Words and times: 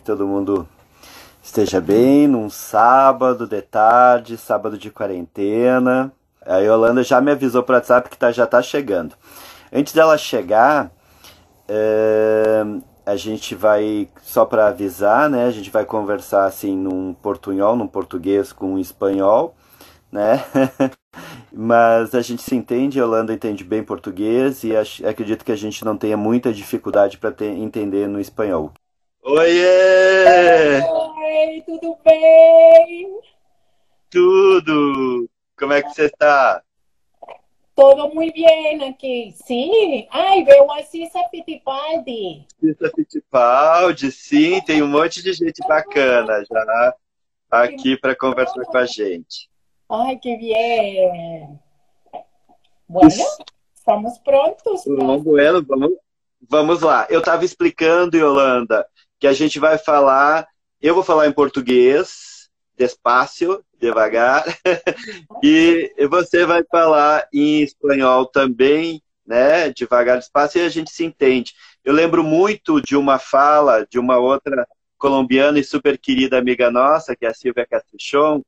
que 0.00 0.04
todo 0.06 0.26
mundo 0.26 0.66
esteja 1.42 1.78
bem 1.78 2.26
num 2.26 2.48
sábado 2.48 3.46
de 3.46 3.60
tarde, 3.60 4.38
sábado 4.38 4.78
de 4.78 4.90
quarentena. 4.90 6.10
A 6.40 6.56
Yolanda 6.56 7.04
já 7.04 7.20
me 7.20 7.30
avisou 7.30 7.62
para 7.62 7.76
WhatsApp 7.76 8.08
que 8.08 8.16
tá, 8.16 8.32
já 8.32 8.44
está 8.44 8.62
chegando. 8.62 9.14
Antes 9.70 9.92
dela 9.92 10.16
chegar, 10.16 10.90
é, 11.68 12.64
a 13.04 13.14
gente 13.14 13.54
vai, 13.54 14.08
só 14.22 14.46
para 14.46 14.68
avisar, 14.68 15.28
né? 15.28 15.44
A 15.44 15.50
gente 15.50 15.70
vai 15.70 15.84
conversar 15.84 16.46
assim 16.46 16.74
num 16.74 17.12
portunhol, 17.12 17.76
num 17.76 17.86
português 17.86 18.52
com 18.52 18.74
um 18.74 18.78
espanhol, 18.78 19.54
né? 20.10 20.42
Mas 21.52 22.14
a 22.14 22.22
gente 22.22 22.42
se 22.42 22.56
entende, 22.56 22.98
a 22.98 23.04
Holanda 23.04 23.34
entende 23.34 23.64
bem 23.64 23.82
português 23.84 24.64
e 24.64 24.72
acredito 25.04 25.44
que 25.44 25.52
a 25.52 25.56
gente 25.56 25.84
não 25.84 25.96
tenha 25.96 26.16
muita 26.16 26.52
dificuldade 26.54 27.18
para 27.18 27.34
entender 27.44 28.08
no 28.08 28.18
espanhol. 28.18 28.72
Oiê! 29.22 30.80
Oi, 30.80 31.62
tudo 31.66 31.96
bem? 32.02 33.20
Tudo! 34.08 35.28
Como 35.58 35.74
é 35.74 35.82
que 35.82 35.90
você 35.90 36.06
está? 36.06 36.62
Todo 37.76 38.14
muito 38.14 38.34
bem 38.34 38.88
aqui. 38.88 39.34
Sim. 39.44 40.08
Ai, 40.10 40.42
veio 40.42 40.70
a 40.72 40.82
Cissa 40.84 41.18
Fittipaldi. 41.30 42.46
Cissa 42.58 42.90
Fittipaldi, 42.96 44.10
sim. 44.10 44.60
Tem 44.62 44.82
um 44.82 44.88
monte 44.88 45.22
de 45.22 45.34
gente 45.34 45.60
bacana 45.68 46.42
já 46.50 46.94
aqui 47.50 47.98
para 47.98 48.16
conversar 48.16 48.64
com 48.64 48.78
a 48.78 48.86
gente. 48.86 49.50
Ai, 49.90 50.16
que 50.16 50.34
bem. 50.38 51.60
Bueno, 52.88 53.10
estamos 53.74 54.18
prontos. 54.18 54.82
Vamos, 54.86 55.22
bueno, 55.22 55.62
vamos, 55.62 55.90
vamos 56.48 56.80
lá. 56.80 57.06
Eu 57.10 57.20
estava 57.20 57.44
explicando, 57.44 58.16
Yolanda, 58.16 58.86
que 59.20 59.26
a 59.26 59.32
gente 59.34 59.60
vai 59.60 59.76
falar, 59.76 60.48
eu 60.80 60.94
vou 60.94 61.04
falar 61.04 61.28
em 61.28 61.32
português, 61.32 62.48
despacio, 62.76 63.62
devagar, 63.78 64.44
e 65.44 65.92
você 66.08 66.46
vai 66.46 66.64
falar 66.64 67.28
em 67.32 67.62
espanhol 67.62 68.24
também, 68.26 69.02
né, 69.26 69.68
devagar, 69.70 70.18
despacio, 70.18 70.62
e 70.62 70.64
a 70.64 70.70
gente 70.70 70.90
se 70.90 71.04
entende. 71.04 71.52
Eu 71.84 71.92
lembro 71.92 72.24
muito 72.24 72.80
de 72.80 72.96
uma 72.96 73.18
fala 73.18 73.86
de 73.86 73.98
uma 73.98 74.16
outra 74.16 74.66
colombiana 74.98 75.58
e 75.58 75.64
super 75.64 75.98
querida 75.98 76.38
amiga 76.38 76.70
nossa, 76.70 77.14
que 77.14 77.26
é 77.26 77.28
a 77.28 77.34
Silvia 77.34 77.66
Castrichon, 77.66 78.42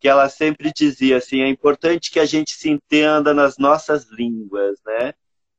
que 0.00 0.08
ela 0.08 0.28
sempre 0.28 0.72
dizia 0.74 1.16
assim, 1.16 1.42
é 1.42 1.48
importante 1.48 2.10
que 2.10 2.18
a 2.18 2.24
gente 2.24 2.52
se 2.52 2.68
entenda 2.70 3.34
nas 3.34 3.58
nossas 3.58 4.08
línguas, 4.10 4.80
né? 4.84 5.14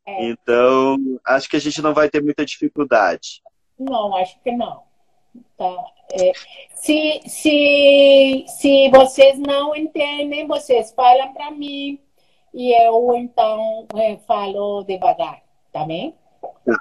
É. 0.06 0.26
Então, 0.26 0.98
acho 1.26 1.50
que 1.50 1.56
a 1.56 1.60
gente 1.60 1.82
não 1.82 1.94
vai 1.94 2.10
ter 2.10 2.22
muita 2.22 2.46
dificuldade. 2.46 3.42
Não, 3.78 4.16
acho 4.16 4.40
que 4.42 4.52
não. 4.52 4.84
Tá. 5.58 5.74
É, 6.12 6.32
se, 6.76 7.22
se, 7.28 8.46
se 8.48 8.90
vocês 8.90 9.40
não 9.40 9.76
entendem, 9.76 10.48
vocês 10.48 10.92
falam 10.92 11.34
para 11.34 11.52
mim 11.52 12.00
e 12.54 12.72
eu 12.72 13.16
então 13.16 13.88
é, 13.96 14.18
falo 14.28 14.84
devagar, 14.84 15.42
tá 15.72 15.84
bem? 15.86 16.16
Tá. 16.66 16.78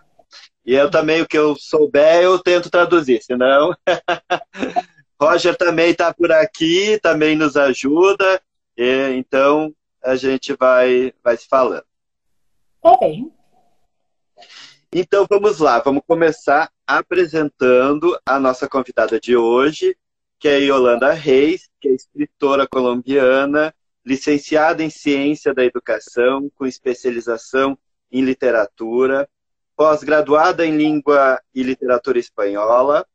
E 0.64 0.74
eu 0.74 0.90
também, 0.90 1.22
o 1.22 1.26
que 1.26 1.38
eu 1.38 1.56
souber, 1.56 2.22
eu 2.22 2.38
tento 2.38 2.70
traduzir, 2.70 3.22
senão 3.22 3.74
Roger 5.20 5.56
também 5.56 5.90
está 5.90 6.12
por 6.12 6.30
aqui, 6.30 6.98
também 7.00 7.36
nos 7.36 7.56
ajuda, 7.56 8.40
e, 8.76 9.14
então 9.16 9.74
a 10.02 10.14
gente 10.14 10.54
vai, 10.54 11.12
vai 11.22 11.36
se 11.36 11.48
falando. 11.48 11.84
Tá 12.82 12.96
bem. 12.98 13.32
Então 14.94 15.26
vamos 15.26 15.58
lá, 15.58 15.78
vamos 15.78 16.02
começar 16.06 16.70
apresentando 16.86 18.14
a 18.26 18.38
nossa 18.38 18.68
convidada 18.68 19.18
de 19.18 19.34
hoje, 19.34 19.96
que 20.38 20.46
é 20.46 20.58
Yolanda 20.58 21.14
Reis, 21.14 21.70
que 21.80 21.88
é 21.88 21.92
escritora 21.92 22.68
colombiana, 22.68 23.74
licenciada 24.04 24.82
em 24.82 24.90
Ciência 24.90 25.54
da 25.54 25.64
Educação, 25.64 26.50
com 26.54 26.66
especialização 26.66 27.78
em 28.10 28.20
literatura, 28.22 29.26
pós-graduada 29.74 30.66
em 30.66 30.76
Língua 30.76 31.40
e 31.54 31.62
Literatura 31.62 32.18
Espanhola, 32.18 33.06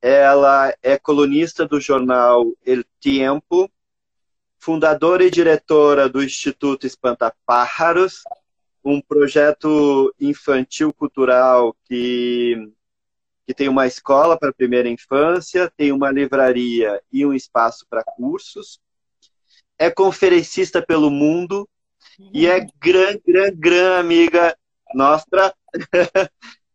ela 0.00 0.74
é 0.82 0.96
colunista 0.96 1.68
do 1.68 1.78
jornal 1.78 2.46
El 2.64 2.84
Tiempo, 2.98 3.70
fundadora 4.58 5.24
e 5.24 5.30
diretora 5.30 6.08
do 6.08 6.22
Instituto 6.22 6.86
Espantapájaros, 6.86 8.22
um 8.84 9.00
projeto 9.00 10.14
infantil 10.18 10.92
cultural 10.92 11.76
que, 11.84 12.70
que 13.46 13.54
tem 13.54 13.68
uma 13.68 13.86
escola 13.86 14.38
para 14.38 14.52
primeira 14.52 14.88
infância, 14.88 15.70
tem 15.76 15.92
uma 15.92 16.10
livraria 16.10 17.00
e 17.12 17.24
um 17.24 17.32
espaço 17.34 17.86
para 17.88 18.04
cursos. 18.04 18.80
É 19.78 19.90
conferencista 19.90 20.80
pelo 20.80 21.10
mundo 21.10 21.68
uhum. 22.18 22.30
e 22.32 22.46
é 22.46 22.66
gran, 22.80 23.18
gran, 23.26 23.50
gran 23.54 23.98
amiga 23.98 24.56
nossa 24.94 25.54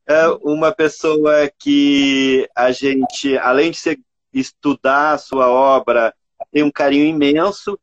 é 0.08 0.28
uma 0.42 0.72
pessoa 0.72 1.52
que 1.60 2.48
a 2.56 2.72
gente, 2.72 3.38
além 3.38 3.72
de 3.72 4.00
estudar 4.34 5.14
a 5.14 5.18
sua 5.18 5.50
obra, 5.50 6.14
tem 6.52 6.64
um 6.64 6.72
carinho 6.72 7.06
imenso. 7.06 7.80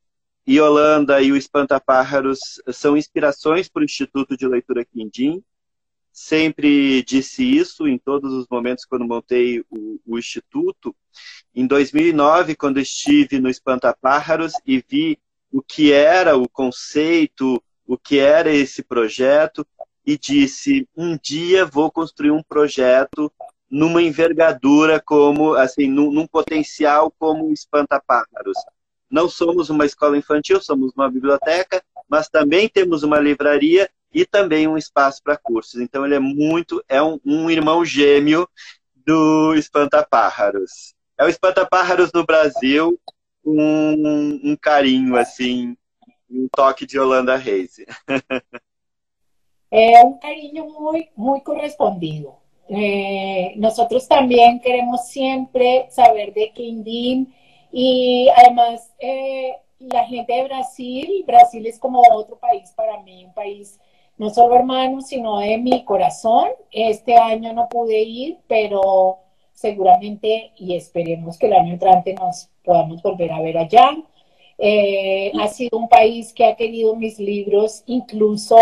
E 0.46 0.60
Holanda 0.60 1.22
e 1.22 1.30
o 1.30 1.36
Espantapájaros 1.36 2.60
são 2.72 2.96
inspirações 2.96 3.68
para 3.68 3.82
o 3.82 3.84
Instituto 3.84 4.36
de 4.36 4.46
Leitura 4.46 4.84
Quindim. 4.84 5.42
Sempre 6.12 7.02
disse 7.04 7.44
isso 7.44 7.86
em 7.86 7.96
todos 7.96 8.32
os 8.32 8.46
momentos 8.50 8.84
quando 8.84 9.06
montei 9.06 9.60
o, 9.70 10.00
o 10.04 10.18
Instituto. 10.18 10.94
Em 11.54 11.66
2009, 11.66 12.56
quando 12.56 12.80
estive 12.80 13.38
no 13.38 13.48
Espantapájaros 13.48 14.52
e 14.66 14.84
vi 14.86 15.18
o 15.50 15.62
que 15.62 15.92
era 15.92 16.36
o 16.36 16.48
conceito, 16.48 17.62
o 17.86 17.96
que 17.96 18.18
era 18.18 18.52
esse 18.52 18.82
projeto, 18.82 19.66
e 20.04 20.18
disse: 20.18 20.88
um 20.96 21.16
dia 21.16 21.64
vou 21.64 21.90
construir 21.90 22.30
um 22.30 22.42
projeto 22.42 23.32
numa 23.70 24.02
envergadura 24.02 25.00
como, 25.00 25.54
assim, 25.54 25.88
num, 25.88 26.12
num 26.12 26.26
potencial 26.26 27.10
como 27.10 27.46
o 27.46 27.52
Espantapájaros. 27.52 28.58
Não 29.12 29.28
somos 29.28 29.68
uma 29.68 29.84
escola 29.84 30.16
infantil, 30.16 30.58
somos 30.62 30.90
uma 30.96 31.10
biblioteca, 31.10 31.84
mas 32.08 32.30
também 32.30 32.66
temos 32.66 33.02
uma 33.02 33.20
livraria 33.20 33.90
e 34.10 34.24
também 34.24 34.66
um 34.66 34.78
espaço 34.78 35.22
para 35.22 35.36
cursos. 35.36 35.78
Então 35.82 36.06
ele 36.06 36.14
é 36.14 36.18
muito, 36.18 36.82
é 36.88 37.02
um, 37.02 37.20
um 37.22 37.50
irmão 37.50 37.84
gêmeo 37.84 38.48
do 38.96 39.54
Espantapájaros. 39.54 40.94
É 41.18 41.26
o 41.26 41.28
Espantapájaros 41.28 42.10
no 42.14 42.24
Brasil, 42.24 42.98
um, 43.44 44.40
um 44.42 44.56
carinho, 44.56 45.14
assim, 45.16 45.76
um 46.30 46.48
toque 46.50 46.86
de 46.86 46.98
Holanda 46.98 47.36
Reis. 47.36 47.76
Eh, 49.74 50.04
un 50.04 50.18
cariño 50.18 50.66
muy, 50.66 51.08
muy 51.16 51.40
correspondido. 51.40 52.36
Eh, 52.68 53.54
nosotros 53.56 54.06
también 54.06 54.60
queremos 54.60 55.08
siempre 55.08 55.86
saber 55.90 56.34
de 56.34 56.52
Quindín 56.52 57.34
y 57.72 58.28
además 58.36 58.92
eh, 59.00 59.56
la 59.78 60.04
gente 60.04 60.32
de 60.32 60.44
Brasil, 60.44 61.24
Brasil 61.26 61.66
es 61.66 61.78
como 61.78 62.02
otro 62.12 62.36
país 62.38 62.72
para 62.76 63.00
mí, 63.02 63.24
un 63.24 63.34
país 63.34 63.80
no 64.18 64.30
solo 64.30 64.54
hermano, 64.54 65.00
sino 65.00 65.38
de 65.38 65.58
mi 65.58 65.84
corazón. 65.84 66.50
Este 66.70 67.16
año 67.16 67.52
no 67.52 67.68
pude 67.68 68.00
ir, 68.02 68.38
pero 68.46 69.18
seguramente 69.52 70.52
y 70.56 70.76
esperemos 70.76 71.38
que 71.38 71.46
el 71.46 71.54
año 71.54 71.72
entrante 71.72 72.14
nos 72.14 72.48
podamos 72.64 73.02
volver 73.02 73.32
a 73.32 73.40
ver 73.40 73.58
allá. 73.58 73.96
ha 75.40 75.48
sido 75.48 75.78
un 75.78 75.88
país 75.88 76.32
que 76.32 76.44
ha 76.44 76.54
querido 76.56 76.94
mis 76.94 77.18
libros, 77.18 77.82
incluso 77.86 78.56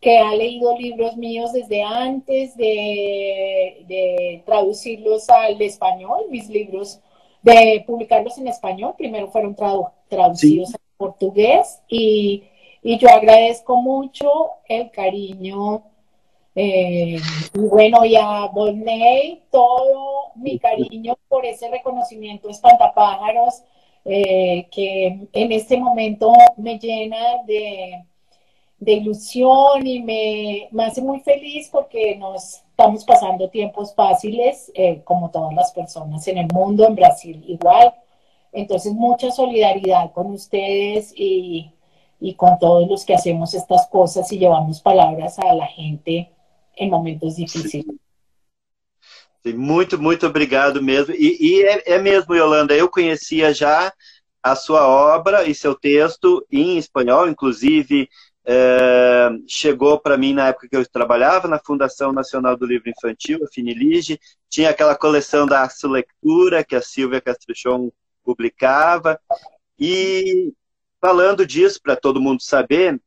que 0.00 0.18
ha 0.18 0.34
leído 0.34 0.76
libros 0.78 1.16
míos 1.16 1.52
desde 1.52 1.82
antes 1.82 2.56
de, 2.56 4.42
traducirlos 4.46 5.28
al 5.28 5.60
español, 5.60 6.26
mis 6.30 6.48
libros, 6.48 7.00
de 7.42 7.84
publicarlos 7.86 8.38
en 8.38 8.48
español. 8.48 8.94
Primero 8.96 9.28
fueron 9.28 9.56
traducidos 10.08 10.74
al 10.74 10.80
portugués 10.96 11.80
y, 11.88 12.44
yo 12.82 13.08
agradezco 13.08 13.80
mucho 13.82 14.30
el 14.66 14.90
cariño. 14.90 15.82
Eh, 16.54 17.20
y 17.54 17.60
bueno, 17.60 18.04
y 18.04 18.16
a 18.16 18.46
Volney, 18.46 19.42
todo 19.50 20.32
mi 20.34 20.58
cariño 20.58 21.16
por 21.28 21.44
ese 21.46 21.68
reconocimiento 21.68 22.48
espantapájaros 22.48 23.62
eh, 24.04 24.68
que 24.70 25.28
en 25.32 25.52
este 25.52 25.76
momento 25.76 26.32
me 26.56 26.78
llena 26.78 27.42
de, 27.46 28.04
de 28.78 28.92
ilusión 28.92 29.86
y 29.86 30.00
me, 30.00 30.68
me, 30.70 30.84
hace 30.84 31.02
muy 31.02 31.20
feliz 31.20 31.68
porque 31.70 32.16
nos 32.16 32.62
estamos 32.70 33.04
pasando 33.04 33.48
tiempos 33.50 33.94
fáciles, 33.94 34.70
eh, 34.74 35.02
como 35.04 35.30
todas 35.30 35.52
las 35.54 35.72
personas 35.72 36.26
en 36.28 36.38
el 36.38 36.46
mundo, 36.52 36.86
en 36.86 36.94
Brasil 36.94 37.44
igual. 37.48 37.92
Entonces, 38.52 38.92
mucha 38.92 39.30
solidaridad 39.30 40.12
con 40.12 40.30
ustedes 40.32 41.12
y, 41.16 41.72
y 42.20 42.34
con 42.34 42.58
todos 42.58 42.88
los 42.88 43.04
que 43.04 43.14
hacemos 43.14 43.52
estas 43.52 43.86
cosas 43.88 44.30
y 44.32 44.38
llevamos 44.38 44.80
palabras 44.80 45.38
a 45.38 45.52
la 45.54 45.66
gente 45.66 46.30
en 46.76 46.90
momentos 46.90 47.36
difíciles. 47.36 47.96
Muito, 49.44 50.00
muito 50.00 50.26
obrigado 50.26 50.82
mesmo. 50.82 51.14
E, 51.14 51.38
e 51.40 51.62
é, 51.62 51.94
é, 51.94 51.98
mesmo, 51.98 52.34
Yolanda, 52.34 52.74
eu 52.74 52.88
conhecia 52.88 53.54
já 53.54 53.92
a 54.42 54.54
sua 54.54 54.86
obra 54.86 55.48
e 55.48 55.54
seu 55.54 55.74
texto 55.74 56.44
em 56.50 56.76
espanhol, 56.76 57.28
inclusive 57.28 58.08
é, 58.50 59.28
chegou 59.46 60.00
para 60.00 60.16
mim 60.16 60.32
na 60.32 60.48
época 60.48 60.66
que 60.70 60.74
eu 60.74 60.88
trabalhava 60.88 61.46
na 61.46 61.58
Fundação 61.58 62.14
Nacional 62.14 62.56
do 62.56 62.64
Livro 62.64 62.88
Infantil, 62.88 63.44
a 63.44 63.52
Finilige, 63.52 64.18
tinha 64.48 64.70
aquela 64.70 64.96
coleção 64.96 65.44
da 65.44 65.64
Aço 65.64 65.86
Lectura 65.86 66.64
que 66.64 66.74
a 66.74 66.80
Silvia 66.80 67.20
Castrichon 67.20 67.92
publicava, 68.24 69.20
e 69.78 70.54
falando 70.98 71.46
disso, 71.46 71.78
para 71.82 71.94
todo 71.94 72.22
mundo 72.22 72.42
saber, 72.42 72.98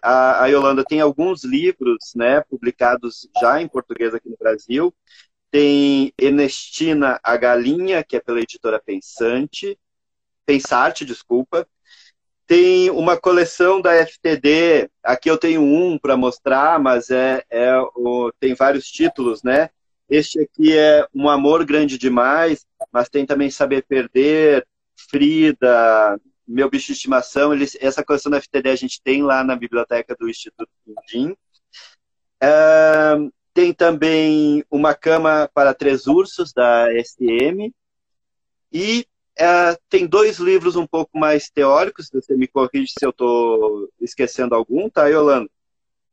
a, 0.00 0.44
a, 0.44 0.46
Yolanda 0.46 0.84
tem 0.84 1.00
alguns 1.00 1.42
livros 1.42 2.12
né, 2.14 2.40
publicados 2.42 3.28
já 3.40 3.60
em 3.60 3.66
português 3.66 4.14
aqui 4.14 4.28
no 4.28 4.36
Brasil, 4.38 4.94
tem 5.50 6.12
Ernestina 6.16 7.18
a 7.24 7.36
Galinha, 7.36 8.04
que 8.04 8.14
é 8.16 8.20
pela 8.20 8.40
editora 8.40 8.80
Pensante, 8.80 9.76
Pensarte, 10.46 11.04
desculpa, 11.04 11.66
tem 12.50 12.90
uma 12.90 13.16
coleção 13.16 13.80
da 13.80 13.94
FTD, 14.04 14.90
aqui 15.04 15.30
eu 15.30 15.38
tenho 15.38 15.62
um 15.62 15.96
para 15.96 16.16
mostrar, 16.16 16.80
mas 16.80 17.08
é, 17.08 17.44
é 17.48 17.78
o, 17.94 18.32
tem 18.40 18.54
vários 18.54 18.86
títulos, 18.86 19.44
né? 19.44 19.70
Este 20.08 20.40
aqui 20.40 20.76
é 20.76 21.06
Um 21.14 21.28
Amor 21.28 21.64
Grande 21.64 21.96
Demais, 21.96 22.66
mas 22.90 23.08
tem 23.08 23.24
também 23.24 23.52
Saber 23.52 23.84
Perder, 23.86 24.66
Frida, 25.08 26.20
Meu 26.44 26.68
Bicho 26.68 26.88
de 26.88 26.94
Estimação. 26.94 27.54
Eles, 27.54 27.78
essa 27.80 28.02
coleção 28.02 28.32
da 28.32 28.40
FTD 28.40 28.68
a 28.70 28.74
gente 28.74 29.00
tem 29.00 29.22
lá 29.22 29.44
na 29.44 29.54
biblioteca 29.54 30.16
do 30.18 30.28
Instituto 30.28 30.72
Quindim. 30.84 31.36
É, 32.42 32.50
tem 33.54 33.72
também 33.72 34.64
Uma 34.68 34.92
Cama 34.92 35.48
para 35.54 35.72
Três 35.72 36.08
Ursos, 36.08 36.52
da 36.52 36.88
SM. 37.00 37.72
E 38.72 39.06
é, 39.40 39.78
tem 39.88 40.06
dois 40.06 40.38
livros 40.38 40.76
um 40.76 40.86
pouco 40.86 41.18
mais 41.18 41.48
teóricos, 41.48 42.10
você 42.12 42.36
me 42.36 42.46
corrige 42.46 42.92
se 42.98 43.06
eu 43.06 43.10
estou 43.10 43.88
esquecendo 43.98 44.54
algum, 44.54 44.88
tá, 44.90 45.06
Yolanda? 45.06 45.48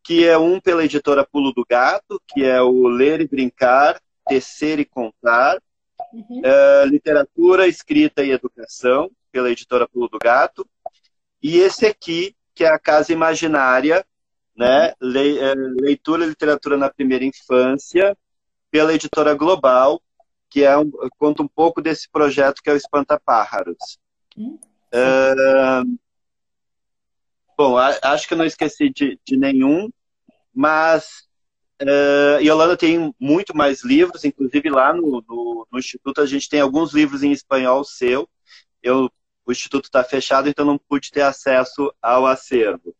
Que 0.01 0.25
é 0.25 0.37
um 0.37 0.61
pela 0.61 0.85
editora 0.85 1.27
Pulo 1.29 1.51
do 1.51 1.65
Gato, 1.69 2.21
que 2.25 2.45
é 2.45 2.61
o 2.61 2.87
Ler 2.87 3.19
e 3.19 3.27
Brincar, 3.27 4.01
Tecer 4.25 4.79
e 4.79 4.85
Contar, 4.85 5.61
uhum. 6.13 6.41
é, 6.41 6.85
Literatura, 6.85 7.67
Escrita 7.67 8.23
e 8.23 8.31
Educação, 8.31 9.11
pela 9.29 9.51
editora 9.51 9.89
Pulo 9.89 10.07
do 10.07 10.17
Gato, 10.17 10.65
e 11.43 11.57
esse 11.57 11.85
aqui, 11.85 12.33
que 12.55 12.63
é 12.63 12.69
a 12.69 12.79
Casa 12.79 13.11
Imaginária, 13.11 14.05
né? 14.55 14.93
Le, 15.01 15.37
é, 15.37 15.53
leitura 15.53 16.23
e 16.23 16.29
Literatura 16.29 16.77
na 16.77 16.89
Primeira 16.89 17.25
Infância, 17.25 18.17
pela 18.71 18.93
editora 18.93 19.33
Global, 19.33 20.01
que 20.49 20.63
é 20.63 20.77
um, 20.77 20.91
conta 21.17 21.43
um 21.43 21.47
pouco 21.47 21.81
desse 21.81 22.09
projeto 22.09 22.61
que 22.61 22.69
é 22.69 22.73
o 22.73 22.77
Espantapájaros. 22.77 23.99
Hum, 24.37 24.59
uh, 24.93 25.99
bom, 27.57 27.77
a, 27.77 27.97
acho 28.03 28.27
que 28.27 28.33
eu 28.33 28.37
não 28.37 28.45
esqueci 28.45 28.89
de, 28.89 29.19
de 29.25 29.37
nenhum, 29.37 29.89
mas 30.53 31.27
uh, 31.81 32.41
Yolanda 32.41 32.77
tem 32.77 33.13
muito 33.19 33.55
mais 33.55 33.83
livros, 33.83 34.23
inclusive 34.23 34.69
lá 34.69 34.93
no, 34.93 35.23
no, 35.27 35.67
no, 35.71 35.79
Instituto 35.79 36.21
a 36.21 36.25
gente 36.25 36.49
tem 36.49 36.61
alguns 36.61 36.93
livros 36.93 37.23
em 37.23 37.31
espanhol 37.31 37.83
seu. 37.83 38.27
Eu, 38.81 39.09
o 39.45 39.51
Instituto 39.51 39.85
está 39.85 40.03
fechado, 40.03 40.49
então 40.49 40.65
não 40.65 40.77
pude 40.77 41.11
ter 41.11 41.21
acesso 41.21 41.93
ao 42.01 42.25
acervo. 42.25 42.95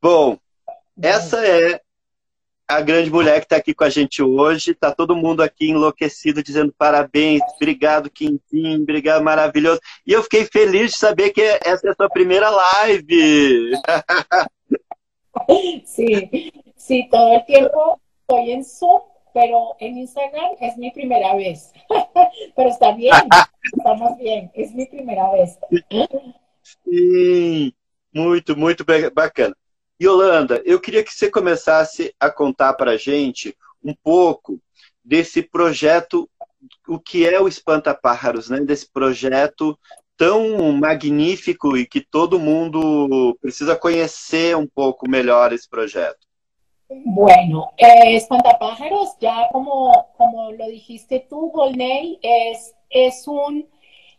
Bom, 0.00 0.38
essa 1.02 1.44
é 1.44 1.80
a 2.66 2.80
grande 2.80 3.10
mulher 3.10 3.40
que 3.40 3.46
está 3.46 3.56
aqui 3.56 3.74
com 3.74 3.84
a 3.84 3.90
gente 3.90 4.22
hoje. 4.22 4.72
Está 4.72 4.92
todo 4.92 5.16
mundo 5.16 5.42
aqui 5.42 5.70
enlouquecido, 5.70 6.42
dizendo 6.42 6.74
parabéns, 6.76 7.42
obrigado, 7.56 8.10
Quintim, 8.10 8.82
obrigado, 8.82 9.22
maravilhoso. 9.22 9.80
E 10.06 10.12
eu 10.12 10.22
fiquei 10.22 10.44
feliz 10.46 10.92
de 10.92 10.98
saber 10.98 11.30
que 11.30 11.40
essa 11.40 11.88
é 11.88 11.90
a 11.90 11.94
sua 11.94 12.08
primeira 12.08 12.50
live. 12.50 13.72
Sim, 15.84 16.52
sim, 16.76 17.08
todo 17.10 17.34
el 17.34 17.44
tiempo 17.44 18.00
estoy 18.20 18.52
en 18.52 18.64
Zoom, 18.64 19.02
pero 19.32 19.74
en 19.80 19.98
Instagram 19.98 20.52
es 20.60 20.76
mi 20.76 20.92
primera 20.92 21.34
vez. 21.34 21.72
pero 22.56 22.68
está 22.70 22.92
bien, 22.92 23.12
estamos 23.76 24.16
bien, 24.16 24.50
es 24.54 24.72
mi 24.72 24.86
primera 24.86 25.32
vez. 25.32 25.58
Sim, 26.84 27.72
muito, 28.12 28.56
muito 28.56 28.84
bacana. 29.12 29.56
Yolanda, 30.04 30.62
eu 30.64 30.80
queria 30.80 31.02
que 31.02 31.12
você 31.12 31.30
começasse 31.30 32.14
a 32.20 32.30
contar 32.30 32.74
para 32.74 32.92
a 32.92 32.96
gente 32.96 33.56
um 33.82 33.94
pouco 33.94 34.60
desse 35.04 35.42
projeto, 35.42 36.28
o 36.88 36.98
que 36.98 37.26
é 37.26 37.40
o 37.40 37.48
Espantapájaros, 37.48 38.50
né? 38.50 38.60
desse 38.60 38.90
projeto 38.90 39.78
tão 40.16 40.72
magnífico 40.72 41.76
e 41.76 41.86
que 41.86 42.00
todo 42.00 42.38
mundo 42.38 43.36
precisa 43.40 43.74
conhecer 43.76 44.56
um 44.56 44.66
pouco 44.66 45.08
melhor 45.08 45.52
esse 45.52 45.68
projeto. 45.68 46.18
Bueno, 46.88 47.70
eh, 47.76 48.14
Espantapájaros, 48.14 49.16
ya 49.18 49.48
como, 49.50 50.08
como 50.16 50.52
lo 50.52 50.66
dijiste 50.66 51.26
tú, 51.28 51.50
Volney, 51.50 52.18
es, 52.22 52.74
es, 52.90 53.26
un, 53.26 53.66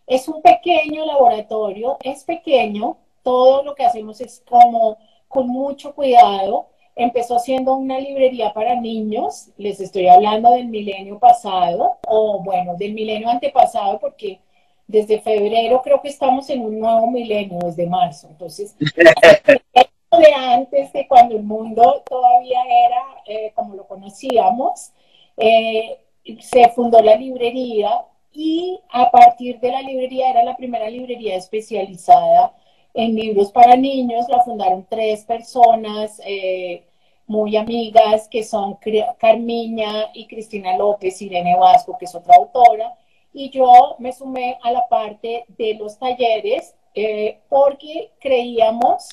es 0.08 0.28
un 0.28 0.42
pequeño 0.42 1.06
laboratorio, 1.06 1.98
es 2.04 2.24
pequeño, 2.24 2.98
todo 3.24 3.64
lo 3.64 3.76
que 3.76 3.86
hacemos 3.86 4.20
es 4.20 4.44
como 4.48 4.98
con 5.36 5.50
mucho 5.50 5.94
cuidado. 5.94 6.70
Empezó 6.96 7.38
siendo 7.40 7.76
una 7.76 8.00
librería 8.00 8.54
para 8.54 8.80
niños, 8.80 9.50
les 9.58 9.82
estoy 9.82 10.08
hablando 10.08 10.52
del 10.52 10.68
milenio 10.70 11.20
pasado, 11.20 11.98
o 12.08 12.42
bueno, 12.42 12.76
del 12.78 12.94
milenio 12.94 13.30
antepasado, 13.30 14.00
porque 14.00 14.40
desde 14.88 15.20
febrero 15.20 15.82
creo 15.84 16.02
que 16.02 16.08
estamos 16.08 16.50
en 16.50 16.62
un 16.62 16.80
nuevo 16.80 17.12
milenio, 17.12 17.60
desde 17.60 17.86
marzo. 17.86 18.30
Entonces, 18.30 18.78
de 18.80 20.34
antes 20.34 20.94
de 20.94 21.06
cuando 21.06 21.36
el 21.36 21.44
mundo 21.44 22.02
todavía 22.08 22.60
era 22.64 23.04
eh, 23.26 23.52
como 23.54 23.76
lo 23.76 23.86
conocíamos, 23.86 24.94
eh, 25.36 26.00
se 26.40 26.70
fundó 26.70 27.02
la 27.02 27.16
librería 27.18 28.06
y 28.32 28.80
a 28.90 29.12
partir 29.12 29.60
de 29.60 29.72
la 29.72 29.82
librería 29.82 30.30
era 30.30 30.44
la 30.44 30.56
primera 30.56 30.90
librería 30.90 31.36
especializada 31.36 32.54
en 32.96 33.14
libros 33.14 33.52
para 33.52 33.76
niños 33.76 34.26
la 34.30 34.42
fundaron 34.42 34.88
tres 34.90 35.26
personas 35.26 36.22
eh, 36.26 36.86
muy 37.28 37.58
amigas, 37.58 38.30
que 38.30 38.44
son 38.44 38.78
Carmiña 39.20 40.12
y 40.14 40.26
Cristina 40.28 40.78
López, 40.78 41.22
Irene 41.22 41.58
Vasco, 41.58 41.98
que 41.98 42.06
es 42.06 42.16
otra 42.16 42.36
autora, 42.38 42.98
y 43.34 43.50
yo 43.50 43.96
me 44.00 44.14
sumé 44.14 44.58
a 44.64 44.72
la 44.72 44.88
parte 44.88 45.44
de 45.58 45.74
los 45.74 46.00
talleres 46.00 46.74
eh, 46.94 47.40
porque 47.50 48.12
creíamos, 48.20 49.10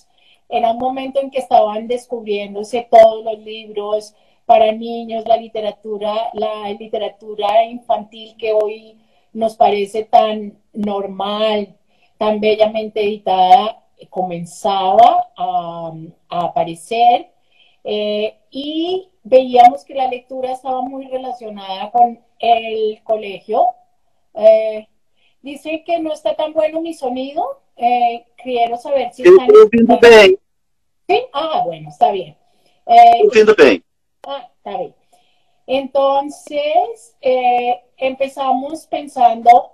en 0.48 0.64
un 0.64 0.78
momento 0.78 1.20
en 1.20 1.30
que 1.30 1.38
estaban 1.38 1.88
descubriéndose 1.88 2.86
todos 2.88 3.24
los 3.24 3.38
libros 3.40 4.14
para 4.46 4.70
niños, 4.70 5.26
la 5.26 5.38
literatura, 5.38 6.30
la 6.34 6.70
literatura 6.70 7.64
infantil 7.64 8.36
que 8.36 8.52
hoy 8.52 8.96
nos 9.32 9.56
parece 9.56 10.04
tan 10.04 10.58
normal, 10.72 11.74
tan 12.22 12.38
bellamente 12.38 13.00
editada 13.00 13.82
comenzaba 14.08 15.32
a, 15.36 15.92
aparecer 16.28 17.32
eh, 17.82 18.38
y 18.48 19.10
veíamos 19.24 19.84
que 19.84 19.94
la 19.94 20.06
lectura 20.06 20.52
estaba 20.52 20.82
muy 20.82 21.08
relacionada 21.08 21.90
con 21.90 22.20
el 22.38 23.02
colegio. 23.02 23.66
Eh, 24.34 24.86
dice 25.40 25.82
que 25.84 25.98
no 25.98 26.12
está 26.12 26.36
tan 26.36 26.52
bueno 26.52 26.80
mi 26.80 26.94
sonido. 26.94 27.60
Eh, 27.76 28.24
quiero 28.36 28.76
saber 28.76 29.12
si 29.12 29.24
están... 29.24 29.48
bien. 30.00 30.38
¿Sí? 31.08 31.22
Ah, 31.32 31.62
bueno, 31.66 31.88
está 31.88 32.12
bien. 32.12 32.36
bien. 32.86 33.84
Ah, 34.28 34.48
está 34.58 34.78
bien. 34.78 34.94
Entonces, 35.66 37.16
empezamos 37.96 38.86
pensando 38.86 39.72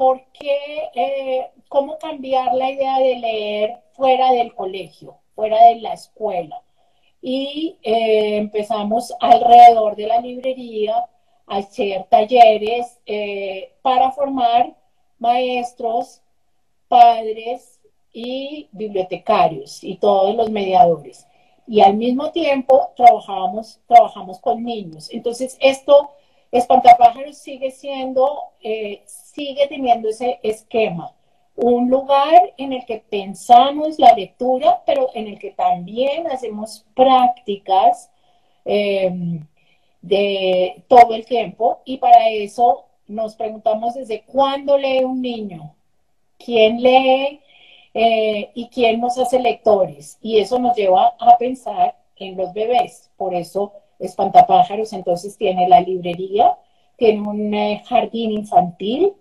por 0.00 0.22
qué, 0.32 0.88
eh, 0.94 1.50
cómo 1.70 1.98
cambiar 1.98 2.52
la 2.54 2.68
idea 2.68 2.98
de 2.98 3.16
leer 3.16 3.78
fuera 3.92 4.32
del 4.32 4.52
colegio, 4.56 5.18
fuera 5.36 5.56
de 5.66 5.76
la 5.76 5.92
escuela. 5.92 6.60
Y 7.22 7.78
eh, 7.82 8.38
empezamos 8.38 9.14
alrededor 9.20 9.94
de 9.94 10.08
la 10.08 10.20
librería 10.20 10.96
a 11.46 11.56
hacer 11.58 12.06
talleres 12.10 12.98
eh, 13.06 13.72
para 13.82 14.10
formar 14.10 14.74
maestros, 15.20 16.22
padres 16.88 17.80
y 18.12 18.68
bibliotecarios 18.72 19.84
y 19.84 19.96
todos 19.96 20.34
los 20.34 20.50
mediadores. 20.50 21.24
Y 21.68 21.82
al 21.82 21.94
mismo 21.94 22.32
tiempo 22.32 22.90
trabajamos, 22.96 23.80
trabajamos 23.86 24.40
con 24.40 24.64
niños. 24.64 25.08
Entonces, 25.12 25.56
esto, 25.60 26.10
Espantapájaros 26.50 27.38
sigue 27.38 27.70
siendo, 27.70 28.26
eh, 28.60 29.02
sigue 29.06 29.68
teniendo 29.68 30.08
ese 30.08 30.40
esquema. 30.42 31.14
Un 31.62 31.90
lugar 31.90 32.54
en 32.56 32.72
el 32.72 32.86
que 32.86 33.04
pensamos 33.10 33.98
la 33.98 34.14
lectura, 34.14 34.82
pero 34.86 35.10
en 35.14 35.26
el 35.28 35.38
que 35.38 35.50
también 35.50 36.26
hacemos 36.26 36.86
prácticas 36.94 38.10
em, 38.64 39.46
de 40.00 40.82
todo 40.88 41.14
el 41.14 41.26
tiempo. 41.26 41.80
Y 41.84 41.98
para 41.98 42.30
eso 42.30 42.86
nos 43.06 43.34
preguntamos 43.34 43.94
desde 43.94 44.22
cuándo 44.22 44.78
lee 44.78 45.04
un 45.04 45.20
niño, 45.20 45.74
quién 46.38 46.82
lee 46.82 47.40
eh, 47.92 48.50
y 48.54 48.68
quién 48.68 49.00
nos 49.00 49.18
hace 49.18 49.38
lectores. 49.38 50.18
Y 50.22 50.38
eso 50.38 50.58
nos 50.58 50.74
lleva 50.76 51.14
a 51.18 51.36
pensar 51.36 51.96
en 52.16 52.36
los 52.36 52.54
bebés. 52.54 53.10
Por 53.16 53.34
eso 53.34 53.72
Espantapájaros 54.00 54.94
entonces 54.94 55.36
tiene 55.36 55.68
la 55.68 55.80
librería, 55.82 56.56
tiene 56.96 57.20
un 57.20 57.52
eh, 57.52 57.82
jardín 57.86 58.30
infantil, 58.30 59.12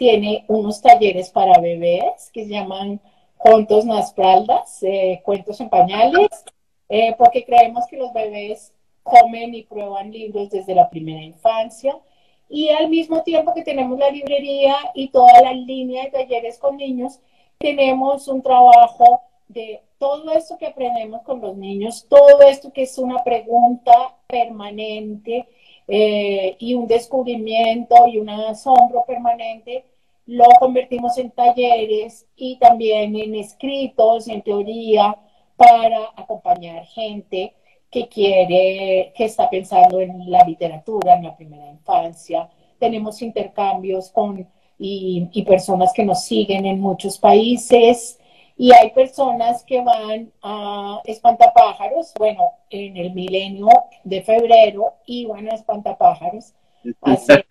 tiene 0.00 0.46
unos 0.48 0.80
talleres 0.80 1.28
para 1.28 1.60
bebés 1.60 2.30
que 2.32 2.44
se 2.44 2.52
llaman 2.52 3.02
Cuentos 3.36 3.84
Naspraldas, 3.84 4.82
eh, 4.82 5.20
Cuentos 5.22 5.60
en 5.60 5.68
Pañales, 5.68 6.30
porque 7.18 7.44
creemos 7.44 7.86
que 7.86 7.98
los 7.98 8.10
bebés 8.14 8.72
comen 9.02 9.54
y 9.54 9.62
prueban 9.64 10.10
libros 10.10 10.48
desde 10.48 10.74
la 10.74 10.88
primera 10.88 11.22
infancia. 11.22 11.98
Y 12.48 12.70
al 12.70 12.88
mismo 12.88 13.22
tiempo 13.22 13.52
que 13.52 13.62
tenemos 13.62 13.98
la 13.98 14.10
librería 14.10 14.74
y 14.94 15.08
toda 15.08 15.42
la 15.42 15.52
línea 15.52 16.04
de 16.04 16.10
talleres 16.12 16.58
con 16.58 16.78
niños, 16.78 17.20
tenemos 17.58 18.26
un 18.26 18.40
trabajo 18.40 19.20
de 19.48 19.82
todo 19.98 20.32
esto 20.32 20.56
que 20.56 20.68
aprendemos 20.68 21.20
con 21.24 21.42
los 21.42 21.54
niños, 21.58 22.06
todo 22.08 22.40
esto 22.48 22.72
que 22.72 22.84
es 22.84 22.96
una 22.96 23.22
pregunta 23.22 24.16
permanente 24.26 25.46
eh, 25.92 26.56
y 26.58 26.74
un 26.74 26.86
descubrimiento 26.86 28.06
y 28.06 28.18
un 28.18 28.30
asombro 28.30 29.04
permanente, 29.04 29.84
lo 30.30 30.44
convertimos 30.60 31.18
en 31.18 31.32
talleres 31.32 32.24
y 32.36 32.56
también 32.60 33.16
en 33.16 33.34
escritos, 33.34 34.28
en 34.28 34.42
teoría, 34.42 35.16
para 35.56 36.10
acompañar 36.16 36.86
gente 36.86 37.56
que 37.90 38.06
quiere, 38.06 39.12
que 39.16 39.24
está 39.24 39.50
pensando 39.50 40.00
en 40.00 40.30
la 40.30 40.44
literatura 40.44 41.14
en 41.14 41.24
la 41.24 41.36
primera 41.36 41.68
infancia. 41.68 42.48
Tenemos 42.78 43.20
intercambios 43.22 44.10
con 44.10 44.46
y, 44.78 45.28
y 45.32 45.42
personas 45.42 45.92
que 45.92 46.04
nos 46.04 46.22
siguen 46.22 46.64
en 46.64 46.80
muchos 46.80 47.18
países. 47.18 48.20
Y 48.56 48.72
hay 48.72 48.90
personas 48.90 49.64
que 49.64 49.82
van 49.82 50.30
a 50.42 51.00
Espantapájaros, 51.06 52.14
bueno, 52.16 52.52
en 52.70 52.96
el 52.96 53.12
milenio 53.14 53.68
de 54.04 54.22
febrero 54.22 54.94
iban 55.06 55.48
a 55.48 55.56
Espantapájaros 55.56 56.54
a 57.02 57.12
hacer 57.14 57.44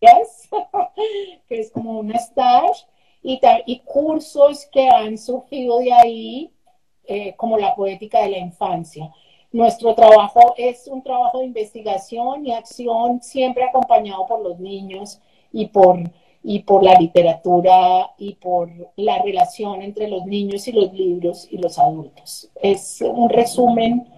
que 1.48 1.60
es 1.60 1.70
como 1.70 2.00
un 2.00 2.12
stage, 2.12 2.86
y, 3.22 3.40
y 3.66 3.80
cursos 3.80 4.66
que 4.72 4.88
han 4.88 5.18
surgido 5.18 5.78
de 5.78 5.92
ahí, 5.92 6.52
eh, 7.04 7.34
como 7.36 7.58
la 7.58 7.74
poética 7.74 8.22
de 8.22 8.30
la 8.30 8.38
infancia. 8.38 9.12
Nuestro 9.52 9.94
trabajo 9.96 10.54
es 10.56 10.86
un 10.86 11.02
trabajo 11.02 11.40
de 11.40 11.46
investigación 11.46 12.46
y 12.46 12.52
acción 12.52 13.20
siempre 13.20 13.64
acompañado 13.64 14.26
por 14.26 14.40
los 14.42 14.60
niños 14.60 15.20
y 15.52 15.66
por, 15.66 15.98
y 16.44 16.60
por 16.60 16.84
la 16.84 16.94
literatura 16.94 18.12
y 18.16 18.34
por 18.34 18.70
la 18.94 19.20
relación 19.22 19.82
entre 19.82 20.06
los 20.06 20.24
niños 20.24 20.68
y 20.68 20.72
los 20.72 20.92
libros 20.92 21.48
y 21.50 21.58
los 21.58 21.80
adultos. 21.80 22.48
Es 22.62 23.00
un 23.00 23.28
resumen 23.28 24.08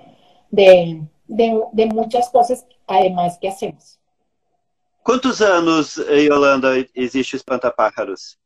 de, 0.51 1.01
de, 1.29 1.87
muchas 1.87 2.29
cosas 2.29 2.67
además 2.87 3.39
que 3.39 3.49
hacemos. 3.49 3.99
¿Cuántos 5.03 5.41
años, 5.41 5.97
Yolanda, 5.97 6.77
existe 6.77 7.37
Espantapájaros? 7.37 8.39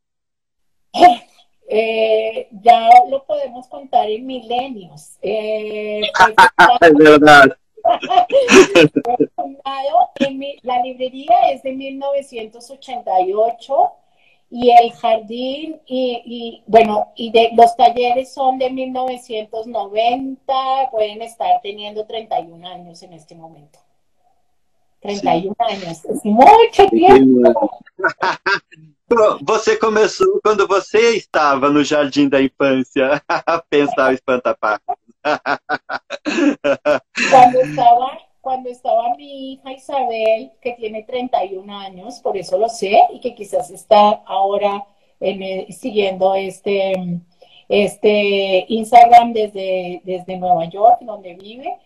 Eh, 1.68 2.46
ya 2.62 2.88
lo 3.10 3.24
podemos 3.24 3.66
contar 3.66 4.08
en 4.08 4.24
milenios. 4.24 5.16
Eh, 5.20 6.00
es 6.80 6.94
verdad. 6.94 7.58
la 10.62 10.82
librería 10.82 11.50
es 11.52 11.62
de 11.62 11.72
1988 11.72 13.92
y 14.50 14.70
el 14.70 14.92
jardín 14.92 15.80
y, 15.86 16.62
bueno, 16.66 17.12
y 17.14 17.30
de 17.30 17.50
los 17.56 17.76
talleres 17.76 18.32
son 18.32 18.58
de 18.58 18.70
1990, 18.70 20.54
pueden 20.90 21.22
estar 21.22 21.60
teniendo 21.62 22.06
31 22.06 22.68
años 22.68 23.02
en 23.02 23.12
este 23.12 23.34
momento. 23.34 23.78
31 25.06 25.54
años, 25.58 26.04
es 26.04 26.24
mucho 26.24 26.86
tiempo. 26.90 27.70
Você 29.42 29.76
começou 29.76 30.40
quando 30.42 30.66
você 30.66 31.16
estava 31.16 31.70
no 31.70 31.84
jardim 31.84 32.28
da 32.28 32.42
infância 32.42 33.22
a 33.28 33.62
pensar 33.62 34.10
o 34.10 34.14
espantapájaros. 34.14 34.98
Cuando 37.30 37.60
estaba, 37.62 38.18
cuando 38.40 38.68
estaba 38.68 39.14
mi 39.16 39.52
hija 39.52 39.72
Isabel, 39.72 40.50
que 40.60 40.72
tiene 40.72 41.04
31 41.04 41.72
años, 41.72 42.18
por 42.18 42.36
eso 42.36 42.58
lo 42.58 42.68
sé, 42.68 42.98
y 43.12 43.20
que 43.20 43.36
quizás 43.36 43.70
está 43.70 44.22
ahora 44.26 44.84
en 45.20 45.72
siguiendo 45.72 46.34
este, 46.34 47.20
este 47.68 48.66
Instagram 48.68 49.32
desde, 49.32 50.00
desde 50.04 50.36
Nueva 50.36 50.64
York, 50.64 50.98
donde 51.02 51.34
vive. 51.34 51.78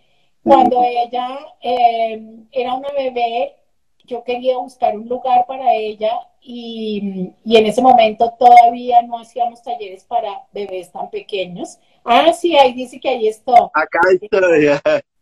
Cuando 0.43 0.83
ella 0.83 1.39
eh, 1.61 2.21
era 2.53 2.75
una 2.75 2.89
bebé, 2.91 3.57
yo 4.05 4.25
quería 4.25 4.57
buscar 4.59 4.97
un 4.97 5.09
lugar 5.09 5.47
para 5.47 5.75
ella 5.75 6.13
y, 6.41 7.33
y, 7.45 7.57
en 7.57 7.67
ese 7.67 7.83
momento 7.83 8.35
todavía 8.39 9.03
no 9.03 9.19
hacíamos 9.19 9.63
talleres 9.63 10.05
para 10.05 10.43
bebés 10.53 10.91
tan 10.91 11.11
pequeños. 11.11 11.79
Ah, 12.05 12.33
sí, 12.33 12.57
ahí 12.57 12.73
dice 12.73 12.99
que 12.99 13.11
ahí 13.11 13.29
está. 13.29 13.71
Acá 13.75 14.01
estoy. 14.11 14.69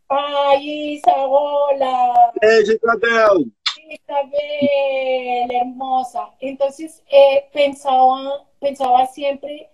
Ay, 0.08 0.94
Isa, 0.94 1.26
hola. 1.26 2.32
Isabel. 2.40 3.52
Isabel, 3.90 5.50
hermosa. 5.50 6.30
Entonces 6.40 7.02
eh, 7.10 7.48
pensaba, 7.52 8.46
pensaba 8.60 9.06
siempre 9.06 9.68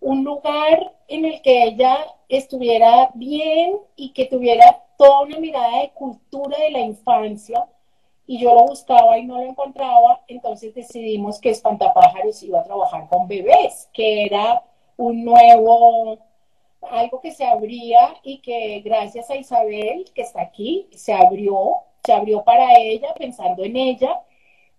un 0.00 0.24
lugar 0.24 0.92
en 1.08 1.24
el 1.24 1.40
que 1.42 1.64
ella 1.64 2.06
estuviera 2.28 3.10
bien 3.14 3.78
y 3.96 4.12
que 4.12 4.26
tuviera 4.26 4.82
toda 4.98 5.20
una 5.20 5.38
mirada 5.38 5.80
de 5.80 5.90
cultura 5.92 6.58
de 6.58 6.70
la 6.72 6.80
infancia 6.80 7.66
y 8.26 8.38
yo 8.38 8.52
lo 8.52 8.66
buscaba 8.66 9.16
y 9.16 9.24
no 9.24 9.36
lo 9.36 9.44
encontraba, 9.44 10.22
entonces 10.28 10.74
decidimos 10.74 11.40
que 11.40 11.48
Espantapájaros 11.48 12.42
iba 12.42 12.60
a 12.60 12.64
trabajar 12.64 13.08
con 13.08 13.26
bebés, 13.26 13.88
que 13.94 14.26
era 14.26 14.62
un 14.98 15.24
nuevo, 15.24 16.18
algo 16.82 17.20
que 17.20 17.30
se 17.30 17.46
abría 17.46 18.16
y 18.22 18.38
que 18.40 18.82
gracias 18.84 19.30
a 19.30 19.36
Isabel, 19.36 20.04
que 20.14 20.22
está 20.22 20.42
aquí, 20.42 20.88
se 20.92 21.14
abrió, 21.14 21.76
se 22.04 22.12
abrió 22.12 22.44
para 22.44 22.78
ella, 22.78 23.14
pensando 23.14 23.64
en 23.64 23.76
ella, 23.76 24.20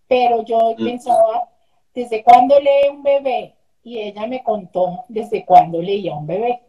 pero 0.08 0.44
yo 0.44 0.76
mm. 0.78 0.86
pensaba, 0.86 1.50
¿desde 1.96 2.24
cuándo 2.24 2.60
lee 2.60 2.90
un 2.92 3.02
bebé? 3.02 3.56
Y 3.84 4.00
ella 4.00 4.28
me 4.28 4.44
contó 4.44 5.06
desde 5.08 5.46
cuándo 5.46 5.82
leía 5.82 6.14
un 6.14 6.28
bebé. 6.28 6.62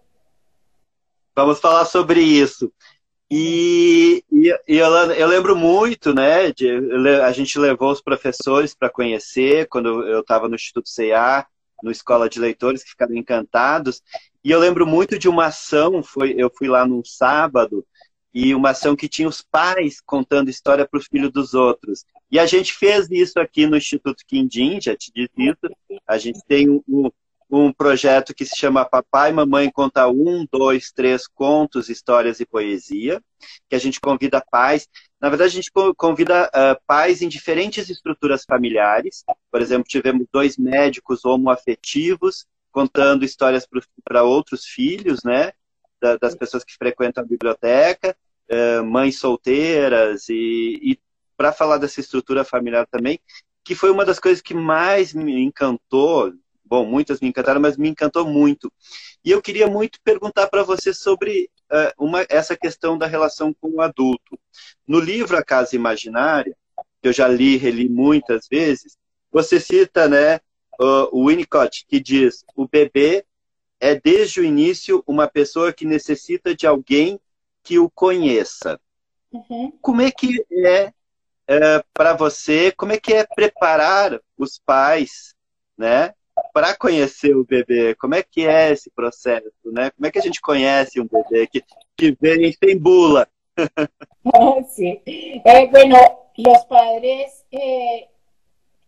Vamos 1.34 1.58
a 1.58 1.60
falar 1.60 1.86
sobre 1.86 2.40
eso. 2.40 2.70
E, 3.30 4.24
e, 4.32 4.48
eu, 4.66 4.88
eu, 5.12 5.28
lembro 5.28 5.54
muito, 5.54 6.12
né, 6.12 6.50
de, 6.50 6.68
a 7.22 7.30
gente 7.30 7.58
levou 7.58 7.92
os 7.92 8.00
professores 8.00 8.74
para 8.74 8.90
conhecer, 8.90 9.68
quando 9.68 10.04
eu 10.04 10.20
estava 10.20 10.48
no 10.48 10.56
Instituto 10.56 10.90
CA, 10.92 11.46
no 11.82 11.92
Escola 11.92 12.28
de 12.28 12.40
Leitores, 12.40 12.82
que 12.82 12.90
ficaram 12.90 13.14
encantados. 13.14 14.02
E 14.44 14.50
eu 14.50 14.58
lembro 14.58 14.86
muito 14.86 15.18
de 15.18 15.28
uma 15.28 15.46
ação, 15.46 16.02
foi, 16.02 16.34
eu 16.36 16.50
fui 16.52 16.66
lá 16.66 16.84
num 16.84 17.04
sábado, 17.04 17.86
e 18.32 18.54
uma 18.54 18.70
ação 18.70 18.96
que 18.96 19.08
tinha 19.08 19.28
os 19.28 19.42
pais 19.42 20.00
contando 20.00 20.50
história 20.50 20.86
para 20.86 20.98
o 20.98 21.02
filho 21.02 21.30
dos 21.30 21.54
outros. 21.54 22.04
E 22.30 22.38
a 22.38 22.46
gente 22.46 22.72
fez 22.72 23.08
isso 23.10 23.38
aqui 23.38 23.66
no 23.66 23.76
Instituto 23.76 24.24
Quindim, 24.26 24.80
já 24.80 24.96
te 24.96 25.10
disse 25.14 25.32
isso. 25.36 26.00
A 26.06 26.16
gente 26.16 26.40
tem 26.46 26.68
um, 26.68 27.10
um 27.50 27.72
projeto 27.72 28.32
que 28.34 28.46
se 28.46 28.56
chama 28.56 28.84
Papai 28.84 29.30
e 29.30 29.32
Mamãe 29.32 29.70
Conta 29.70 30.06
Um, 30.08 30.46
Dois, 30.50 30.92
Três 30.92 31.26
Contos, 31.26 31.88
Histórias 31.88 32.38
e 32.38 32.46
Poesia, 32.46 33.20
que 33.68 33.74
a 33.74 33.78
gente 33.78 34.00
convida 34.00 34.44
pais. 34.50 34.88
Na 35.20 35.28
verdade, 35.28 35.50
a 35.50 35.54
gente 35.54 35.72
convida 35.96 36.48
uh, 36.48 36.80
pais 36.86 37.22
em 37.22 37.28
diferentes 37.28 37.90
estruturas 37.90 38.44
familiares. 38.44 39.24
Por 39.50 39.60
exemplo, 39.60 39.88
tivemos 39.88 40.26
dois 40.32 40.56
médicos 40.56 41.24
homoafetivos 41.24 42.46
contando 42.70 43.24
histórias 43.24 43.66
para 44.04 44.22
outros 44.22 44.64
filhos, 44.64 45.24
né? 45.24 45.52
Da, 46.00 46.16
das 46.16 46.34
pessoas 46.34 46.64
que 46.64 46.76
frequentam 46.76 47.24
a 47.24 47.26
biblioteca, 47.26 48.16
uh, 48.50 48.84
mães 48.84 49.18
solteiras 49.18 50.28
e, 50.28 50.78
e 50.82 50.98
para 51.36 51.52
falar 51.52 51.78
dessa 51.78 52.00
estrutura 52.00 52.44
familiar 52.44 52.86
também, 52.86 53.18
que 53.64 53.74
foi 53.74 53.90
uma 53.90 54.04
das 54.04 54.20
coisas 54.20 54.40
que 54.40 54.54
mais 54.54 55.12
me 55.12 55.42
encantou. 55.42 56.32
Bom, 56.70 56.86
muitas 56.86 57.18
me 57.18 57.26
encantaram, 57.26 57.60
mas 57.60 57.76
me 57.76 57.88
encantou 57.88 58.24
muito. 58.24 58.72
E 59.24 59.30
eu 59.32 59.42
queria 59.42 59.66
muito 59.66 59.98
perguntar 60.04 60.46
para 60.46 60.62
você 60.62 60.94
sobre 60.94 61.50
uh, 61.64 62.04
uma, 62.04 62.24
essa 62.28 62.56
questão 62.56 62.96
da 62.96 63.08
relação 63.08 63.52
com 63.52 63.70
o 63.70 63.80
adulto. 63.80 64.38
No 64.86 65.00
livro 65.00 65.36
A 65.36 65.42
Casa 65.42 65.74
Imaginária, 65.74 66.56
que 67.02 67.08
eu 67.08 67.12
já 67.12 67.26
li, 67.26 67.56
reli 67.56 67.88
muitas 67.88 68.46
vezes, 68.48 68.96
você 69.32 69.58
cita, 69.58 70.08
né, 70.08 70.38
o 71.10 71.26
Winnicott, 71.28 71.84
que 71.88 71.98
diz: 71.98 72.44
o 72.54 72.68
bebê 72.68 73.26
é 73.80 73.96
desde 73.96 74.40
o 74.40 74.44
início 74.44 75.02
uma 75.06 75.26
pessoa 75.26 75.72
que 75.72 75.84
necessita 75.84 76.54
de 76.54 76.68
alguém 76.68 77.20
que 77.64 77.80
o 77.80 77.90
conheça. 77.90 78.80
Uhum. 79.32 79.72
Como 79.82 80.02
é 80.02 80.10
que 80.10 80.44
é, 80.52 80.92
é 81.48 81.84
para 81.92 82.14
você? 82.14 82.70
Como 82.72 82.92
é 82.92 82.98
que 82.98 83.12
é 83.12 83.26
preparar 83.26 84.20
os 84.38 84.60
pais, 84.64 85.34
né, 85.76 86.14
para 86.52 86.76
conhecer 86.76 87.36
o 87.36 87.44
bebê? 87.44 87.94
Como 87.94 88.14
é 88.14 88.22
que 88.22 88.46
é 88.46 88.70
esse 88.70 88.90
processo, 88.90 89.50
né? 89.64 89.90
Como 89.90 90.06
é 90.06 90.10
que 90.10 90.18
a 90.18 90.22
gente 90.22 90.40
conhece 90.40 91.00
um 91.00 91.06
bebê 91.06 91.46
que, 91.46 91.62
que 91.96 92.16
vem 92.20 92.52
sem 92.52 92.78
bula? 92.78 93.28
sí. 94.68 95.02
Eh, 95.06 95.68
bueno, 95.70 95.96
los 96.36 96.64
padres, 96.66 97.44
eh, 97.50 98.08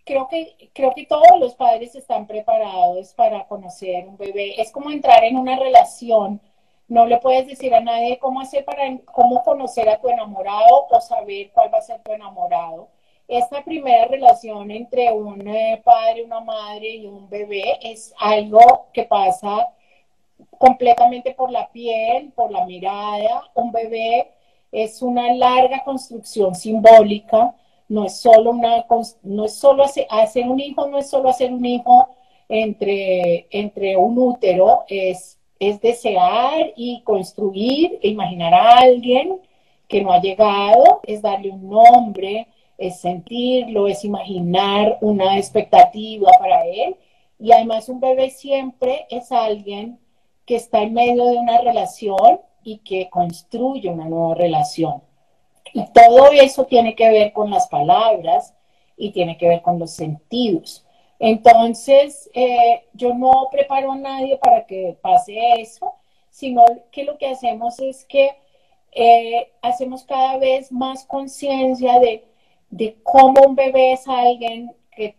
creo 0.04 0.28
que, 0.28 0.70
creo 0.72 0.92
que 0.94 1.06
todos 1.06 1.38
los 1.38 1.54
padres 1.54 1.94
están 1.94 2.26
preparados 2.26 3.12
para 3.14 3.46
conocer 3.46 4.06
un 4.06 4.16
bebé. 4.16 4.60
Es 4.60 4.70
como 4.70 4.90
entrar 4.90 5.24
en 5.24 5.36
una 5.36 5.58
relación. 5.58 6.40
No 6.88 7.06
le 7.06 7.18
puedes 7.18 7.46
decir 7.46 7.74
a 7.74 7.80
nadie 7.80 8.18
cómo 8.18 8.40
hacer 8.40 8.64
para 8.64 8.82
cómo 9.06 9.42
conocer 9.42 9.88
a 9.88 10.00
tu 10.00 10.08
enamorado 10.08 10.86
o 10.90 11.00
saber 11.00 11.50
cuál 11.52 11.72
va 11.72 11.78
a 11.78 11.82
ser 11.82 12.00
tu 12.02 12.12
enamorado 12.12 12.88
esta 13.32 13.64
primera 13.64 14.06
relación 14.06 14.70
entre 14.70 15.10
un 15.10 15.46
eh, 15.48 15.80
padre, 15.82 16.22
una 16.22 16.40
madre 16.40 16.96
y 16.96 17.06
un 17.06 17.30
bebé 17.30 17.78
es 17.82 18.12
algo 18.18 18.88
que 18.92 19.04
pasa 19.04 19.68
completamente 20.58 21.32
por 21.32 21.50
la 21.50 21.70
piel, 21.70 22.30
por 22.34 22.50
la 22.50 22.66
mirada. 22.66 23.50
Un 23.54 23.72
bebé 23.72 24.32
es 24.70 25.00
una 25.00 25.32
larga 25.34 25.82
construcción 25.82 26.54
simbólica, 26.54 27.54
no 27.88 28.04
es 28.04 28.18
solo 28.18 28.50
una 28.50 28.86
no 29.22 29.44
es 29.46 29.54
solo 29.54 29.84
hacer, 29.84 30.06
hacer 30.10 30.46
un 30.48 30.60
hijo, 30.60 30.86
no 30.88 30.98
es 30.98 31.08
solo 31.08 31.30
hacer 31.30 31.52
un 31.52 31.64
hijo 31.64 32.08
entre, 32.50 33.46
entre 33.50 33.96
un 33.96 34.18
útero, 34.18 34.84
es, 34.88 35.38
es 35.58 35.80
desear 35.80 36.72
y 36.76 37.00
construir 37.02 37.98
e 38.02 38.08
imaginar 38.08 38.52
a 38.52 38.78
alguien 38.80 39.40
que 39.88 40.02
no 40.02 40.12
ha 40.12 40.20
llegado, 40.20 41.00
es 41.04 41.22
darle 41.22 41.50
un 41.50 41.68
nombre, 41.70 42.46
es 42.82 43.00
sentirlo, 43.00 43.86
es 43.86 44.04
imaginar 44.04 44.98
una 45.00 45.38
expectativa 45.38 46.30
para 46.38 46.66
él. 46.66 46.96
Y 47.38 47.52
además 47.52 47.88
un 47.88 48.00
bebé 48.00 48.30
siempre 48.30 49.06
es 49.08 49.30
alguien 49.32 49.98
que 50.46 50.56
está 50.56 50.82
en 50.82 50.92
medio 50.92 51.24
de 51.26 51.38
una 51.38 51.58
relación 51.60 52.40
y 52.64 52.78
que 52.78 53.08
construye 53.08 53.88
una 53.88 54.08
nueva 54.08 54.34
relación. 54.34 55.02
Y 55.72 55.84
todo 55.92 56.30
eso 56.32 56.66
tiene 56.66 56.94
que 56.94 57.08
ver 57.10 57.32
con 57.32 57.50
las 57.50 57.68
palabras 57.68 58.54
y 58.96 59.12
tiene 59.12 59.36
que 59.36 59.48
ver 59.48 59.62
con 59.62 59.78
los 59.78 59.92
sentidos. 59.92 60.84
Entonces, 61.18 62.28
eh, 62.34 62.88
yo 62.92 63.14
no 63.14 63.48
preparo 63.50 63.92
a 63.92 63.96
nadie 63.96 64.38
para 64.38 64.66
que 64.66 64.98
pase 65.00 65.38
eso, 65.60 65.94
sino 66.30 66.64
que 66.90 67.04
lo 67.04 67.16
que 67.16 67.28
hacemos 67.28 67.78
es 67.78 68.04
que 68.04 68.30
eh, 68.90 69.52
hacemos 69.62 70.04
cada 70.04 70.36
vez 70.38 70.70
más 70.72 71.06
conciencia 71.06 71.98
de 72.00 72.31
de 72.72 72.96
cómo 73.02 73.42
un 73.46 73.54
bebé 73.54 73.92
es 73.92 74.08
alguien 74.08 74.74
que, 74.90 75.14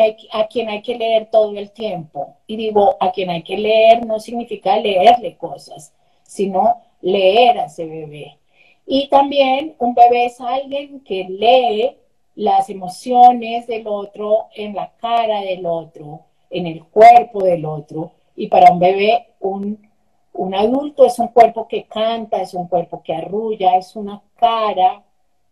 hay, 0.00 0.16
a 0.30 0.46
quien 0.46 0.68
hay 0.68 0.82
que 0.82 0.96
leer 0.96 1.28
todo 1.32 1.56
el 1.58 1.72
tiempo. 1.72 2.36
Y 2.46 2.56
digo, 2.56 2.96
a 3.00 3.10
quien 3.10 3.28
hay 3.28 3.42
que 3.42 3.58
leer 3.58 4.06
no 4.06 4.20
significa 4.20 4.76
leerle 4.76 5.36
cosas, 5.36 5.92
sino 6.22 6.80
leer 7.00 7.58
a 7.58 7.64
ese 7.64 7.86
bebé. 7.86 8.38
Y 8.86 9.08
también 9.08 9.74
un 9.80 9.94
bebé 9.94 10.26
es 10.26 10.40
alguien 10.40 11.00
que 11.00 11.24
lee 11.28 11.96
las 12.36 12.70
emociones 12.70 13.66
del 13.66 13.88
otro 13.88 14.46
en 14.54 14.76
la 14.76 14.92
cara 15.00 15.40
del 15.40 15.66
otro, 15.66 16.20
en 16.50 16.68
el 16.68 16.84
cuerpo 16.84 17.42
del 17.42 17.66
otro. 17.66 18.12
Y 18.36 18.46
para 18.46 18.70
un 18.70 18.78
bebé, 18.78 19.26
un, 19.40 19.90
un 20.34 20.54
adulto 20.54 21.04
es 21.04 21.18
un 21.18 21.28
cuerpo 21.28 21.66
que 21.66 21.86
canta, 21.86 22.40
es 22.40 22.54
un 22.54 22.68
cuerpo 22.68 23.02
que 23.02 23.12
arrulla, 23.12 23.76
es 23.76 23.96
una 23.96 24.22
cara 24.36 25.02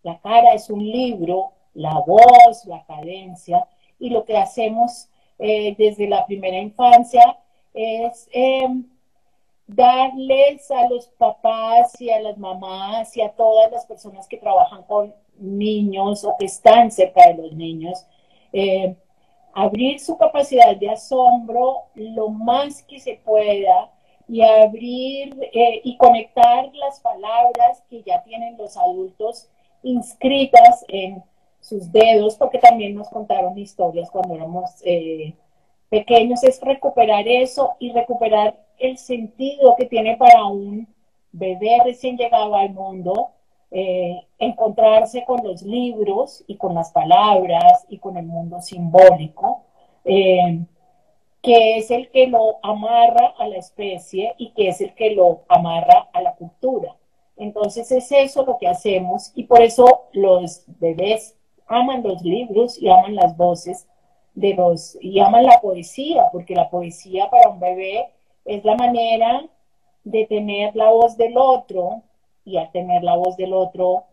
la 0.02 0.18
cara 0.20 0.54
es 0.54 0.70
un 0.70 0.84
libro, 0.84 1.52
la 1.74 2.02
voz, 2.06 2.64
la 2.66 2.84
cadencia, 2.84 3.66
y 3.98 4.10
lo 4.10 4.24
que 4.24 4.36
hacemos 4.36 5.08
eh, 5.38 5.74
desde 5.78 6.08
la 6.08 6.26
primera 6.26 6.58
infancia 6.58 7.38
es 7.74 8.28
em, 8.32 8.84
darles 9.66 10.70
a 10.70 10.88
los 10.88 11.08
papás 11.08 12.00
y 12.00 12.10
a 12.10 12.20
las 12.20 12.38
mamás 12.38 13.16
y 13.16 13.22
a 13.22 13.30
todas 13.30 13.70
las 13.70 13.86
personas 13.86 14.26
que 14.26 14.38
trabajan 14.38 14.82
con 14.84 15.14
niños 15.38 16.24
o 16.24 16.36
que 16.38 16.46
están 16.46 16.90
cerca 16.90 17.28
de 17.28 17.34
los 17.34 17.52
niños, 17.52 18.04
em, 18.52 18.96
abrir 19.52 20.00
su 20.00 20.16
capacidad 20.16 20.76
de 20.76 20.90
asombro 20.90 21.84
lo 21.94 22.28
más 22.28 22.82
que 22.82 22.98
se 22.98 23.20
pueda 23.24 23.90
y 24.28 24.42
abrir 24.42 25.36
eh, 25.52 25.80
y 25.84 25.96
conectar 25.96 26.70
las 26.74 27.00
palabras 27.00 27.82
que 27.88 28.02
ya 28.02 28.22
tienen 28.22 28.56
los 28.56 28.76
adultos 28.76 29.48
inscritas 29.82 30.84
en 30.88 31.22
sus 31.60 31.90
dedos, 31.92 32.36
porque 32.36 32.58
también 32.58 32.94
nos 32.94 33.08
contaron 33.08 33.58
historias 33.58 34.10
cuando 34.10 34.34
éramos 34.34 34.70
eh, 34.84 35.34
pequeños, 35.88 36.42
es 36.44 36.60
recuperar 36.60 37.26
eso 37.26 37.74
y 37.78 37.92
recuperar 37.92 38.58
el 38.78 38.96
sentido 38.98 39.74
que 39.76 39.86
tiene 39.86 40.16
para 40.16 40.44
un 40.46 40.86
bebé 41.32 41.80
recién 41.84 42.16
llegado 42.16 42.54
al 42.54 42.70
mundo, 42.70 43.30
eh, 43.70 44.22
encontrarse 44.38 45.24
con 45.24 45.44
los 45.44 45.62
libros 45.62 46.42
y 46.46 46.56
con 46.56 46.74
las 46.74 46.90
palabras 46.90 47.84
y 47.88 47.98
con 47.98 48.16
el 48.16 48.26
mundo 48.26 48.60
simbólico, 48.62 49.64
eh, 50.04 50.60
que 51.42 51.78
es 51.78 51.90
el 51.90 52.10
que 52.10 52.26
lo 52.26 52.58
amarra 52.62 53.34
a 53.38 53.46
la 53.46 53.56
especie 53.56 54.34
y 54.38 54.50
que 54.50 54.68
es 54.68 54.80
el 54.80 54.94
que 54.94 55.10
lo 55.10 55.42
amarra 55.48 56.08
a 56.12 56.22
la 56.22 56.34
cultura. 56.34 56.96
Entonces 57.38 57.90
es 57.92 58.10
eso 58.10 58.44
lo 58.44 58.58
que 58.58 58.66
hacemos 58.66 59.32
y 59.34 59.44
por 59.44 59.62
eso 59.62 60.02
los 60.12 60.64
bebés 60.80 61.36
aman 61.66 62.02
los 62.02 62.22
libros 62.22 62.80
y 62.80 62.88
aman 62.88 63.14
las 63.14 63.36
voces 63.36 63.86
de 64.34 64.54
los 64.54 64.98
y 65.00 65.20
aman 65.20 65.46
la 65.46 65.60
poesía, 65.60 66.24
porque 66.32 66.54
la 66.54 66.68
poesía 66.68 67.30
para 67.30 67.50
un 67.50 67.60
bebé 67.60 68.08
es 68.44 68.64
la 68.64 68.74
manera 68.74 69.44
de 70.04 70.26
tener 70.26 70.74
la 70.74 70.90
voz 70.90 71.16
del 71.16 71.36
otro 71.36 72.02
y 72.44 72.56
al 72.56 72.70
tener 72.72 73.02
la 73.02 73.16
voz 73.16 73.36
del 73.36 73.52
otro 73.52 74.04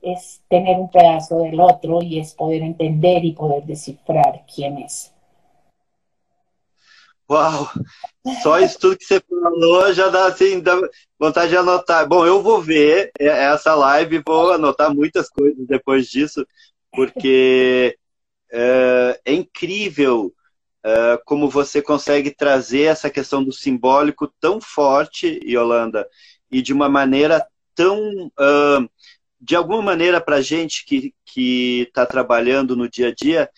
es 0.00 0.42
tener 0.48 0.78
un 0.78 0.88
pedazo 0.88 1.38
del 1.38 1.60
otro 1.60 2.02
y 2.02 2.18
es 2.18 2.34
poder 2.34 2.62
entender 2.62 3.24
y 3.24 3.32
poder 3.32 3.64
descifrar 3.64 4.44
quién 4.52 4.78
es. 4.78 5.12
Uau! 7.30 7.70
Só 8.42 8.58
isso 8.58 8.76
tudo 8.80 8.98
que 8.98 9.04
você 9.04 9.20
falou 9.20 9.92
já 9.92 10.08
dá 10.08 10.26
assim, 10.26 10.58
dá 10.58 10.76
vontade 11.16 11.50
de 11.50 11.56
anotar. 11.56 12.04
Bom, 12.08 12.26
eu 12.26 12.42
vou 12.42 12.60
ver 12.60 13.12
essa 13.20 13.72
live, 13.74 14.20
vou 14.26 14.50
anotar 14.50 14.92
muitas 14.92 15.28
coisas 15.28 15.64
depois 15.64 16.08
disso, 16.08 16.44
porque 16.90 17.96
é, 18.50 19.20
é 19.24 19.32
incrível 19.32 20.34
é, 20.82 21.20
como 21.24 21.48
você 21.48 21.80
consegue 21.80 22.34
trazer 22.34 22.82
essa 22.82 23.08
questão 23.08 23.44
do 23.44 23.52
simbólico 23.52 24.26
tão 24.40 24.60
forte, 24.60 25.38
Yolanda, 25.44 26.08
e 26.50 26.60
de 26.60 26.72
uma 26.72 26.88
maneira 26.88 27.46
tão. 27.76 27.96
De 29.40 29.54
alguma 29.56 29.80
maneira, 29.80 30.20
para 30.20 30.36
a 30.36 30.42
gente 30.42 30.84
que 30.84 31.82
está 31.82 32.04
trabalhando 32.04 32.76
no 32.76 32.90
dia 32.90 33.08
a 33.08 33.14
dia, 33.14 33.48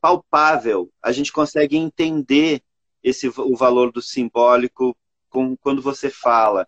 palpável. 0.00 0.90
A 1.02 1.12
gente 1.12 1.32
consegue 1.32 1.76
entender 1.76 2.60
esse, 3.04 3.28
o 3.28 3.54
valor 3.54 3.92
do 3.92 4.02
simbólico 4.02 4.96
com, 5.28 5.56
quando 5.56 5.82
você 5.82 6.10
fala. 6.10 6.66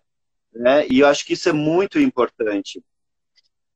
Né? 0.53 0.87
E 0.87 0.99
eu 0.99 1.07
acho 1.07 1.25
que 1.25 1.33
isso 1.33 1.49
é 1.49 1.53
muito 1.53 1.99
importante. 1.99 2.81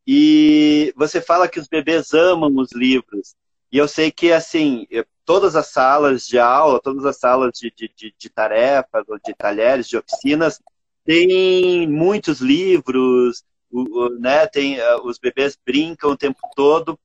E 0.05 0.93
você 0.95 1.19
fala 1.19 1.47
que 1.47 1.59
os 1.59 1.67
bebês 1.67 2.13
amam 2.13 2.55
os 2.57 2.71
livros. 2.71 3.35
E 3.71 3.77
eu 3.77 3.87
sei 3.87 4.11
que, 4.11 4.31
assim, 4.31 4.87
todas 5.25 5.55
as 5.55 5.67
salas 5.67 6.27
de 6.27 6.37
aula, 6.37 6.81
todas 6.81 7.05
as 7.05 7.17
salas 7.17 7.51
de, 7.57 7.71
de, 7.75 8.13
de 8.17 8.29
tarefas, 8.29 9.03
ou 9.07 9.17
de 9.17 9.33
talheres, 9.33 9.87
de 9.87 9.97
oficinas, 9.97 10.59
têm 11.05 11.87
muitos 11.87 12.41
livros, 12.41 13.43
né? 14.19 14.45
Tem, 14.47 14.79
uh, 14.79 15.05
os 15.05 15.17
bebês 15.17 15.57
brincam 15.65 16.11
o 16.11 16.17
tempo 16.17 16.41
todo. 16.55 16.99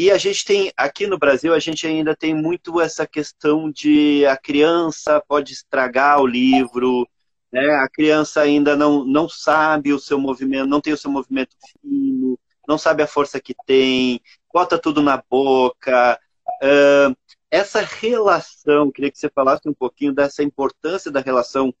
E 0.00 0.10
a 0.10 0.16
gente 0.16 0.46
tem, 0.46 0.72
aqui 0.78 1.06
no 1.06 1.18
Brasil, 1.18 1.52
a 1.52 1.58
gente 1.58 1.86
ainda 1.86 2.16
tem 2.16 2.34
muito 2.34 2.80
essa 2.80 3.06
questão 3.06 3.70
de 3.70 4.24
a 4.24 4.34
criança 4.34 5.22
pode 5.28 5.52
estragar 5.52 6.22
o 6.22 6.26
livro, 6.26 7.06
né? 7.52 7.68
a 7.74 7.86
criança 7.86 8.40
ainda 8.40 8.74
não, 8.74 9.04
não 9.04 9.28
sabe 9.28 9.92
o 9.92 9.98
seu 9.98 10.18
movimento, 10.18 10.66
não 10.66 10.80
tem 10.80 10.94
o 10.94 10.96
seu 10.96 11.10
movimento 11.10 11.54
fino, 11.82 12.38
não 12.66 12.78
sabe 12.78 13.02
a 13.02 13.06
força 13.06 13.38
que 13.38 13.54
tem, 13.66 14.22
bota 14.50 14.78
tudo 14.78 15.02
na 15.02 15.22
boca. 15.28 16.18
Uh, 16.62 17.14
essa 17.50 17.82
relação, 17.82 18.90
queria 18.90 19.10
que 19.10 19.18
você 19.18 19.28
falasse 19.28 19.68
um 19.68 19.74
pouquinho 19.74 20.14
dessa 20.14 20.42
importância 20.42 21.10
da 21.10 21.20
relação 21.20 21.74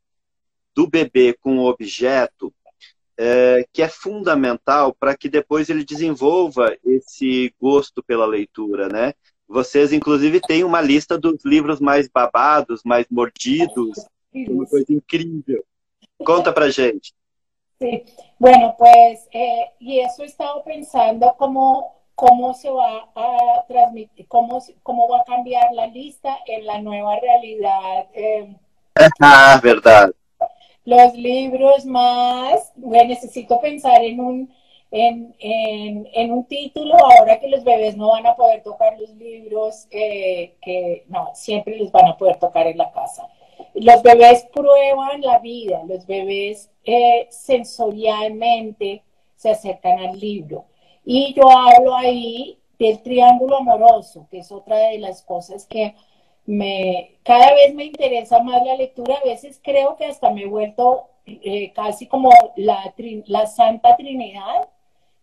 do 0.74 0.86
bebê 0.86 1.34
com 1.40 1.56
o 1.56 1.64
objeto, 1.64 2.52
é, 3.22 3.66
que 3.70 3.82
é 3.82 3.88
fundamental 3.88 4.94
para 4.94 5.14
que 5.14 5.28
depois 5.28 5.68
ele 5.68 5.84
desenvolva 5.84 6.74
esse 6.82 7.54
gosto 7.60 8.02
pela 8.02 8.24
leitura, 8.24 8.88
né? 8.88 9.12
Vocês, 9.46 9.92
inclusive, 9.92 10.40
têm 10.40 10.64
uma 10.64 10.80
lista 10.80 11.18
dos 11.18 11.44
livros 11.44 11.80
mais 11.80 12.08
babados, 12.08 12.80
mais 12.82 13.06
mordidos, 13.10 13.98
uma 14.32 14.64
coisa 14.64 14.90
incrível. 14.90 15.62
Conta 16.24 16.50
pra 16.50 16.70
gente. 16.70 17.12
Sí, 17.78 18.04
bueno, 18.38 18.74
pues, 18.78 19.28
eh, 19.32 19.70
y 19.78 20.00
eso 20.00 20.22
he 20.22 20.26
estado 20.26 20.62
pensando 20.64 21.34
cómo, 21.36 21.94
cómo 22.14 22.54
se 22.54 22.70
va 22.70 23.06
a 23.14 23.64
transmitir, 23.68 24.26
cómo, 24.28 24.62
cómo 24.82 25.08
va 25.08 25.20
a 25.20 25.24
cambiar 25.24 25.72
la 25.74 25.88
lista 25.88 26.38
en 26.46 26.64
la 26.64 26.80
nueva 26.80 27.18
realidad. 27.20 28.06
Eh, 28.14 28.56
ah, 29.20 29.60
verdad. 29.62 30.10
Los 30.84 31.14
libros 31.14 31.84
más, 31.84 32.72
bueno, 32.76 33.10
necesito 33.10 33.60
pensar 33.60 34.02
en 34.02 34.20
un, 34.20 34.54
en, 34.90 35.34
en, 35.38 36.08
en, 36.12 36.32
un 36.32 36.44
título, 36.44 36.94
ahora 36.96 37.38
que 37.38 37.48
los 37.48 37.62
bebés 37.62 37.96
no 37.96 38.10
van 38.10 38.26
a 38.26 38.34
poder 38.34 38.62
tocar 38.62 38.98
los 38.98 39.10
libros, 39.10 39.86
eh, 39.90 40.56
que 40.62 41.04
no, 41.08 41.30
siempre 41.34 41.76
los 41.76 41.92
van 41.92 42.08
a 42.08 42.16
poder 42.16 42.38
tocar 42.38 42.66
en 42.66 42.78
la 42.78 42.90
casa. 42.90 43.28
Los 43.74 44.02
bebés 44.02 44.46
prueban 44.52 45.20
la 45.20 45.38
vida, 45.38 45.82
los 45.86 46.06
bebés 46.06 46.70
eh, 46.84 47.28
sensorialmente 47.30 49.02
se 49.36 49.50
acercan 49.50 49.98
al 49.98 50.18
libro. 50.18 50.64
Y 51.04 51.34
yo 51.34 51.48
hablo 51.50 51.94
ahí 51.94 52.58
del 52.78 53.02
triángulo 53.02 53.58
amoroso, 53.58 54.26
que 54.30 54.38
es 54.38 54.50
otra 54.50 54.76
de 54.76 54.98
las 54.98 55.22
cosas 55.22 55.66
que 55.66 55.94
me 56.50 57.16
cada 57.22 57.54
vez 57.54 57.74
me 57.74 57.84
interesa 57.84 58.42
más 58.42 58.64
la 58.64 58.74
lectura. 58.74 59.16
A 59.16 59.24
veces 59.24 59.60
creo 59.62 59.96
que 59.96 60.06
hasta 60.06 60.30
me 60.30 60.42
he 60.42 60.46
vuelto 60.46 61.06
eh, 61.26 61.72
casi 61.72 62.06
como 62.08 62.30
la, 62.56 62.92
la 63.26 63.46
Santa 63.46 63.96
Trinidad. 63.96 64.68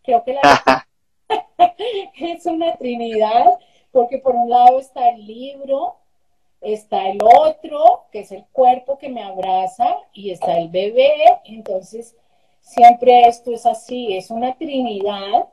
Creo 0.03 0.23
que 0.23 0.33
la 0.33 0.41
es 2.19 2.45
una 2.45 2.77
Trinidad, 2.77 3.59
porque 3.91 4.19
por 4.19 4.35
un 4.35 4.49
lado 4.49 4.79
está 4.79 5.09
el 5.09 5.25
libro, 5.25 5.97
está 6.61 7.09
el 7.09 7.19
otro, 7.21 8.05
que 8.11 8.19
es 8.19 8.31
el 8.31 8.45
cuerpo 8.53 8.97
que 8.97 9.09
me 9.09 9.23
abraza, 9.23 9.97
y 10.13 10.31
está 10.31 10.57
el 10.57 10.69
bebé. 10.69 11.13
Entonces, 11.43 12.15
siempre 12.61 13.27
esto 13.27 13.51
es 13.51 13.65
así, 13.65 14.15
es 14.15 14.31
una 14.31 14.55
Trinidad, 14.55 15.49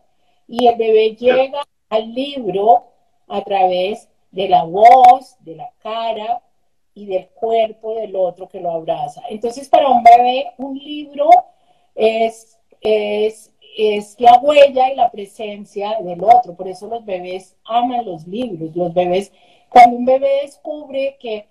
y 0.46 0.68
el 0.68 0.76
bebé 0.76 1.16
llega 1.16 1.64
al 1.88 2.14
libro 2.14 2.84
a 3.26 3.42
través 3.42 4.08
de 4.34 4.48
la 4.48 4.64
voz, 4.64 5.36
de 5.40 5.54
la 5.56 5.70
cara 5.82 6.42
y 6.94 7.06
del 7.06 7.28
cuerpo 7.28 7.94
del 7.94 8.16
otro 8.16 8.48
que 8.48 8.60
lo 8.60 8.70
abraza. 8.70 9.22
Entonces, 9.30 9.68
para 9.68 9.88
un 9.88 10.02
bebé, 10.02 10.52
un 10.58 10.76
libro 10.76 11.28
es, 11.94 12.58
es, 12.80 13.52
es 13.76 14.16
la 14.18 14.38
huella 14.38 14.92
y 14.92 14.96
la 14.96 15.10
presencia 15.10 15.98
del 16.00 16.22
otro. 16.22 16.54
Por 16.54 16.68
eso 16.68 16.88
los 16.88 17.04
bebés 17.04 17.56
aman 17.64 18.04
los 18.04 18.26
libros. 18.26 18.74
Los 18.74 18.92
bebés 18.92 19.32
cuando 19.68 19.96
un 19.96 20.04
bebé 20.04 20.42
descubre 20.42 21.16
que 21.18 21.48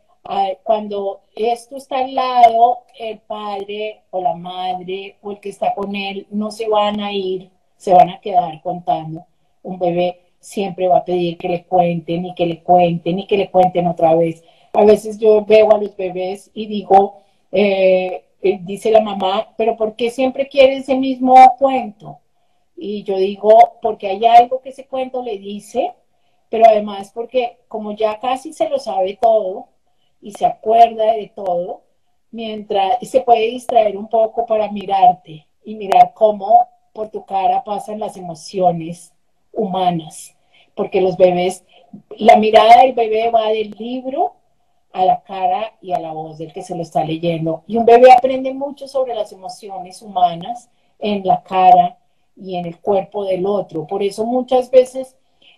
cuando 0.64 1.22
esto 1.36 1.76
está 1.76 1.98
al 2.00 2.16
lado, 2.16 2.84
el 2.98 3.20
padre 3.20 4.04
o 4.12 4.22
la 4.22 4.34
madre 4.34 5.18
o 5.22 5.32
el 5.32 5.40
que 5.42 5.50
está 5.50 5.76
con 5.76 5.94
él 5.96 6.26
no 6.32 6.50
se 6.50 6.68
van 6.70 7.02
a 7.02 7.12
ir, 7.12 7.50
se 7.76 7.94
van 7.94 8.10
a 8.10 8.22
quedar 8.22 8.62
contando. 8.62 9.26
Un 9.62 9.78
bebé 9.78 10.22
siempre 10.44 10.88
va 10.88 11.00
a 11.00 11.06
pedir 11.06 11.38
que 11.38 11.50
le 11.50 11.66
cuenten 11.66 12.26
y 12.28 12.36
que 12.36 12.46
le 12.46 12.64
cuenten 12.64 13.20
y 13.20 13.28
que 13.28 13.38
le 13.38 13.50
cuenten 13.52 13.88
otra 13.88 14.16
vez. 14.16 14.44
A 14.74 14.84
veces 14.86 15.18
yo 15.20 15.46
veo 15.46 15.72
a 15.72 15.78
los 15.78 15.96
bebés 15.98 16.52
y 16.54 16.68
digo, 16.68 17.24
eh, 17.52 18.26
eh, 18.42 18.60
dice 18.64 18.92
la 18.92 19.02
mamá, 19.02 19.54
pero 19.58 19.78
¿por 19.78 19.96
qué 19.96 20.10
siempre 20.10 20.48
quiere 20.48 20.78
ese 20.78 20.96
mismo 20.96 21.36
cuento? 21.58 22.20
Y 22.76 23.04
yo 23.04 23.18
digo, 23.18 23.80
porque 23.82 24.08
hay 24.08 24.26
algo 24.26 24.62
que 24.62 24.70
ese 24.70 24.86
cuento 24.88 25.24
le 25.24 25.38
dice 25.38 25.94
pero 26.54 26.68
además 26.68 27.10
porque 27.12 27.58
como 27.68 27.94
ya 27.94 28.20
casi 28.20 28.54
se 28.54 28.70
lo 28.70 28.78
sabe 28.78 29.18
todo 29.20 29.70
y 30.22 30.34
se 30.34 30.46
acuerda 30.46 31.14
de 31.14 31.32
todo, 31.36 31.82
mientras 32.30 33.00
se 33.02 33.22
puede 33.22 33.48
distraer 33.48 33.98
un 33.98 34.08
poco 34.08 34.46
para 34.46 34.72
mirarte 34.72 35.48
y 35.64 35.74
mirar 35.74 36.14
cómo 36.14 36.68
por 36.94 37.10
tu 37.10 37.26
cara 37.26 37.64
pasan 37.64 37.98
las 37.98 38.18
emociones 38.18 39.16
humanas, 39.52 40.33
porque 40.76 41.02
los 41.02 41.18
bebés, 41.18 41.64
la 42.18 42.38
mirada 42.38 42.82
del 42.82 42.94
bebé 42.94 43.30
va 43.30 43.50
del 43.50 43.72
libro 43.72 44.34
a 44.94 45.06
la 45.06 45.24
cara 45.24 45.74
y 45.82 45.92
a 45.92 46.00
la 46.00 46.14
voz 46.14 46.38
del 46.38 46.54
que 46.54 46.62
se 46.62 46.76
lo 46.76 46.84
está 46.84 47.04
leyendo. 47.04 47.64
Y 47.68 47.78
un 47.78 47.86
bebé 47.86 48.12
aprende 48.12 48.54
mucho 48.54 48.88
sobre 48.88 49.16
las 49.16 49.32
emociones 49.32 50.02
humanas 50.02 50.70
en 51.00 51.26
la 51.26 51.44
cara 51.44 51.98
y 52.36 52.56
en 52.56 52.66
el 52.66 52.80
cuerpo 52.80 53.26
del 53.26 53.46
otro. 53.46 53.86
Por 53.88 54.04
eso 54.04 54.26
muchas 54.26 54.70
veces 54.72 55.16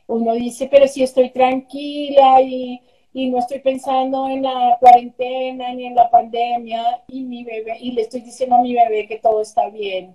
uno 0.07 0.33
dice, 0.33 0.67
pero 0.67 0.87
si 0.87 1.03
estoy 1.03 1.29
tranquila 1.29 2.41
y, 2.41 2.81
no 3.13 3.39
estoy 3.39 3.59
pensando 3.59 4.27
en 4.27 4.43
la 4.43 4.77
cuarentena 4.79 5.73
ni 5.73 5.85
en 5.85 5.95
la 5.95 6.09
pandemia 6.09 7.01
y 7.07 7.23
mi 7.23 7.45
bebé, 7.45 7.77
y 7.79 7.91
le 7.91 8.01
estoy 8.01 8.21
diciendo 8.21 8.55
a 8.55 8.61
mi 8.61 8.73
bebé 8.73 9.07
que 9.07 9.19
todo 9.19 9.41
está 9.41 9.69
bien, 9.69 10.13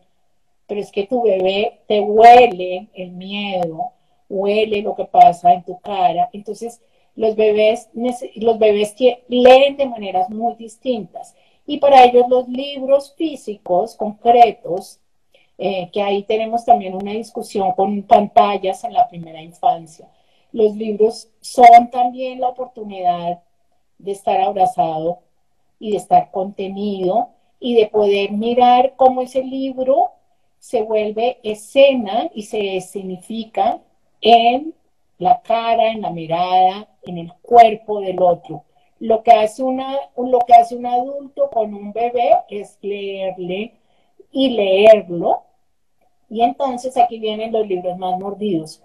pero 0.67 0.81
es 0.81 0.93
que 0.93 1.07
tu 1.07 1.23
bebé 1.23 1.81
te 1.89 2.01
huele 2.01 2.89
el 2.93 3.13
miedo, 3.13 3.93
huele 4.31 4.81
lo 4.81 4.95
que 4.95 5.05
pasa 5.05 5.53
en 5.53 5.65
tu 5.65 5.79
cara. 5.81 6.31
Entonces, 6.33 6.81
los 7.17 7.37
bebés, 7.37 7.91
los 8.37 8.59
bebés 8.59 8.95
leen 9.29 9.77
de 9.77 9.87
maneras 9.87 10.31
muy 10.31 10.55
distintas. 10.55 11.35
Y 11.67 11.79
para 11.79 12.05
ellos 12.05 12.27
los 12.29 12.49
libros 12.49 13.15
físicos, 13.17 13.97
concretos, 13.97 15.01
eh, 15.59 15.91
que 15.93 16.03
ahí 16.03 16.23
tenemos 16.23 16.65
también 16.65 16.95
una 16.95 17.13
discusión 17.13 17.73
con 17.73 18.03
pantallas 18.05 18.83
en 18.85 18.95
la 18.95 19.09
primera 19.09 19.43
infancia. 19.43 20.09
Los 20.53 20.75
libros 20.75 21.29
son 21.41 21.91
también 21.91 22.41
la 22.41 22.49
oportunidad 22.49 23.43
de 23.99 24.13
estar 24.13 24.41
abrazado 24.41 25.19
y 25.79 25.91
de 25.91 25.99
estar 25.99 26.31
contenido 26.31 27.31
y 27.61 27.75
de 27.75 27.87
poder 27.89 28.33
mirar 28.33 28.95
cómo 28.97 29.21
ese 29.21 29.45
libro 29.45 30.13
se 30.59 30.83
vuelve 30.83 31.39
escena 31.43 32.31
y 32.35 32.43
se 32.43 32.77
escenifica 32.77 33.81
en 34.21 34.75
la 35.19 35.41
cara, 35.43 35.91
en 35.91 36.03
la 36.03 36.11
mirada, 36.11 36.89
en 37.03 37.19
el 37.19 37.33
cuerpo 37.43 38.01
del 38.01 38.21
otro. 38.23 38.65
Lo 38.99 39.23
que 39.23 39.33
hace, 39.33 39.63
una, 39.63 39.97
lo 40.17 40.39
que 40.41 40.55
hace 40.55 40.77
un 40.77 40.87
adulto 40.87 41.51
con 41.51 41.75
un 41.75 41.93
bebé 41.93 42.33
es 42.49 42.79
leerle 42.83 43.75
y 44.33 44.51
leerlo 44.51 45.45
y 46.31 46.43
entonces 46.43 46.97
aquí 46.97 47.19
vienen 47.19 47.53
los 47.53 47.67
libros 47.67 47.99
más 47.99 48.19
mordidos. 48.19 48.83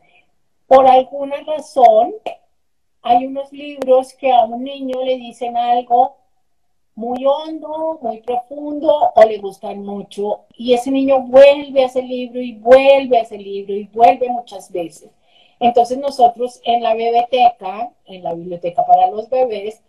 Por 0.67 0.87
alguna 0.87 1.35
razón, 1.45 2.15
hay 3.03 3.27
unos 3.27 3.53
libros 3.53 4.13
que 4.13 4.31
a 4.31 4.45
un 4.45 4.63
niño 4.63 5.03
le 5.03 5.17
dicen 5.17 5.55
algo 5.55 6.17
muy 6.95 7.23
hondo, 7.25 7.99
muy 8.01 8.21
profundo 8.21 9.11
o 9.15 9.23
le 9.23 9.37
gustan 9.37 9.83
mucho 9.83 10.45
y 10.57 10.73
ese 10.73 10.89
niño 10.89 11.21
vuelve 11.21 11.83
a 11.83 11.85
ese 11.85 12.01
libro 12.01 12.41
y 12.41 12.53
vuelve 12.53 13.19
a 13.19 13.21
ese 13.21 13.37
libro 13.37 13.75
y 13.75 13.83
vuelve 13.83 14.27
muchas 14.29 14.71
veces. 14.71 15.11
Entonces 15.59 15.97
nosotros 15.97 16.61
en 16.63 16.83
la 16.83 16.93
biblioteca, 16.93 17.91
en 18.05 18.23
la 18.23 18.33
biblioteca 18.33 18.85
para 18.85 19.09
los 19.09 19.29
bebés, 19.29 19.81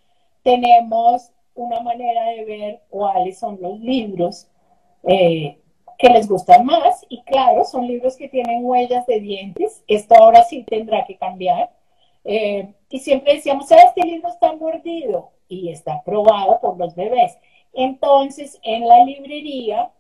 tenemos 0.42 1.31
una 1.55 1.81
manera 1.81 2.26
de 2.26 2.44
ver 2.44 2.81
cuáles 2.90 3.38
son 3.38 3.59
los 3.61 3.81
libros 3.81 4.46
eh, 5.02 5.59
que 5.98 6.09
les 6.09 6.29
gustan 6.29 6.64
más 6.66 7.05
y 7.09 7.22
claro, 7.22 7.64
son 7.64 7.87
libros 7.87 8.16
que 8.16 8.29
tienen 8.29 8.64
huellas 8.64 9.07
de 9.07 9.20
dientes. 9.20 9.83
Esto 9.88 10.14
ahora 10.14 10.44
sí 10.44 10.62
tendrá 10.64 11.05
que 11.07 11.16
cambiar. 11.16 11.70
Eh, 12.24 12.74
y 12.90 12.98
siempre 12.98 13.35
decíamos, 13.35 13.68
¿sabes? 13.68 13.87
Este 13.87 14.07
libro 14.07 14.29
está 14.29 14.52
mordido 14.52 15.31
y 15.48 15.70
está 15.70 16.02
probado 16.05 16.61
por 16.61 16.76
los 16.76 16.94
bebés. 16.94 17.38
Entonces, 17.72 18.59
en 18.62 18.87
la 18.87 19.05
librería, 19.05 19.90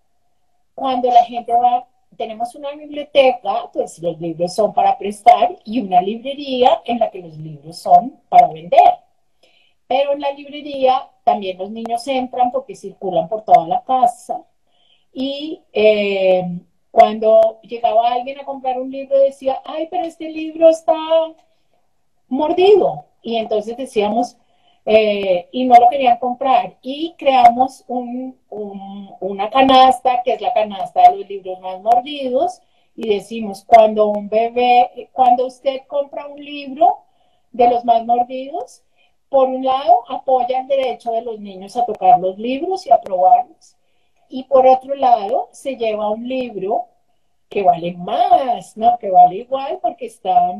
cuando 0.74 1.08
la 1.10 1.24
gente 1.24 1.52
va, 1.52 1.86
tenemos 2.16 2.54
una 2.54 2.72
biblioteca, 2.72 3.70
pues 3.72 3.98
los 4.00 4.20
libros 4.20 4.54
son 4.54 4.72
para 4.74 4.96
prestar 4.98 5.56
y 5.64 5.80
una 5.80 6.00
librería 6.00 6.82
en 6.84 6.98
la 6.98 7.10
que 7.10 7.20
los 7.20 7.36
libros 7.38 7.78
son 7.78 8.20
para 8.28 8.48
vender. 8.48 8.94
Pero 9.86 10.12
en 10.12 10.20
la 10.20 10.32
librería 10.32 11.08
también 11.24 11.58
los 11.58 11.70
niños 11.70 12.06
entran 12.08 12.50
porque 12.50 12.74
circulan 12.74 13.28
por 13.28 13.44
toda 13.44 13.66
la 13.66 13.82
casa 13.84 14.44
y 15.12 15.62
eh, 15.72 16.42
cuando 16.90 17.60
llegaba 17.62 18.12
alguien 18.12 18.40
a 18.40 18.44
comprar 18.44 18.80
un 18.80 18.90
libro 18.90 19.18
decía, 19.18 19.60
ay, 19.64 19.88
pero 19.90 20.04
este 20.04 20.30
libro 20.30 20.68
está 20.68 20.94
mordido. 22.28 23.04
Y 23.22 23.36
entonces 23.36 23.76
decíamos, 23.76 24.36
eh, 24.86 25.48
y 25.50 25.64
no 25.64 25.74
lo 25.74 25.88
querían 25.88 26.18
comprar. 26.18 26.76
Y 26.80 27.14
creamos 27.18 27.84
una 27.88 29.50
canasta, 29.50 30.22
que 30.22 30.34
es 30.34 30.40
la 30.40 30.54
canasta 30.54 31.10
de 31.10 31.18
los 31.18 31.28
libros 31.28 31.60
más 31.60 31.80
mordidos, 31.82 32.62
y 32.94 33.08
decimos, 33.08 33.64
cuando 33.66 34.06
un 34.06 34.28
bebé, 34.28 35.10
cuando 35.12 35.46
usted 35.46 35.82
compra 35.86 36.26
un 36.28 36.42
libro 36.42 36.98
de 37.52 37.68
los 37.68 37.84
más 37.84 38.06
mordidos, 38.06 38.82
por 39.28 39.48
un 39.48 39.64
lado 39.64 40.04
apoya 40.08 40.60
el 40.60 40.68
derecho 40.68 41.10
de 41.10 41.22
los 41.22 41.40
niños 41.40 41.76
a 41.76 41.84
tocar 41.84 42.20
los 42.20 42.38
libros 42.38 42.86
y 42.86 42.90
a 42.92 43.00
probarlos, 43.00 43.76
y 44.28 44.44
por 44.44 44.66
otro 44.66 44.94
lado 44.94 45.48
se 45.52 45.76
lleva 45.76 46.10
un 46.10 46.28
libro 46.28 46.86
que 47.48 47.62
vale 47.62 47.92
más, 47.92 48.76
¿no? 48.76 48.98
Que 48.98 49.10
vale 49.10 49.36
igual 49.36 49.78
porque 49.82 50.06
está 50.06 50.54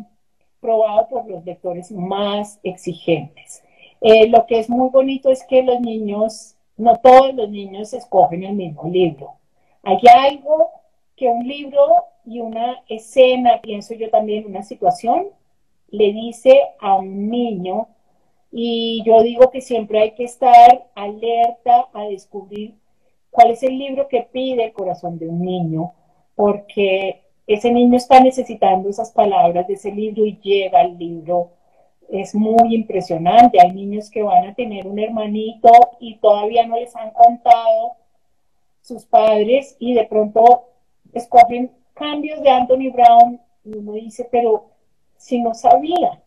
probado 0.61 1.09
por 1.09 1.27
los 1.29 1.45
lectores 1.45 1.91
más 1.93 2.59
exigentes. 2.63 3.63
Eh, 4.01 4.29
lo 4.29 4.47
que 4.47 4.59
es 4.59 4.69
muy 4.69 4.91
bonito 4.91 5.31
es 5.31 5.45
que 5.45 5.63
los 5.63 5.81
niños, 5.81 6.57
no 6.77 6.97
todos 6.99 7.35
los 7.35 7.49
niños 7.49 7.93
escogen 7.93 8.45
el 8.45 8.55
mismo 8.55 8.89
libro. 8.89 9.35
Hay 9.83 9.99
algo 10.13 10.71
que 11.17 11.29
un 11.29 11.47
libro 11.47 11.81
y 12.25 12.41
una 12.41 12.83
escena, 12.89 13.61
pienso 13.63 13.95
yo 13.95 14.11
también, 14.11 14.47
una 14.47 14.63
situación, 14.63 15.29
le 15.89 16.13
dice 16.13 16.61
a 16.81 16.97
un 16.97 17.31
niño, 17.31 17.89
y 18.51 19.03
yo 19.05 19.23
digo 19.23 19.51
que 19.51 19.61
siempre 19.61 20.01
hay 20.01 20.11
que 20.13 20.25
estar 20.25 20.87
alerta 20.95 21.89
a 21.93 22.05
descubrir 22.05 22.75
cuál 23.31 23.51
es 23.51 23.63
el 23.63 23.79
libro 23.79 24.09
que 24.09 24.23
pide 24.23 24.65
el 24.65 24.73
corazón 24.73 25.19
de 25.19 25.29
un 25.29 25.43
niño, 25.43 25.93
porque 26.35 27.23
ese 27.47 27.71
niño 27.71 27.97
está 27.97 28.21
necesitando 28.21 28.89
esas 28.89 29.13
palabras 29.13 29.67
de 29.69 29.75
ese 29.75 29.93
libro 29.93 30.25
y 30.27 30.39
llega 30.41 30.81
al 30.81 30.99
libro. 30.99 31.51
Es 32.09 32.35
muy 32.35 32.75
impresionante. 32.75 33.61
Hay 33.61 33.73
niños 33.73 34.11
que 34.11 34.23
van 34.23 34.49
a 34.49 34.55
tener 34.55 34.87
un 34.87 34.99
hermanito 34.99 35.71
y 36.01 36.17
todavía 36.19 36.67
no 36.67 36.77
les 36.77 36.95
han 36.95 37.11
contado 37.11 37.93
sus 38.81 39.05
padres 39.05 39.77
y 39.79 39.95
de 39.95 40.05
pronto 40.05 40.65
escogen 41.13 41.73
cambios 41.95 42.41
de 42.43 42.51
Anthony 42.51 42.93
Brown 42.93 43.41
y 43.65 43.77
uno 43.77 43.93
dice, 43.93 44.29
pero 44.31 44.67
si 45.17 45.41
no 45.41 45.55
sabía. 45.55 46.23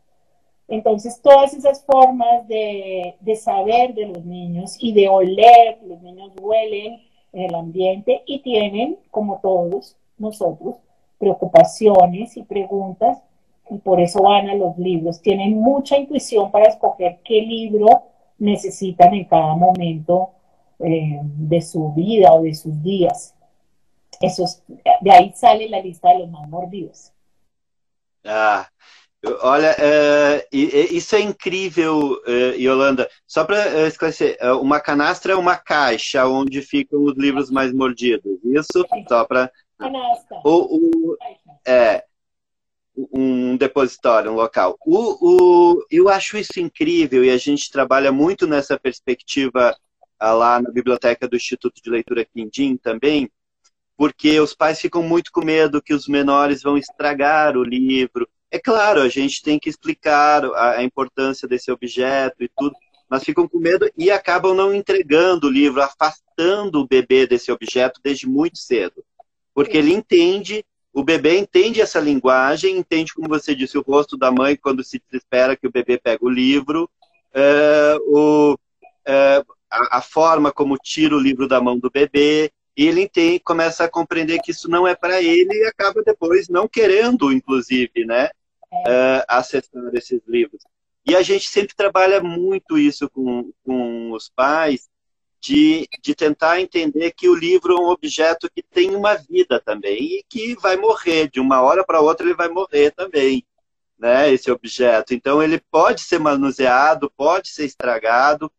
Entonces, 0.67 1.21
todas 1.21 1.53
esas 1.53 1.83
formas 1.85 2.47
de, 2.47 3.15
de, 3.21 3.35
saber 3.35 3.93
de 3.93 4.05
los 4.07 4.23
niños 4.25 4.75
y 4.79 4.93
de 4.93 5.07
oler, 5.07 5.79
los 5.83 6.01
niños 6.01 6.31
huelen 6.39 7.01
en 7.33 7.41
el 7.41 7.55
ambiente 7.55 8.23
y 8.25 8.39
tienen, 8.39 8.99
como 9.09 9.39
todos 9.39 9.95
nosotros, 10.17 10.75
preocupaciones 11.17 12.37
y 12.37 12.43
preguntas 12.43 13.19
y 13.69 13.77
por 13.77 14.01
eso 14.01 14.21
van 14.23 14.49
a 14.49 14.55
los 14.55 14.77
libros. 14.77 15.21
Tienen 15.21 15.53
mucha 15.57 15.97
intuición 15.97 16.51
para 16.51 16.65
escoger 16.65 17.19
qué 17.23 17.41
libro 17.41 18.03
necesitan 18.37 19.13
en 19.13 19.25
cada 19.25 19.55
momento 19.55 20.31
eh, 20.79 21.19
de 21.21 21.61
su 21.61 21.93
vida 21.93 22.33
o 22.33 22.43
de 22.43 22.53
sus 22.55 22.81
días. 22.81 23.35
Eso 24.19 24.45
de 25.01 25.11
aí 25.11 25.31
sale 25.33 25.69
la 25.69 25.79
lista 25.79 26.09
de 26.09 26.19
los 26.19 26.29
más 26.29 26.49
mordidos. 26.49 27.13
Ah, 28.25 28.67
olha, 29.43 29.75
uh, 29.79 30.47
isso 30.51 31.15
é 31.15 31.21
incrível, 31.21 32.19
uh, 32.27 32.55
Yolanda. 32.57 33.09
Só 33.25 33.45
para 33.45 33.87
esclarecer, 33.87 34.37
uma 34.61 34.81
canastra 34.81 35.33
é 35.33 35.35
uma 35.35 35.55
caixa 35.55 36.27
onde 36.27 36.61
ficam 36.61 37.03
os 37.03 37.15
livros 37.15 37.49
mais 37.49 37.73
mordidos. 37.73 38.39
Isso? 38.43 38.85
Só 39.07 39.25
para. 39.25 39.49
Canastra. 39.77 40.41
O, 40.43 41.13
o, 41.13 41.17
é, 41.65 42.03
um 43.11 43.55
depositório, 43.55 44.31
um 44.31 44.35
local. 44.35 44.77
O, 44.85 45.17
o, 45.21 45.85
eu 45.89 46.09
acho 46.09 46.37
isso 46.37 46.59
incrível 46.59 47.23
e 47.23 47.29
a 47.29 47.37
gente 47.37 47.71
trabalha 47.71 48.11
muito 48.11 48.47
nessa 48.47 48.77
perspectiva 48.79 49.75
ah, 50.19 50.33
lá 50.33 50.61
na 50.61 50.69
biblioteca 50.69 51.27
do 51.27 51.35
Instituto 51.35 51.81
de 51.81 51.89
Leitura 51.89 52.25
Quindim 52.25 52.75
também, 52.75 53.29
porque 53.95 54.39
os 54.39 54.53
pais 54.53 54.79
ficam 54.79 55.01
muito 55.01 55.31
com 55.31 55.43
medo 55.43 55.81
que 55.81 55.93
os 55.93 56.07
menores 56.07 56.61
vão 56.61 56.77
estragar 56.77 57.55
o 57.57 57.63
livro. 57.63 58.27
É 58.51 58.59
claro, 58.59 59.01
a 59.01 59.09
gente 59.09 59.41
tem 59.41 59.59
que 59.59 59.69
explicar 59.69 60.43
a, 60.43 60.77
a 60.77 60.83
importância 60.83 61.47
desse 61.47 61.71
objeto 61.71 62.43
e 62.43 62.49
tudo, 62.57 62.75
mas 63.09 63.23
ficam 63.23 63.47
com 63.47 63.59
medo 63.59 63.89
e 63.97 64.11
acabam 64.11 64.53
não 64.53 64.73
entregando 64.73 65.47
o 65.47 65.51
livro, 65.51 65.81
afastando 65.81 66.79
o 66.79 66.87
bebê 66.87 67.25
desse 67.25 67.51
objeto 67.51 67.99
desde 68.03 68.27
muito 68.27 68.57
cedo. 68.57 69.03
Porque 69.53 69.77
ele 69.77 69.93
entende, 69.93 70.63
o 70.93 71.03
bebê 71.03 71.37
entende 71.37 71.81
essa 71.81 71.99
linguagem, 71.99 72.77
entende, 72.77 73.13
como 73.13 73.27
você 73.27 73.53
disse, 73.53 73.77
o 73.77 73.81
rosto 73.81 74.17
da 74.17 74.31
mãe 74.31 74.55
quando 74.55 74.83
se 74.83 75.01
espera 75.13 75.55
que 75.55 75.67
o 75.67 75.71
bebê 75.71 75.97
pega 75.97 76.25
o 76.25 76.29
livro, 76.29 76.89
é, 77.33 77.95
o, 78.07 78.57
é, 79.05 79.43
a, 79.69 79.97
a, 79.97 80.01
forma 80.01 80.51
como 80.51 80.77
tira 80.77 81.15
o 81.15 81.19
livro 81.19 81.47
da 81.47 81.61
mão 81.61 81.77
do 81.77 81.91
bebê, 81.91 82.51
e 82.75 82.87
ele 82.87 83.07
tem, 83.07 83.39
começa 83.39 83.83
a 83.83 83.89
compreender 83.89 84.39
que 84.41 84.51
isso 84.51 84.69
não 84.69 84.87
é 84.87 84.95
para 84.95 85.21
ele 85.21 85.53
e 85.53 85.65
acaba 85.65 86.01
depois 86.01 86.47
não 86.47 86.67
querendo, 86.67 87.31
inclusive, 87.31 88.05
né, 88.05 88.29
é. 88.87 89.25
acessar 89.27 89.93
esses 89.93 90.21
livros. 90.27 90.61
E 91.05 91.15
a 91.15 91.21
gente 91.21 91.49
sempre 91.49 91.75
trabalha 91.75 92.21
muito 92.21 92.77
isso 92.77 93.09
com, 93.09 93.51
com 93.63 94.11
os 94.11 94.29
pais, 94.29 94.89
de, 95.41 95.87
de 96.01 96.13
tentar 96.13 96.59
entender 96.59 97.11
que 97.11 97.29
o 97.29 97.35
livro 97.35 97.73
é 97.73 97.79
um 97.79 97.89
objeto 97.89 98.49
que 98.53 98.61
tem 98.61 98.95
uma 98.95 99.15
vida 99.15 99.59
também 99.59 100.19
e 100.19 100.23
que 100.27 100.55
vai 100.55 100.75
morrer, 100.75 101.29
de 101.29 101.39
uma 101.39 101.61
hora 101.61 101.83
para 101.85 102.01
outra 102.01 102.25
ele 102.25 102.35
vai 102.35 102.49
morrer 102.49 102.91
também, 102.91 103.45
né, 103.97 104.31
esse 104.31 104.51
objeto. 104.51 105.13
Então 105.13 105.41
ele 105.41 105.61
pode 105.71 106.01
ser 106.01 106.19
manuseado, 106.19 107.11
pode 107.15 107.49
ser 107.49 107.65
estragado, 107.65 108.51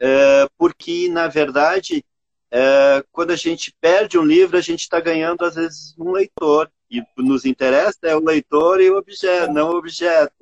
é, 0.00 0.48
porque, 0.58 1.08
na 1.08 1.26
verdade, 1.28 2.04
é, 2.50 3.04
quando 3.12 3.30
a 3.32 3.36
gente 3.36 3.74
perde 3.80 4.18
um 4.18 4.24
livro, 4.24 4.56
a 4.56 4.60
gente 4.60 4.80
está 4.80 5.00
ganhando, 5.00 5.44
às 5.44 5.54
vezes, 5.54 5.94
um 5.98 6.12
leitor. 6.12 6.70
E 6.90 7.02
nos 7.16 7.44
interessa 7.44 7.98
é 8.04 8.14
o 8.14 8.24
leitor 8.24 8.80
e 8.80 8.88
o 8.90 8.96
objeto, 8.96 9.52
não 9.52 9.70
o 9.70 9.76
objeto. 9.76 10.32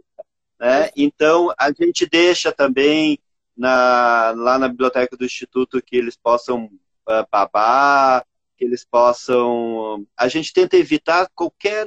Né? 0.61 0.91
Então, 0.97 1.53
a 1.59 1.73
gente 1.73 2.07
deixa 2.07 2.53
também 2.53 3.19
na, 3.57 4.33
lá 4.37 4.59
na 4.59 4.69
biblioteca 4.69 5.17
do 5.17 5.25
Instituto 5.25 5.83
que 5.83 5.97
eles 5.97 6.17
possam 6.17 6.65
uh, 6.65 7.27
babar, 7.31 8.25
que 8.57 8.65
eles 8.65 8.85
possam. 8.85 10.07
A 10.17 10.29
gente 10.29 10.53
tenta 10.53 10.77
evitar 10.77 11.29
qualquer. 11.35 11.87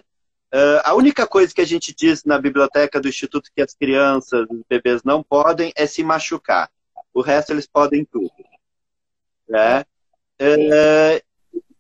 Uh, 0.54 0.80
a 0.86 0.94
única 0.94 1.28
coisa 1.28 1.54
que 1.54 1.60
a 1.60 1.66
gente 1.66 1.94
diz 1.94 2.24
na 2.24 2.40
biblioteca 2.40 3.02
do 3.02 3.10
Instituto 3.10 3.52
que 3.54 3.62
as 3.62 3.74
crianças, 3.74 4.48
os 4.50 4.62
bebês 4.70 5.04
não 5.04 5.22
podem 5.22 5.74
é 5.76 5.86
se 5.86 6.04
machucar. 6.04 6.70
O 7.14 7.22
resto 7.22 7.52
eles 7.52 7.68
podem 7.68 8.06
tudo. 8.06 8.32
Né? 9.48 9.84
Eh, 10.40 11.22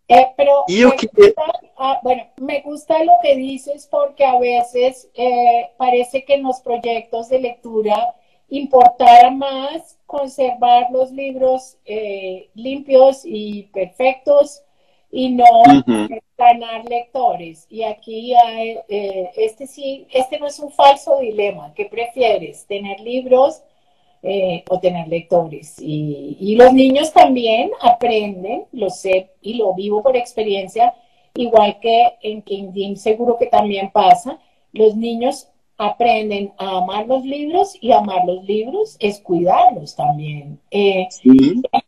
eh, 0.10 0.34
pero 0.36 0.66
me, 0.68 0.84
gusta, 0.84 1.34
ah, 1.78 2.00
bueno, 2.02 2.24
me 2.40 2.62
gusta 2.62 3.04
lo 3.04 3.20
que 3.22 3.36
dices 3.36 3.88
porque 3.92 4.24
a 4.24 4.40
veces 4.40 5.10
eh, 5.14 5.72
parece 5.78 6.24
que 6.24 6.36
en 6.36 6.44
los 6.44 6.62
proyectos 6.62 7.30
de 7.30 7.40
lectura 7.40 8.16
importara 8.50 9.30
más 9.32 9.98
conservar 10.06 10.88
los 10.92 11.12
libros 11.12 11.78
eh, 11.86 12.50
limpios 12.54 13.22
y 13.26 13.64
perfectos 13.74 14.64
y 15.12 15.30
no 15.30 15.46
ganar 16.38 16.86
lectores. 16.86 17.66
Y 17.70 17.84
aquí 17.84 18.34
hay, 18.34 18.80
eh, 18.88 19.32
este 19.36 19.68
sí, 19.68 20.08
este 20.12 20.40
no 20.40 20.48
es 20.48 20.60
un 20.60 20.72
falso 20.72 21.20
dilema. 21.20 21.74
¿Qué 21.74 21.86
prefieres? 21.86 22.66
¿Tener 22.66 23.00
libros 23.00 23.64
eh, 24.24 24.64
o 24.68 24.80
tener 24.80 25.08
lectores. 25.08 25.76
Y, 25.80 26.56
los 26.58 26.74
niños 26.74 27.14
también 27.14 27.70
aprenden, 27.80 28.66
lo 28.72 28.90
sé 28.90 29.30
y 29.42 29.54
lo 29.54 29.76
vivo 29.76 30.02
por 30.02 30.18
experiencia, 30.18 30.96
igual 31.36 31.80
que 31.80 32.16
en 32.22 32.42
Kingdom 32.42 32.96
seguro 32.96 33.38
que 33.38 33.46
también 33.46 33.92
pasa, 33.92 34.40
los 34.74 34.96
niños 34.96 35.50
aprenden 35.78 36.54
a 36.58 36.78
amar 36.78 37.08
los 37.08 37.24
libros 37.24 37.78
y 37.80 37.92
amar 37.92 38.26
los 38.26 38.44
libros 38.46 38.98
es 39.00 39.20
cuidarlos 39.20 39.96
también. 39.96 40.60
Eh, 40.72 41.08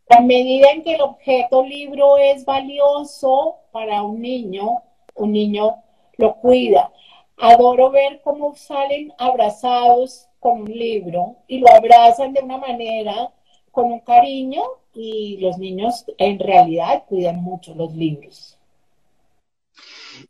A 0.08 0.20
medida 0.20 0.70
en 0.70 0.82
que 0.82 0.94
el 0.94 1.00
objeto 1.00 1.64
libro 1.64 2.16
es 2.18 2.44
valioso 2.44 3.56
para 3.72 4.02
un 4.02 4.20
niño, 4.20 4.82
un 5.14 5.32
niño 5.32 5.76
lo 6.16 6.36
cuida. 6.36 6.92
Adoro 7.36 7.90
ver 7.90 8.20
cómo 8.22 8.54
salen 8.54 9.12
abrazados 9.18 10.28
con 10.38 10.62
un 10.62 10.72
libro 10.72 11.36
y 11.48 11.58
lo 11.58 11.70
abrazan 11.70 12.32
de 12.32 12.42
una 12.42 12.58
manera 12.58 13.32
con 13.72 13.92
un 13.92 14.00
cariño 14.00 14.62
y 14.94 15.38
los 15.38 15.58
niños 15.58 16.04
en 16.18 16.38
realidad 16.38 17.04
cuidan 17.08 17.42
mucho 17.42 17.74
los 17.74 17.94
livros. 17.94 18.59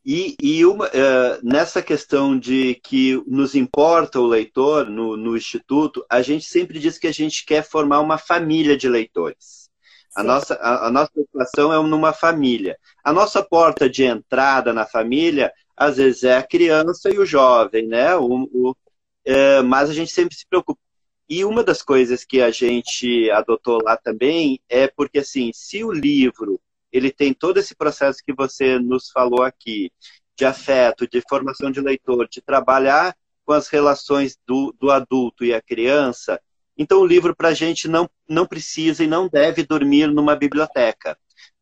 E, 0.05 0.37
e 0.41 0.65
uma, 0.65 0.87
uh, 0.87 1.41
nessa 1.43 1.83
questão 1.83 2.39
de 2.39 2.75
que 2.85 3.23
nos 3.27 3.55
importa 3.55 4.21
o 4.21 4.27
leitor 4.27 4.89
no, 4.89 5.17
no, 5.17 5.37
Instituto, 5.37 6.05
a 6.09 6.23
gente 6.23 6.45
sempre 6.45 6.79
diz 6.79 6.99
que 6.99 7.07
a 7.07 7.13
gente 7.13 7.45
quer 7.45 7.63
formar 7.63 8.01
uma 8.01 8.19
família 8.19 8.77
de 8.77 8.89
leitores. 8.89 9.71
A 10.15 10.23
nossa, 10.23 10.55
a, 10.55 10.89
a 10.89 10.91
nossa 10.91 11.13
educação 11.17 11.73
é 11.73 11.89
numa 11.89 12.13
família. 12.13 12.77
A 13.05 13.13
nossa 13.13 13.43
porta 13.43 13.89
de 13.89 14.05
entrada 14.05 14.73
na 14.73 14.85
família, 14.85 15.53
às 15.77 15.97
vezes, 15.97 16.25
é 16.25 16.37
a 16.37 16.43
criança 16.43 17.09
e 17.11 17.19
o 17.19 17.27
jovem, 17.27 17.87
né? 17.87 18.17
O, 18.17 18.49
o, 18.53 18.77
é, 19.25 19.63
mas 19.63 19.89
a 19.89 19.93
gente 19.93 20.11
sempre 20.11 20.37
se 20.37 20.47
preocupa. 20.49 20.81
E 21.29 21.45
uma 21.45 21.63
das 21.63 21.81
coisas 21.81 22.25
que 22.25 22.43
a 22.43 22.51
gente 22.51 23.31
adotou 23.31 23.81
lá 23.83 23.97
também 23.97 24.61
é 24.69 24.89
porque, 24.89 25.21
assim, 25.21 25.53
se 25.55 25.85
o 25.85 25.93
livro 25.93 26.61
ele 26.93 27.11
tem 27.11 27.33
todo 27.33 27.59
esse 27.59 27.75
processo 27.75 28.19
que 28.25 28.33
você 28.33 28.79
nos 28.79 29.11
falou 29.11 29.43
aqui, 29.43 29.91
de 30.37 30.45
afeto, 30.45 31.09
de 31.09 31.23
formação 31.29 31.71
de 31.71 31.81
leitor, 31.81 32.29
de 32.29 32.41
trabalhar 32.41 33.15
com 33.45 33.53
as 33.53 33.69
relações 33.69 34.39
do, 34.47 34.75
do 34.79 34.91
adulto 34.91 35.45
e 35.45 35.53
a 35.53 35.61
criança, 35.61 36.41
então 36.81 37.01
o 37.01 37.07
livro 37.07 37.37
para 37.37 37.49
a 37.49 37.55
gente 37.55 37.87
não, 37.89 38.09
não 38.27 38.47
precisa 38.47 39.05
e 39.05 39.07
não 39.07 39.29
deve 39.29 39.65
dormir 39.65 40.07
numa 40.07 40.35
biblioteca. 40.35 41.15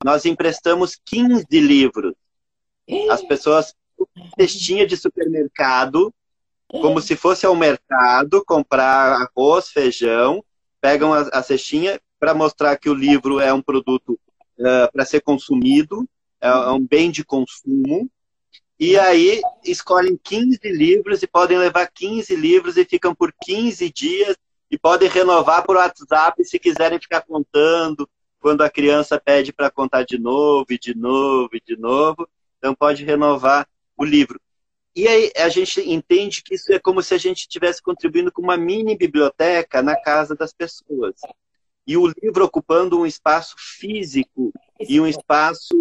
Nós 0.05 0.25
emprestamos 0.25 0.97
15 1.05 1.45
livros. 1.51 2.15
As 3.11 3.21
pessoas, 3.23 3.75
cestinha 4.39 4.87
de 4.87 4.97
supermercado, 4.97 6.15
como 6.69 7.01
se 7.01 7.17
fosse 7.17 7.45
ao 7.45 7.57
mercado, 7.57 8.45
comprar 8.45 9.23
arroz, 9.23 9.71
feijão, 9.71 10.45
pegam 10.81 11.13
a, 11.13 11.23
a 11.33 11.43
cestinha 11.43 12.01
para 12.21 12.33
mostrar 12.33 12.77
que 12.77 12.89
o 12.89 12.95
livro 12.95 13.41
é 13.41 13.53
um 13.53 13.61
produto 13.61 14.21
uh, 14.59 14.91
para 14.93 15.05
ser 15.05 15.21
consumido, 15.21 16.09
é, 16.41 16.49
é 16.49 16.71
um 16.71 16.87
bem 16.87 17.11
de 17.11 17.25
consumo, 17.25 18.11
e 18.79 18.97
aí 18.97 19.41
escolhem 19.65 20.17
15 20.23 20.61
livros 20.65 21.23
e 21.23 21.27
podem 21.27 21.59
levar 21.59 21.89
15 21.89 22.35
livros 22.37 22.77
e 22.77 22.85
ficam 22.85 23.13
por 23.13 23.35
15 23.43 23.91
dias 23.91 24.37
e 24.71 24.79
podem 24.79 25.09
renovar 25.09 25.65
por 25.65 25.77
WhatsApp 25.77 26.45
se 26.45 26.59
quiserem 26.59 27.01
ficar 27.01 27.23
contando 27.23 28.09
quando 28.39 28.63
a 28.63 28.71
criança 28.71 29.21
pede 29.21 29.53
para 29.53 29.71
contar 29.71 30.05
de 30.05 30.17
novo, 30.17 30.67
e 30.71 30.79
de 30.79 30.97
novo, 30.97 31.51
e 31.55 31.61
de 31.61 31.77
novo. 31.77 32.29
Então 32.59 32.75
pode 32.75 33.05
renovar 33.05 33.67
o 33.97 34.05
livro. 34.05 34.41
E 34.95 35.07
aí 35.09 35.33
a 35.37 35.49
gente 35.49 35.81
entende 35.81 36.43
que 36.43 36.55
isso 36.55 36.73
é 36.73 36.79
como 36.79 37.03
se 37.03 37.15
a 37.15 37.19
gente 37.19 37.41
estivesse 37.41 37.83
contribuindo 37.83 38.31
com 38.33 38.43
uma 38.43 38.57
mini 38.57 38.97
biblioteca 38.97 39.83
na 39.83 40.01
casa 40.01 40.35
das 40.35 40.53
pessoas. 40.53 41.17
E 41.89 41.97
o 41.97 42.07
livro 42.23 42.45
ocupando 42.45 43.01
um 43.01 43.07
espaço 43.07 43.57
físico 43.57 44.53
e 44.79 45.01
um 45.01 45.07
espaço 45.07 45.75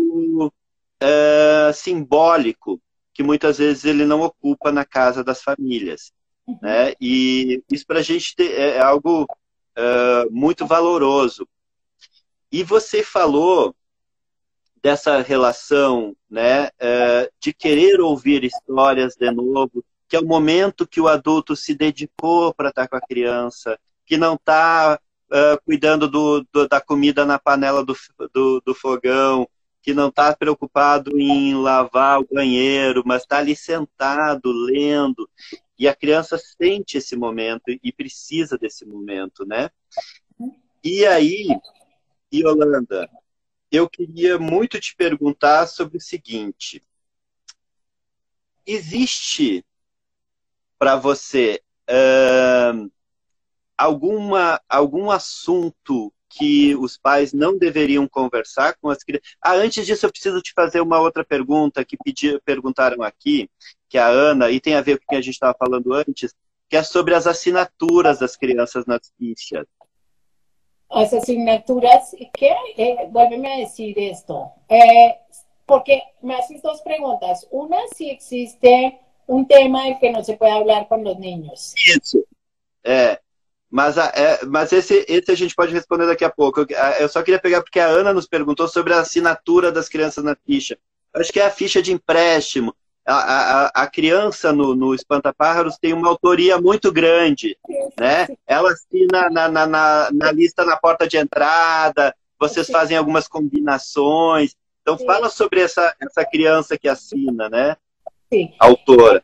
uh, 0.48 1.74
simbólico 1.74 2.82
que 3.13 3.22
muitas 3.22 3.58
vezes 3.58 3.84
ele 3.84 4.06
não 4.06 4.22
ocupa 4.22 4.72
na 4.72 4.86
casa 4.86 5.22
das 5.22 5.41
famílias. 5.41 6.13
Uhum. 6.48 6.58
Né? 6.62 6.93
E 7.02 7.62
isso 7.70 7.86
para 7.86 8.00
a 8.00 8.04
gente 8.04 8.34
é, 8.39 8.78
é 8.78 8.80
algo 8.80 9.24
uh, 9.24 10.32
muito 10.32 10.65
valoroso. 10.65 11.46
E 12.50 12.63
você 12.63 13.04
falou 13.04 13.76
dessa 14.82 15.22
relação 15.22 16.15
né, 16.30 16.67
uh, 16.67 17.30
de 17.39 17.54
querer 17.54 18.00
ouvir 18.00 18.46
histórias 18.46 19.15
de 19.15 19.30
novo, 19.32 19.84
que 20.08 20.15
é 20.15 20.20
o 20.20 20.26
momento 20.26 20.88
que 20.88 21.02
o 21.02 21.08
adulto 21.10 21.56
se 21.56 21.76
dedicou 21.76 22.54
para 22.54 22.70
estar 22.70 22.88
com 22.88 22.96
a 22.96 23.02
criança, 23.02 23.78
que 24.06 24.15
não 24.15 24.36
está 24.36 24.98
uh, 25.32 25.62
cuidando 25.66 26.08
do, 26.08 26.46
do, 26.52 26.68
da 26.68 26.82
comida 26.82 27.26
na 27.26 27.40
panela 27.40 27.84
do, 27.84 27.96
do, 28.34 28.62
do 28.66 28.76
fogão, 28.76 29.48
que 29.82 29.94
não 29.94 30.10
está 30.10 30.36
preocupado 30.36 31.18
em 31.18 31.56
lavar 31.56 32.20
o 32.20 32.28
banheiro, 32.30 33.04
mas 33.06 33.22
está 33.22 33.38
ali 33.38 33.56
sentado, 33.56 34.52
lendo. 34.52 35.30
E 35.80 35.88
a 35.88 35.96
criança 35.96 36.38
sente 36.38 36.98
esse 36.98 37.16
momento 37.16 37.63
e 37.68 37.92
precisa 37.94 38.58
desse 38.58 38.86
momento, 38.86 39.46
né? 39.46 39.70
E 40.84 41.06
aí, 41.06 41.48
Yolanda, 42.34 43.10
eu 43.72 43.90
queria 43.90 44.38
muito 44.38 44.80
te 44.80 44.96
perguntar 44.96 45.68
sobre 45.68 45.98
o 45.98 46.02
seguinte: 46.02 46.84
existe 48.66 49.66
para 50.78 50.96
você 50.96 51.62
uh, 51.90 52.92
alguma, 53.78 54.62
algum 54.68 55.12
assunto 55.12 56.12
que 56.30 56.76
os 56.76 56.98
pais 56.98 57.32
não 57.32 57.58
deveriam 57.58 58.08
conversar 58.08 58.76
com 58.82 58.90
as 58.90 59.04
crianças. 59.04 59.28
Ah, 59.42 59.54
antes 59.54 59.86
disso, 59.86 60.06
eu 60.06 60.12
preciso 60.12 60.42
te 60.42 60.52
fazer 60.54 60.82
uma 60.82 61.00
outra 61.00 61.24
pergunta 61.24 61.86
que 61.86 61.98
pedi, 61.98 62.40
perguntaram 62.42 63.02
aqui, 63.02 63.50
que 63.90 63.98
a 63.98 64.08
Ana, 64.08 64.50
e 64.52 64.60
tem 64.60 64.76
a 64.76 64.82
ver 64.82 64.98
com 64.98 65.06
o 65.06 65.08
que 65.08 65.16
a 65.16 65.22
gente 65.22 65.34
estava 65.34 65.56
falando 65.58 65.94
antes, 65.94 66.34
que 66.70 66.76
é 66.76 66.84
sobre 66.84 67.16
as 67.16 67.28
assinaturas 67.28 68.20
das 68.20 68.36
crianças 68.36 68.86
nas 68.86 69.12
fichas. 69.18 69.66
As 70.90 71.13
assinaturas, 71.13 72.12
que, 72.34 72.46
eh, 72.78 73.08
vuélveme 73.12 73.48
a 73.48 73.58
decir 73.58 73.98
esto, 73.98 74.50
eh, 74.70 75.18
porque 75.66 76.02
me 76.22 76.36
haces 76.36 76.62
dos 76.62 76.82
preguntas. 76.82 77.46
Una, 77.52 77.78
si 77.96 78.10
existe 78.10 79.00
un 79.28 79.46
tema 79.46 79.84
del 79.84 80.00
que 80.00 80.12
no 80.12 80.24
se 80.24 80.38
puede 80.38 80.54
hablar 80.54 80.88
con 80.88 81.04
los 81.04 81.20
niños. 81.20 81.74
Isso. 81.76 82.26
É, 82.86 83.20
mas, 83.69 83.97
é, 83.97 84.39
mas 84.45 84.71
esse, 84.71 85.06
esse 85.08 85.32
a 85.32 85.36
gente 85.36 85.53
pode 85.53 85.73
responder 85.73 86.06
daqui 86.08 86.23
a 86.23 86.30
pouco. 86.30 86.62
Eu, 86.62 86.67
eu, 86.99 87.10
só 87.10 87.21
queria 87.21 87.39
pegar 87.39 87.62
porque 87.62 87.80
a 87.80 87.88
Ana 87.88 88.13
nos 88.13 88.25
perguntou 88.25 88.67
sobre 88.67 88.93
a 88.93 88.99
assinatura 88.99 89.71
das 89.71 89.89
crianças 89.89 90.23
na 90.23 90.36
ficha. 90.36 90.77
acho 91.13 91.32
que 91.32 91.39
é 91.39 91.45
a 91.45 91.51
ficha 91.51 91.82
de 91.82 91.91
empréstimo. 91.91 92.73
A, 93.06 93.13
a, 93.13 93.65
a 93.84 93.88
criança 93.88 94.51
no, 94.51 94.75
no 94.75 94.93
Espantapájaros 94.93 95.77
tem 95.77 95.93
uma 95.93 96.10
autoria 96.10 96.60
muito 96.60 96.91
grande. 96.91 97.58
Né? 97.99 98.27
Ela 98.45 98.71
assina 98.71 99.30
na, 99.30 99.49
na, 99.49 99.67
na, 99.67 100.10
na 100.13 100.32
lista 100.32 100.65
na 100.65 100.77
porta 100.77 101.08
de 101.08 101.17
entrada, 101.17 102.13
vocês 102.39 102.67
fazem 102.67 102.97
algumas 102.97 103.27
combinações. 103.27 104.56
Então, 104.82 104.97
fala 104.99 105.30
sobre 105.30 105.62
essa, 105.62 105.93
essa 105.99 106.25
criança 106.25 106.77
que 106.77 106.88
assina, 106.88 107.49
né? 107.49 107.75
Sim. 108.32 108.53
Autora. 108.60 109.23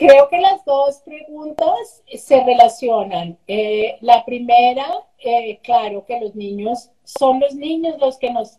Creo 0.00 0.30
que 0.30 0.40
las 0.40 0.64
dos 0.64 1.02
preguntas 1.04 2.02
se 2.10 2.42
relacionan. 2.42 3.36
Eh, 3.46 3.98
la 4.00 4.24
primera, 4.24 4.86
eh, 5.18 5.58
claro 5.62 6.06
que 6.06 6.18
los 6.18 6.34
niños, 6.34 6.90
son 7.04 7.38
los 7.38 7.54
niños 7.54 7.98
los 8.00 8.16
que 8.16 8.30
nos 8.30 8.58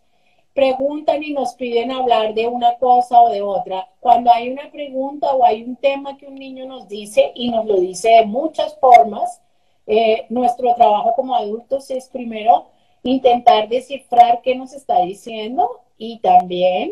preguntan 0.54 1.24
y 1.24 1.34
nos 1.34 1.56
piden 1.56 1.92
hablar 1.92 2.36
de 2.36 2.46
una 2.46 2.78
cosa 2.78 3.20
o 3.20 3.32
de 3.32 3.42
otra. 3.42 3.90
Cuando 4.00 4.32
hay 4.32 4.50
una 4.50 4.70
pregunta 4.70 5.34
o 5.34 5.44
hay 5.44 5.64
un 5.64 5.78
tema 5.78 6.16
que 6.16 6.28
un 6.28 6.36
niño 6.36 6.68
nos 6.68 6.88
dice 6.88 7.32
y 7.34 7.50
nos 7.50 7.66
lo 7.66 7.80
dice 7.80 8.10
de 8.10 8.26
muchas 8.28 8.78
formas, 8.80 9.42
eh, 9.88 10.28
nuestro 10.30 10.76
trabajo 10.76 11.16
como 11.16 11.34
adultos 11.34 11.90
es 11.90 12.08
primero 12.08 12.68
intentar 13.02 13.68
descifrar 13.68 14.44
qué 14.44 14.54
nos 14.54 14.74
está 14.74 15.00
diciendo 15.00 15.82
y 15.98 16.20
también 16.20 16.92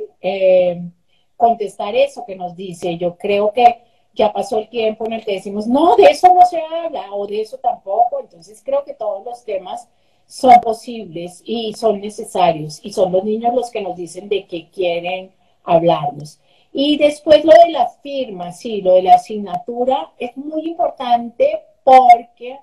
contestar 1.38 1.96
eso 1.96 2.26
que 2.26 2.36
nos 2.36 2.56
dice. 2.56 2.98
Yo 2.98 3.16
creo 3.16 3.54
que 3.54 3.88
ya 4.19 4.34
pasó 4.34 4.60
el 4.60 4.67
tiempo 4.67 5.05
en 5.05 5.13
el 5.13 5.23
que 5.23 5.36
decimos, 5.36 5.65
no, 5.65 5.95
de 5.95 6.03
eso 6.03 6.27
no 6.34 6.45
se 6.45 6.62
habla 6.62 7.13
o 7.13 7.25
de 7.25 7.39
eso 7.39 7.58
tampoco. 7.58 8.19
Entonces 8.19 8.62
creo 8.63 8.84
que 8.84 8.93
todos 8.93 9.23
los 9.25 9.45
temas 9.45 9.88
son 10.27 10.60
posibles 10.62 11.41
y 11.45 11.73
son 11.73 12.01
necesarios 12.01 12.82
y 12.84 12.91
son 12.91 13.13
los 13.13 13.23
niños 13.23 13.55
los 13.55 13.71
que 13.71 13.82
nos 13.82 13.95
dicen 13.95 14.27
de 14.27 14.45
qué 14.45 14.69
quieren 14.69 15.32
hablarnos. 15.63 16.41
Y 16.73 16.97
después 16.97 17.45
lo 17.45 17.53
de 17.63 17.71
la 17.71 17.88
firma, 18.03 18.51
sí, 18.51 18.82
lo 18.82 18.95
de 18.95 19.03
la 19.03 19.15
asignatura 19.15 20.12
es 20.19 20.36
muy 20.36 20.67
importante 20.67 21.62
porque, 21.86 22.60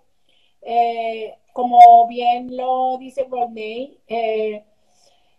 eh, 0.61 1.39
como 1.55 2.07
bien 2.07 2.55
lo 2.55 2.99
dice 2.99 3.27
Rodney, 3.31 3.99
eh, 4.09 4.63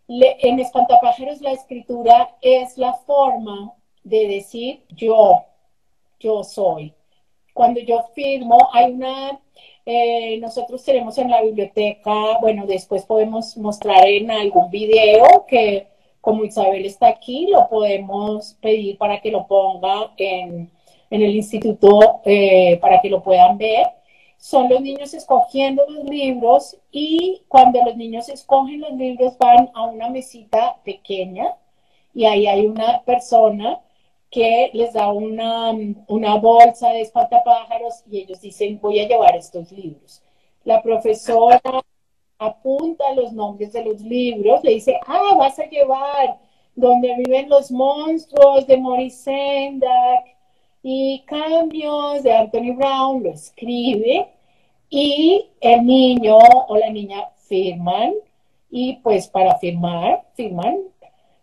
en 0.07 0.59
Espantapájaros 0.59 1.41
la 1.41 1.51
escritura 1.51 2.35
es 2.41 2.75
la 2.79 2.93
forma 2.93 3.73
de 4.03 4.27
decir 4.27 4.83
yo, 4.89 5.45
yo 6.19 6.43
soy. 6.43 6.93
Cuando 7.53 7.79
yo 7.79 8.03
firmo, 8.13 8.57
hay 8.71 8.91
una, 8.91 9.39
eh, 9.85 10.37
nosotros 10.39 10.83
tenemos 10.83 11.17
en 11.17 11.29
la 11.31 11.41
biblioteca, 11.41 12.37
bueno, 12.39 12.65
después 12.67 13.05
podemos 13.05 13.57
mostrar 13.57 14.07
en 14.07 14.29
algún 14.31 14.69
video 14.69 15.45
que 15.47 15.87
como 16.21 16.43
Isabel 16.43 16.85
está 16.85 17.07
aquí, 17.07 17.47
lo 17.47 17.69
podemos 17.69 18.57
pedir 18.61 18.97
para 18.97 19.21
que 19.21 19.31
lo 19.31 19.47
ponga 19.47 20.11
en, 20.17 20.69
en 21.09 21.21
el 21.21 21.35
instituto 21.35 22.21
eh, 22.25 22.77
para 22.81 22.99
que 23.01 23.09
lo 23.09 23.23
puedan 23.23 23.57
ver. 23.57 23.87
Son 24.37 24.69
los 24.69 24.81
niños 24.81 25.13
escogiendo 25.13 25.83
los 25.87 26.03
libros 26.03 26.77
y 26.91 27.43
cuando 27.47 27.83
los 27.83 27.95
niños 27.97 28.29
escogen 28.29 28.81
los 28.81 28.91
libros 28.93 29.37
van 29.37 29.71
a 29.73 29.85
una 29.85 30.09
mesita 30.09 30.77
pequeña 30.83 31.55
y 32.13 32.25
ahí 32.25 32.45
hay 32.45 32.67
una 32.67 33.01
persona 33.03 33.79
que 34.29 34.71
les 34.73 34.93
da 34.93 35.11
una, 35.11 35.71
una 36.07 36.35
bolsa 36.35 36.89
de 36.89 37.01
espantapájaros 37.01 38.03
y 38.09 38.21
ellos 38.21 38.41
dicen, 38.41 38.79
voy 38.81 38.99
a 38.99 39.07
llevar 39.07 39.35
estos 39.35 39.71
libros. 39.71 40.21
La 40.63 40.81
profesora 40.81 41.61
apunta 42.37 43.13
los 43.13 43.31
nombres 43.31 43.73
de 43.73 43.85
los 43.85 44.01
libros, 44.01 44.63
le 44.63 44.71
dice, 44.71 44.99
ah, 45.07 45.35
vas 45.37 45.57
a 45.59 45.65
llevar 45.65 46.37
donde 46.75 47.15
viven 47.15 47.49
los 47.49 47.71
monstruos 47.71 48.67
de 48.67 48.77
Maurice 48.77 49.23
Sendak 49.23 50.25
y 50.83 51.23
cambios 51.25 52.23
de 52.23 52.33
Anthony 52.33 52.75
Brown, 52.75 53.23
lo 53.23 53.31
escribe 53.31 54.29
y 54.89 55.49
el 55.59 55.85
niño 55.85 56.37
o 56.37 56.77
la 56.77 56.89
niña 56.89 57.29
firman 57.47 58.13
y 58.69 58.97
pues 58.97 59.27
para 59.27 59.57
firmar, 59.57 60.23
firman 60.35 60.79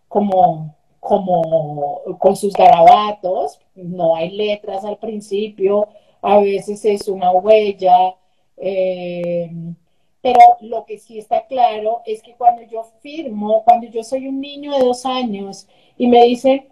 como 0.07 0.74
como 1.05 2.01
con 2.19 2.35
sus 2.35 2.53
garabatos, 2.53 3.59
no 3.75 4.15
hay 4.15 4.31
letras 4.31 4.83
al 4.83 4.97
principio, 4.97 5.87
a 6.21 6.39
veces 6.39 6.83
es 6.83 7.07
una 7.07 7.31
huella, 7.31 8.15
eh, 8.57 9.51
pero 10.21 10.39
lo 10.61 10.85
que 10.85 10.97
sí 10.97 11.19
está 11.19 11.45
claro 11.45 12.01
es 12.05 12.23
que 12.23 12.33
cuando 12.33 12.63
yo 12.63 12.83
firmo, 13.01 13.63
cuando 13.63 13.85
yo 13.87 14.03
soy 14.03 14.27
un 14.27 14.41
niño 14.41 14.73
de 14.73 14.83
dos 14.83 15.05
años 15.05 15.67
y 15.95 16.07
me 16.07 16.23
dicen, 16.23 16.67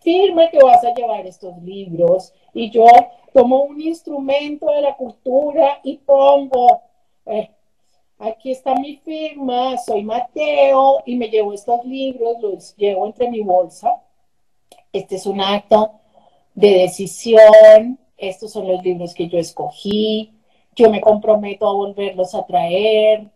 firma 0.00 0.50
que 0.50 0.58
vas 0.58 0.84
a 0.84 0.92
llevar 0.92 1.24
estos 1.24 1.56
libros 1.62 2.32
y 2.52 2.70
yo 2.70 2.86
tomo 3.32 3.62
un 3.62 3.80
instrumento 3.80 4.72
de 4.72 4.82
la 4.82 4.96
cultura 4.96 5.78
y 5.84 5.98
pongo, 5.98 6.82
eh, 7.26 7.50
aquí 8.18 8.50
está 8.50 8.74
mi 8.74 8.96
firma, 8.96 9.76
soy 9.78 10.02
Mateo 10.02 11.02
y 11.04 11.16
me 11.16 11.28
llevo 11.28 11.52
estos 11.52 11.84
libros, 11.84 12.40
los 12.40 12.76
llevo 12.76 13.06
entre 13.06 13.30
mi 13.30 13.40
bolsa. 13.40 14.02
Este 14.92 15.16
es 15.16 15.26
un 15.26 15.40
acto 15.40 15.92
de 16.54 16.70
decisión, 16.78 17.98
estos 18.16 18.52
son 18.52 18.68
los 18.68 18.82
libros 18.82 19.14
que 19.14 19.28
yo 19.28 19.38
escogí, 19.38 20.32
yo 20.74 20.90
me 20.90 21.00
comprometo 21.00 21.68
a 21.68 21.72
volverlos 21.74 22.34
a 22.34 22.46
traer, 22.46 23.28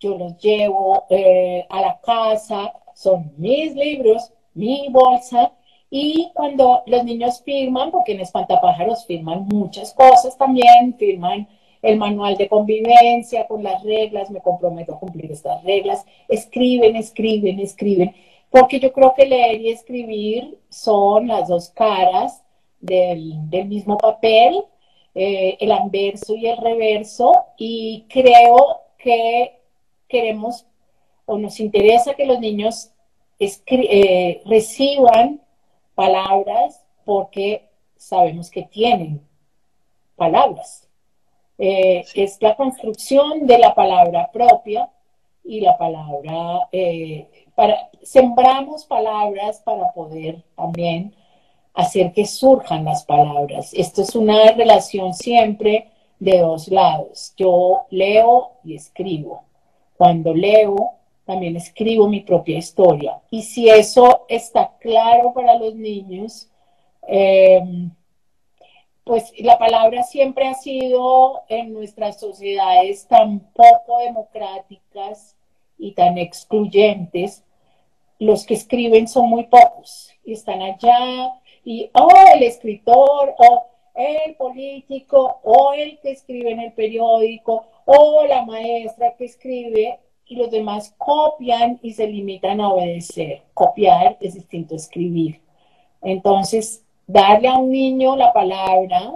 yo 0.00 0.16
los 0.16 0.38
llevo 0.38 1.04
eh, 1.10 1.66
a 1.68 1.80
la 1.80 2.00
casa, 2.00 2.72
son 2.94 3.32
mis 3.36 3.74
libros, 3.74 4.32
mi 4.54 4.88
bolsa, 4.90 5.52
y 5.90 6.30
cuando 6.34 6.82
los 6.86 7.04
niños 7.04 7.42
firman, 7.42 7.90
porque 7.90 8.12
en 8.12 8.20
Espantapájaros 8.20 9.06
firman 9.06 9.46
muchas 9.48 9.94
cosas 9.94 10.36
también, 10.36 10.94
firman 10.98 11.48
el 11.88 11.96
manual 11.96 12.36
de 12.36 12.48
convivencia 12.48 13.46
con 13.46 13.62
las 13.62 13.82
reglas, 13.82 14.30
me 14.30 14.42
comprometo 14.42 14.94
a 14.94 14.98
cumplir 14.98 15.32
estas 15.32 15.64
reglas, 15.64 16.04
escriben, 16.28 16.96
escriben, 16.96 17.58
escriben, 17.60 18.14
porque 18.50 18.78
yo 18.78 18.92
creo 18.92 19.14
que 19.14 19.26
leer 19.26 19.60
y 19.60 19.70
escribir 19.70 20.58
son 20.68 21.28
las 21.28 21.48
dos 21.48 21.70
caras 21.70 22.42
del, 22.80 23.38
mismo 23.66 23.96
papel, 23.96 24.64
eh, 25.14 25.56
el 25.60 25.72
anverso 25.72 26.34
y 26.36 26.46
el 26.46 26.58
reverso, 26.58 27.32
y 27.56 28.04
creo 28.08 28.82
que 28.98 29.60
queremos 30.08 30.66
o 31.24 31.38
nos 31.38 31.58
interesa 31.60 32.14
que 32.14 32.26
los 32.26 32.38
niños 32.38 32.90
eh, 33.38 34.42
reciban 34.44 35.40
palabras 35.94 36.84
porque 37.04 37.68
sabemos 37.96 38.50
que 38.50 38.62
tienen 38.62 39.20
palabras. 40.16 40.87
Eh, 41.58 42.04
es 42.14 42.40
la 42.40 42.54
construcción 42.54 43.46
de 43.46 43.58
la 43.58 43.74
palabra 43.74 44.30
propia 44.32 44.88
y 45.44 45.60
la 45.60 45.76
palabra, 45.76 46.68
eh, 46.70 47.28
para, 47.54 47.90
sembramos 48.02 48.84
palabras 48.84 49.60
para 49.64 49.92
poder 49.92 50.44
también 50.54 51.14
hacer 51.74 52.12
que 52.12 52.26
surjan 52.26 52.84
las 52.84 53.04
palabras. 53.04 53.72
Esto 53.74 54.02
es 54.02 54.14
una 54.14 54.52
relación 54.52 55.14
siempre 55.14 55.90
de 56.20 56.38
dos 56.38 56.68
lados. 56.68 57.34
Yo 57.36 57.86
leo 57.90 58.52
y 58.64 58.74
escribo. 58.74 59.42
Cuando 59.96 60.34
leo, 60.34 60.92
también 61.24 61.56
escribo 61.56 62.08
mi 62.08 62.20
propia 62.20 62.58
historia. 62.58 63.20
Y 63.30 63.42
si 63.42 63.68
eso 63.68 64.26
está 64.28 64.72
claro 64.78 65.32
para 65.32 65.56
los 65.56 65.74
niños, 65.74 66.48
eh, 67.06 67.60
pues 69.08 69.32
la 69.38 69.56
palabra 69.56 70.02
siempre 70.02 70.46
ha 70.46 70.52
sido 70.52 71.42
en 71.48 71.72
nuestras 71.72 72.20
sociedades 72.20 73.06
tan 73.08 73.40
poco 73.54 74.00
democráticas 74.00 75.34
y 75.78 75.92
tan 75.92 76.18
excluyentes, 76.18 77.42
los 78.18 78.44
que 78.44 78.52
escriben 78.52 79.08
son 79.08 79.30
muy 79.30 79.44
pocos 79.44 80.10
y 80.26 80.34
están 80.34 80.60
allá 80.60 81.32
y, 81.64 81.90
oh, 81.94 82.10
el 82.34 82.42
escritor, 82.42 83.34
o 83.38 83.66
el 83.94 84.34
político, 84.34 85.40
o 85.42 85.72
el 85.72 85.98
que 86.00 86.10
escribe 86.10 86.50
en 86.50 86.60
el 86.60 86.74
periódico, 86.74 87.66
o 87.86 88.26
la 88.26 88.44
maestra 88.44 89.14
que 89.16 89.24
escribe, 89.24 90.00
y 90.26 90.36
los 90.36 90.50
demás 90.50 90.94
copian 90.98 91.78
y 91.82 91.94
se 91.94 92.06
limitan 92.06 92.60
a 92.60 92.68
obedecer. 92.68 93.44
Copiar 93.54 94.18
es 94.20 94.34
distinto 94.34 94.74
a 94.74 94.76
escribir. 94.76 95.40
Entonces, 96.02 96.84
darle 97.08 97.48
a 97.48 97.56
un 97.56 97.70
niño 97.70 98.14
la 98.14 98.32
palabra 98.32 99.14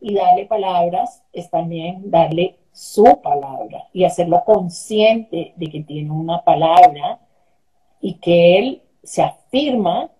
y 0.00 0.14
darle 0.14 0.44
palabras 0.44 1.22
es 1.32 1.48
también 1.48 2.10
darle 2.10 2.58
su 2.72 3.20
palabra 3.22 3.88
y 3.92 4.04
hacerlo 4.04 4.42
consciente 4.44 5.54
de 5.56 5.66
que 5.66 5.80
tiene 5.80 6.10
una 6.10 6.44
palabra 6.44 7.20
y 8.00 8.14
que 8.14 8.58
él 8.58 8.82
se 9.02 9.22
afirma 9.22 10.10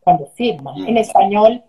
cuando 0.00 0.26
firma. 0.26 0.74
En 0.86 0.98
español, 0.98 1.62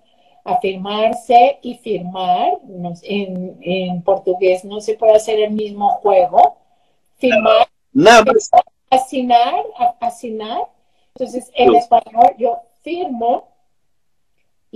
afirmarse 0.43 1.60
y 1.62 1.76
firmar, 1.76 2.60
en, 3.03 3.58
en 3.62 4.01
portugués 4.01 4.66
no 4.66 4.82
se 4.82 4.95
puede 4.95 5.14
hacer 5.14 5.39
el 5.39 5.51
mismo 5.51 5.89
juego. 5.89 6.58
Firmar 7.18 7.68
no, 7.93 8.12
Asignar, 8.89 9.64
asignar. 10.01 10.68
Entonces, 11.16 11.49
en 11.56 11.76
español 11.76 12.36
yo 12.38 12.60
firmo 12.82 13.55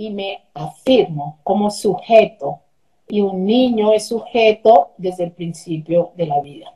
y 0.00 0.08
me 0.08 0.42
afirmo 0.54 1.40
como 1.44 1.70
sujeto. 1.70 2.60
Y 3.08 3.20
un 3.20 3.44
niño 3.44 3.92
es 3.92 4.08
sujeto 4.08 4.92
desde 4.96 5.24
el 5.24 5.32
principio 5.32 6.12
de 6.16 6.26
la 6.26 6.40
vida. 6.40 6.72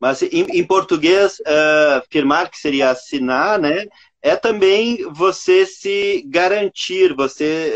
Mas 0.00 0.22
em, 0.22 0.46
em 0.50 0.66
português, 0.66 1.40
uh, 1.40 2.02
firmar, 2.08 2.50
que 2.50 2.58
seria 2.58 2.90
assinar, 2.90 3.60
né? 3.60 3.86
é 4.20 4.34
também 4.34 5.08
você 5.12 5.64
se 5.64 6.22
garantir, 6.26 7.14
você 7.14 7.72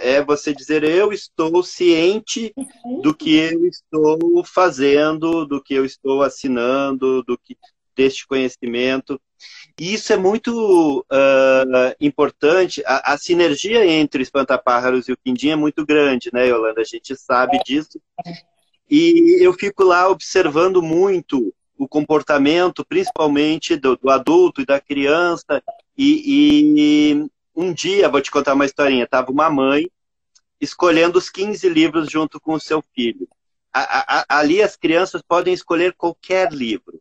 é, 0.00 0.16
é 0.16 0.24
você 0.24 0.54
dizer 0.54 0.82
eu 0.82 1.12
estou 1.12 1.62
ciente 1.62 2.54
do 3.02 3.14
que 3.14 3.36
eu 3.36 3.66
estou 3.66 4.42
fazendo, 4.44 5.44
do 5.44 5.62
que 5.62 5.74
eu 5.74 5.84
estou 5.84 6.22
assinando, 6.22 7.22
do 7.22 7.36
que 7.36 7.56
deste 7.98 8.26
conhecimento. 8.28 9.20
E 9.78 9.92
isso 9.92 10.12
é 10.12 10.16
muito 10.16 11.04
uh, 11.10 11.94
importante. 12.00 12.80
A, 12.86 13.14
a, 13.14 13.18
sinergia 13.18 13.84
entre 13.84 14.22
o 14.22 14.22
Espantapájaros 14.22 15.08
e 15.08 15.12
o 15.12 15.16
Quindim 15.16 15.50
é 15.50 15.56
muito 15.56 15.84
grande, 15.84 16.30
né, 16.32 16.46
Yolanda? 16.46 16.80
A 16.80 16.84
gente 16.84 17.16
sabe 17.16 17.58
disso. 17.64 18.00
E 18.88 19.44
eu 19.44 19.52
fico 19.52 19.82
lá 19.82 20.08
observando 20.08 20.80
muito 20.80 21.52
o 21.76 21.88
comportamento, 21.88 22.84
principalmente 22.84 23.76
do, 23.76 23.96
do 23.96 24.10
adulto 24.10 24.60
e 24.60 24.66
da 24.66 24.80
criança. 24.80 25.62
E, 25.96 26.22
e, 27.16 27.28
um 27.54 27.72
dia, 27.72 28.08
vou 28.08 28.20
te 28.20 28.30
contar 28.30 28.54
uma 28.54 28.64
historinha, 28.64 29.04
estava 29.04 29.32
uma 29.32 29.50
mãe 29.50 29.90
escolhendo 30.60 31.18
os 31.18 31.28
15 31.28 31.68
livros 31.68 32.08
junto 32.10 32.40
com 32.40 32.54
o 32.54 32.60
seu 32.60 32.82
filho. 32.94 33.28
A, 33.72 34.20
a, 34.20 34.38
ali 34.38 34.62
as 34.62 34.76
crianças 34.76 35.22
podem 35.22 35.52
escolher 35.52 35.94
qualquer 35.94 36.52
livro, 36.52 37.00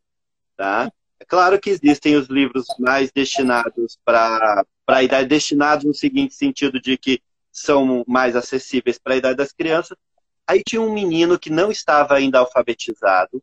tá? 0.57 0.91
É 1.19 1.25
claro 1.25 1.59
que 1.59 1.69
existem 1.69 2.15
os 2.15 2.27
livros 2.27 2.65
mais 2.79 3.11
destinados 3.11 3.97
para 4.03 4.65
a 4.87 5.03
idade, 5.03 5.29
destinados 5.29 5.85
no 5.85 5.93
seguinte 5.93 6.33
sentido 6.33 6.81
de 6.81 6.97
que 6.97 7.21
são 7.51 8.03
mais 8.07 8.35
acessíveis 8.35 8.99
para 8.99 9.13
a 9.13 9.17
idade 9.17 9.37
das 9.37 9.53
crianças. 9.53 9.97
Aí 10.45 10.61
tinha 10.65 10.81
um 10.81 10.93
menino 10.93 11.39
que 11.39 11.49
não 11.49 11.71
estava 11.71 12.15
ainda 12.15 12.39
alfabetizado, 12.39 13.41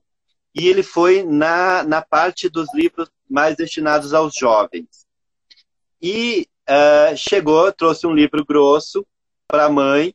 e 0.54 0.68
ele 0.68 0.82
foi 0.82 1.22
na, 1.22 1.82
na 1.82 2.00
parte 2.00 2.48
dos 2.48 2.72
livros 2.74 3.10
mais 3.28 3.56
destinados 3.56 4.14
aos 4.14 4.34
jovens. 4.34 5.04
E 6.00 6.48
uh, 6.68 7.16
chegou, 7.16 7.72
trouxe 7.72 8.06
um 8.06 8.14
livro 8.14 8.44
grosso 8.44 9.04
para 9.48 9.64
a 9.64 9.70
mãe, 9.70 10.14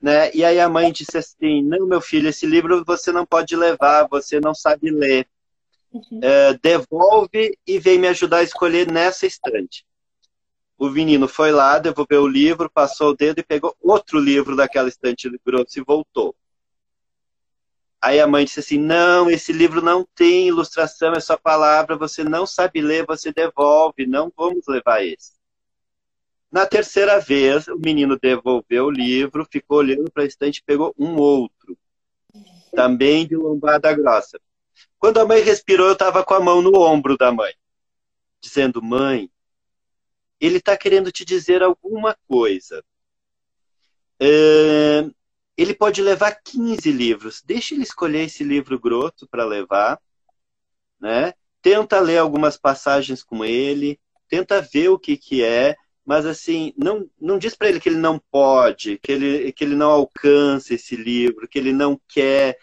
né? 0.00 0.30
E 0.32 0.44
aí 0.44 0.60
a 0.60 0.68
mãe 0.68 0.92
disse 0.92 1.18
assim: 1.18 1.62
Não, 1.62 1.86
meu 1.86 2.00
filho, 2.00 2.28
esse 2.28 2.46
livro 2.46 2.84
você 2.84 3.10
não 3.10 3.26
pode 3.26 3.56
levar, 3.56 4.06
você 4.08 4.40
não 4.40 4.54
sabe 4.54 4.90
ler. 4.90 5.26
Uhum. 5.92 6.18
Uh, 6.18 6.58
devolve 6.62 7.58
e 7.66 7.78
vem 7.78 7.98
me 7.98 8.08
ajudar 8.08 8.38
a 8.38 8.42
escolher 8.42 8.90
nessa 8.90 9.26
estante. 9.26 9.84
O 10.78 10.88
menino 10.88 11.28
foi 11.28 11.52
lá, 11.52 11.78
devolveu 11.78 12.22
o 12.22 12.28
livro, 12.28 12.70
passou 12.70 13.10
o 13.10 13.16
dedo 13.16 13.40
e 13.40 13.44
pegou 13.44 13.76
outro 13.80 14.18
livro 14.18 14.56
daquela 14.56 14.88
estante 14.88 15.28
grosso 15.44 15.78
e 15.78 15.84
voltou. 15.84 16.34
Aí 18.00 18.18
a 18.18 18.26
mãe 18.26 18.46
disse 18.46 18.60
assim: 18.60 18.78
Não, 18.78 19.30
esse 19.30 19.52
livro 19.52 19.82
não 19.82 20.06
tem 20.14 20.48
ilustração, 20.48 21.12
é 21.12 21.20
só 21.20 21.36
palavra, 21.36 21.98
você 21.98 22.24
não 22.24 22.46
sabe 22.46 22.80
ler, 22.80 23.04
você 23.04 23.30
devolve, 23.30 24.06
não 24.06 24.32
vamos 24.34 24.66
levar 24.66 25.04
esse. 25.04 25.32
Na 26.50 26.66
terceira 26.66 27.20
vez, 27.20 27.68
o 27.68 27.76
menino 27.76 28.18
devolveu 28.18 28.86
o 28.86 28.90
livro, 28.90 29.46
ficou 29.50 29.78
olhando 29.78 30.10
para 30.10 30.22
a 30.22 30.26
estante 30.26 30.58
e 30.58 30.64
pegou 30.64 30.94
um 30.98 31.14
outro, 31.16 31.78
também 32.74 33.26
de 33.26 33.36
lombada 33.36 33.92
grossa. 33.94 34.40
Quando 34.98 35.18
a 35.18 35.26
mãe 35.26 35.42
respirou, 35.42 35.86
eu 35.88 35.92
estava 35.94 36.24
com 36.24 36.34
a 36.34 36.40
mão 36.40 36.60
no 36.60 36.78
ombro 36.78 37.16
da 37.16 37.32
mãe, 37.32 37.54
dizendo: 38.40 38.82
Mãe, 38.82 39.30
ele 40.40 40.58
está 40.58 40.76
querendo 40.76 41.10
te 41.12 41.24
dizer 41.24 41.62
alguma 41.62 42.16
coisa. 42.26 42.84
É, 44.20 45.08
ele 45.56 45.74
pode 45.74 46.02
levar 46.02 46.40
15 46.42 46.90
livros. 46.90 47.42
Deixa 47.44 47.74
ele 47.74 47.82
escolher 47.82 48.24
esse 48.24 48.42
livro 48.42 48.78
grosso 48.78 49.26
para 49.30 49.44
levar, 49.44 50.00
né? 51.00 51.34
Tenta 51.62 52.00
ler 52.00 52.18
algumas 52.18 52.56
passagens 52.56 53.22
com 53.22 53.44
ele, 53.44 54.00
tenta 54.28 54.60
ver 54.60 54.88
o 54.88 54.98
que 54.98 55.16
que 55.16 55.42
é, 55.44 55.76
mas 56.04 56.24
assim, 56.24 56.72
não, 56.76 57.08
não 57.20 57.38
diz 57.38 57.54
para 57.54 57.68
ele 57.68 57.80
que 57.80 57.88
ele 57.88 57.98
não 57.98 58.18
pode, 58.30 58.98
que 58.98 59.12
ele, 59.12 59.52
que 59.52 59.62
ele 59.62 59.76
não 59.76 59.90
alcança 59.90 60.74
esse 60.74 60.96
livro, 60.96 61.46
que 61.46 61.58
ele 61.58 61.72
não 61.72 62.00
quer, 62.08 62.56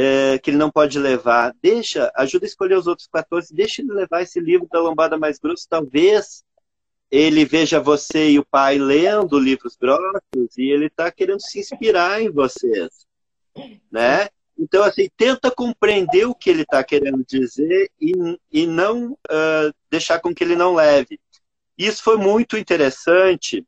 é, 0.00 0.38
que 0.38 0.48
ele 0.48 0.56
não 0.56 0.70
pode 0.70 0.98
levar. 0.98 1.54
Deixa, 1.62 2.10
ajuda 2.16 2.46
a 2.46 2.48
escolher 2.48 2.78
os 2.78 2.86
outros 2.86 3.06
14, 3.12 3.54
deixa 3.54 3.82
ele 3.82 3.92
levar 3.92 4.22
esse 4.22 4.40
livro 4.40 4.66
da 4.72 4.80
lombada 4.80 5.18
mais 5.18 5.38
grossa, 5.38 5.66
talvez 5.68 6.42
ele 7.10 7.44
veja 7.44 7.78
você 7.78 8.30
e 8.30 8.38
o 8.38 8.46
pai 8.46 8.78
lendo 8.78 9.38
livros 9.38 9.76
grossos 9.76 10.56
e 10.56 10.70
ele 10.70 10.86
está 10.86 11.10
querendo 11.10 11.40
se 11.40 11.58
inspirar 11.58 12.22
em 12.22 12.30
vocês, 12.30 13.06
né? 13.92 14.28
Então, 14.58 14.84
assim, 14.84 15.08
tenta 15.16 15.50
compreender 15.50 16.26
o 16.26 16.34
que 16.34 16.48
ele 16.48 16.62
está 16.62 16.82
querendo 16.82 17.24
dizer 17.26 17.90
e, 18.00 18.12
e 18.50 18.66
não 18.66 19.12
uh, 19.12 19.74
deixar 19.90 20.20
com 20.20 20.34
que 20.34 20.44
ele 20.44 20.56
não 20.56 20.74
leve. 20.74 21.18
Isso 21.76 22.02
foi 22.02 22.16
muito 22.16 22.56
interessante, 22.56 23.66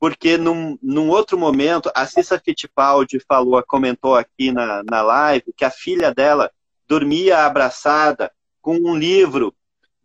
porque 0.00 0.38
num, 0.38 0.78
num 0.82 1.10
outro 1.10 1.38
momento, 1.38 1.92
a 1.94 2.06
Cissa 2.06 2.40
Fittipaldi 2.42 3.20
falou, 3.20 3.62
comentou 3.62 4.16
aqui 4.16 4.50
na, 4.50 4.82
na 4.82 5.02
live, 5.02 5.52
que 5.54 5.64
a 5.64 5.70
filha 5.70 6.12
dela 6.12 6.50
dormia 6.88 7.44
abraçada 7.44 8.32
com 8.62 8.76
um 8.76 8.96
livro 8.96 9.54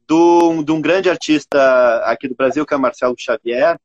do, 0.05 0.61
de 0.61 0.71
um 0.73 0.81
grande 0.81 1.09
artista 1.09 2.03
aqui 2.03 2.27
do 2.27 2.35
Brasil, 2.35 2.65
que 2.65 2.73
é 2.73 2.77
Marcelo 2.77 3.15
Xavier. 3.17 3.79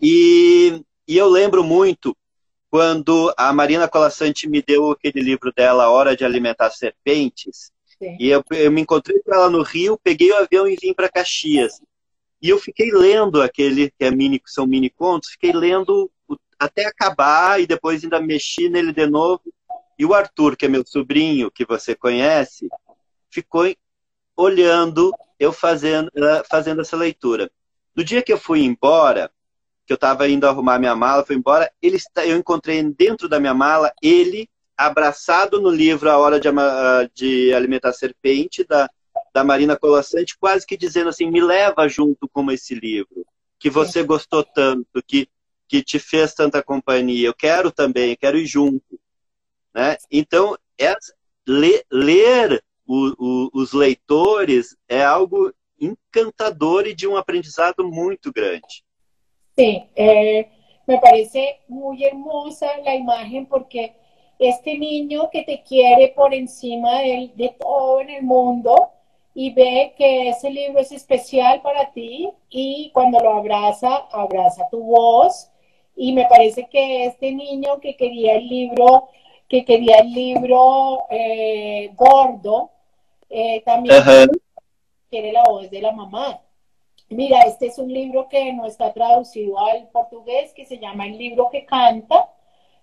E, 0.00 0.82
e 1.06 1.18
eu 1.18 1.28
lembro 1.28 1.62
muito 1.62 2.16
quando 2.70 3.32
a 3.36 3.52
Marina 3.52 3.86
Colassante 3.86 4.48
me 4.48 4.62
deu 4.62 4.92
aquele 4.92 5.20
livro 5.20 5.52
dela, 5.52 5.90
Hora 5.90 6.16
de 6.16 6.24
Alimentar 6.24 6.70
Serpentes. 6.70 7.70
Sim. 7.98 8.16
E 8.18 8.30
eu, 8.30 8.42
eu, 8.50 8.72
me 8.72 8.80
encontrei 8.80 9.20
com 9.20 9.34
ela 9.34 9.50
no 9.50 9.62
Rio, 9.62 10.00
peguei 10.02 10.32
o 10.32 10.36
avião 10.38 10.66
e 10.66 10.76
vim 10.76 10.94
para 10.94 11.10
Caxias. 11.10 11.78
E 12.42 12.48
eu 12.48 12.58
fiquei 12.58 12.90
lendo 12.90 13.40
aquele, 13.40 13.88
que 13.90 14.04
é 14.04 14.10
mini, 14.10 14.42
são 14.44 14.66
mini 14.66 14.90
contos, 14.90 15.30
fiquei 15.30 15.52
lendo 15.52 16.10
até 16.58 16.86
acabar 16.86 17.60
e 17.60 17.66
depois 17.66 18.02
ainda 18.02 18.20
mexi 18.20 18.68
nele 18.68 18.92
de 18.92 19.06
novo. 19.06 19.42
E 19.96 20.04
o 20.04 20.12
Arthur, 20.12 20.56
que 20.56 20.66
é 20.66 20.68
meu 20.68 20.84
sobrinho, 20.84 21.52
que 21.52 21.64
você 21.64 21.94
conhece, 21.94 22.68
ficou 23.30 23.72
olhando 24.36 25.12
eu 25.38 25.52
fazendo, 25.52 26.10
fazendo 26.50 26.80
essa 26.80 26.96
leitura. 26.96 27.50
No 27.94 28.02
dia 28.02 28.22
que 28.22 28.32
eu 28.32 28.38
fui 28.38 28.64
embora, 28.64 29.30
que 29.86 29.92
eu 29.92 29.96
estava 29.96 30.28
indo 30.28 30.46
arrumar 30.46 30.78
minha 30.78 30.96
mala, 30.96 31.24
fui 31.24 31.36
embora, 31.36 31.70
ele, 31.80 31.98
eu 32.24 32.36
encontrei 32.36 32.82
dentro 32.82 33.28
da 33.28 33.38
minha 33.38 33.54
mala 33.54 33.92
ele 34.02 34.48
abraçado 34.76 35.60
no 35.60 35.70
livro 35.70 36.10
A 36.10 36.18
Hora 36.18 36.40
de, 36.40 36.48
de 37.14 37.54
Alimentar 37.54 37.92
Serpente, 37.92 38.64
da, 38.64 38.88
da 39.32 39.42
Marina 39.42 39.76
Colassante, 39.76 40.36
quase 40.38 40.66
que 40.66 40.76
dizendo 40.76 41.08
assim, 41.08 41.30
me 41.30 41.40
leva 41.40 41.88
junto 41.88 42.28
com 42.28 42.50
esse 42.50 42.74
livro, 42.74 43.26
que 43.58 43.70
você 43.70 44.02
gostou 44.02 44.44
tanto, 44.44 45.02
que, 45.06 45.28
que 45.68 45.82
te 45.82 45.98
fez 45.98 46.34
tanta 46.34 46.62
companhia, 46.62 47.28
eu 47.28 47.34
quero 47.34 47.70
também, 47.70 48.16
quero 48.16 48.36
ir 48.36 48.46
junto. 48.46 49.00
Né? 49.74 49.96
Então, 50.10 50.56
é, 50.78 50.94
ler, 51.46 51.84
ler 51.90 52.62
o, 52.86 53.14
o, 53.18 53.50
os 53.54 53.72
leitores 53.72 54.76
é 54.88 55.02
algo 55.02 55.52
encantador 55.80 56.86
e 56.86 56.94
de 56.94 57.08
um 57.08 57.16
aprendizado 57.16 57.84
muito 57.84 58.32
grande. 58.32 58.84
Sim, 59.58 59.88
eh, 59.96 60.48
me 60.86 60.98
parece 61.00 61.60
muy 61.68 62.04
hermosa 62.04 62.66
la 62.84 62.94
imagen 62.94 63.46
porque 63.46 63.94
este 64.38 64.78
niño 64.78 65.28
que 65.30 65.42
te 65.42 65.62
quiere 65.62 66.08
por 66.08 66.32
encima 66.34 67.00
de, 67.00 67.32
de, 67.34 67.48
todo 67.58 68.00
en 68.00 68.10
el 68.10 68.22
mundo 68.22 68.90
y 69.34 69.50
ve 69.50 69.94
que 69.96 70.28
ese 70.30 70.50
libro 70.50 70.80
es 70.80 70.92
especial 70.92 71.62
para 71.62 71.92
ti 71.92 72.30
y 72.50 72.90
cuando 72.92 73.18
lo 73.20 73.34
abraza, 73.34 74.06
abraza 74.10 74.68
tu 74.70 74.82
voz 74.82 75.50
y 75.96 76.12
me 76.12 76.26
parece 76.26 76.68
que 76.68 77.06
este 77.06 77.32
niño 77.32 77.80
que 77.80 77.96
quería 77.96 78.34
el 78.34 78.48
libro 78.48 79.08
que 79.52 79.66
quería 79.66 79.98
el 79.98 80.10
libro 80.10 81.04
eh, 81.10 81.90
gordo, 81.94 82.70
eh, 83.28 83.62
también 83.66 84.02
quiere 85.10 85.30
la 85.30 85.44
voz 85.44 85.70
de 85.70 85.82
la 85.82 85.92
mamá. 85.92 86.40
Mira, 87.10 87.42
este 87.42 87.66
es 87.66 87.76
un 87.76 87.92
libro 87.92 88.30
que 88.30 88.50
no 88.54 88.64
está 88.64 88.94
traducido 88.94 89.58
al 89.58 89.88
portugués, 89.88 90.54
que 90.54 90.64
se 90.64 90.78
llama 90.78 91.06
El 91.06 91.18
libro 91.18 91.50
que 91.50 91.66
canta, 91.66 92.30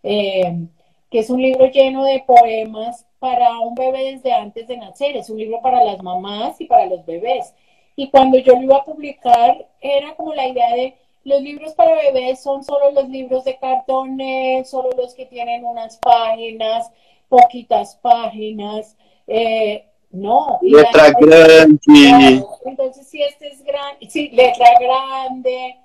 eh, 0.04 0.68
que 1.10 1.20
es 1.20 1.30
un 1.30 1.42
libro 1.42 1.68
lleno 1.68 2.04
de 2.04 2.24
poemas 2.26 3.06
para 3.20 3.60
un 3.60 3.76
bebé 3.76 4.14
desde 4.14 4.32
antes 4.32 4.68
de 4.68 4.78
nacer. 4.78 5.18
Es 5.18 5.30
un 5.30 5.38
libro 5.38 5.62
para 5.62 5.84
las 5.84 6.02
mamás 6.04 6.60
y 6.62 6.66
para 6.66 6.86
los 6.86 7.06
bebés. 7.06 7.54
Y 7.96 8.10
cuando 8.10 8.38
yo 8.38 8.54
lo 8.54 8.62
iba 8.62 8.78
a 8.78 8.86
publicar, 8.86 9.68
era 9.82 10.16
como 10.16 10.34
la 10.34 10.48
idea 10.48 10.74
de 10.76 10.96
los 11.24 11.42
libros 11.42 11.74
para 11.74 11.96
bebés 11.96 12.42
son 12.42 12.64
solo 12.64 12.92
los 12.92 13.10
libros 13.10 13.44
de 13.44 13.58
cartones, 13.58 14.70
solo 14.70 14.90
los 14.96 15.14
que 15.14 15.26
tienen 15.26 15.66
unas 15.66 15.98
páginas, 15.98 16.92
poquitas 17.28 17.96
páginas. 17.98 18.96
Eh, 19.28 19.86
no. 20.12 20.60
Letra 20.62 21.12
grande. 21.12 22.44
Entonces, 22.66 23.08
si 23.08 23.22
este 23.22 23.50
es 23.50 23.64
grande, 23.64 24.10
sí, 24.10 24.30
letra 24.30 24.68
grande. 24.80 25.76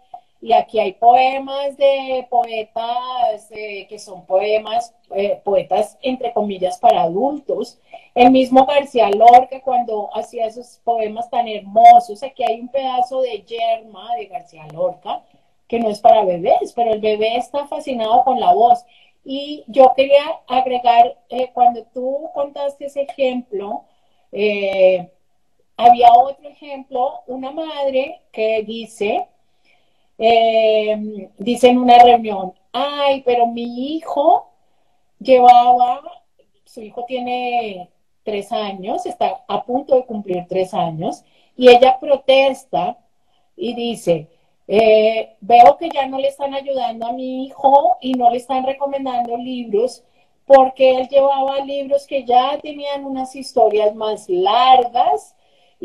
Y 0.44 0.52
aquí 0.52 0.78
hay 0.78 0.92
poemas 0.92 1.74
de 1.78 2.26
poetas 2.28 3.50
eh, 3.50 3.86
que 3.88 3.98
son 3.98 4.26
poemas, 4.26 4.94
eh, 5.14 5.40
poetas 5.42 5.96
entre 6.02 6.34
comillas 6.34 6.78
para 6.78 7.00
adultos. 7.04 7.80
El 8.14 8.30
mismo 8.30 8.66
García 8.66 9.08
Lorca 9.08 9.62
cuando 9.62 10.10
hacía 10.14 10.44
esos 10.44 10.82
poemas 10.84 11.30
tan 11.30 11.48
hermosos, 11.48 12.22
aquí 12.22 12.44
hay 12.44 12.60
un 12.60 12.68
pedazo 12.68 13.22
de 13.22 13.40
yerma 13.40 14.14
de 14.16 14.26
García 14.26 14.66
Lorca 14.70 15.22
que 15.66 15.78
no 15.80 15.88
es 15.88 15.98
para 16.00 16.26
bebés, 16.26 16.74
pero 16.74 16.92
el 16.92 17.00
bebé 17.00 17.38
está 17.38 17.66
fascinado 17.66 18.22
con 18.24 18.38
la 18.38 18.52
voz. 18.52 18.84
Y 19.24 19.64
yo 19.66 19.94
quería 19.96 20.42
agregar, 20.46 21.16
eh, 21.30 21.52
cuando 21.54 21.84
tú 21.84 22.28
contaste 22.34 22.84
ese 22.84 23.00
ejemplo, 23.00 23.84
había 25.78 26.12
otro 26.12 26.46
ejemplo, 26.50 27.22
una 27.28 27.50
madre 27.50 28.20
que 28.30 28.62
dice, 28.62 29.26
eh, 30.18 31.30
dice 31.38 31.68
en 31.68 31.78
una 31.78 31.98
reunión, 31.98 32.54
ay, 32.72 33.22
pero 33.24 33.46
mi 33.46 33.96
hijo 33.96 34.50
llevaba, 35.18 36.02
su 36.64 36.82
hijo 36.82 37.04
tiene 37.06 37.90
tres 38.22 38.52
años, 38.52 39.06
está 39.06 39.44
a 39.48 39.64
punto 39.64 39.96
de 39.96 40.06
cumplir 40.06 40.46
tres 40.48 40.74
años, 40.74 41.24
y 41.56 41.68
ella 41.68 41.98
protesta 42.00 42.98
y 43.56 43.74
dice, 43.74 44.28
eh, 44.66 45.36
veo 45.40 45.76
que 45.76 45.88
ya 45.90 46.06
no 46.06 46.18
le 46.18 46.28
están 46.28 46.54
ayudando 46.54 47.06
a 47.06 47.12
mi 47.12 47.46
hijo 47.46 47.96
y 48.00 48.14
no 48.14 48.30
le 48.30 48.38
están 48.38 48.64
recomendando 48.64 49.36
libros 49.36 50.04
porque 50.46 50.96
él 50.96 51.08
llevaba 51.08 51.60
libros 51.60 52.06
que 52.06 52.24
ya 52.24 52.58
tenían 52.58 53.04
unas 53.04 53.34
historias 53.34 53.94
más 53.94 54.28
largas 54.28 55.34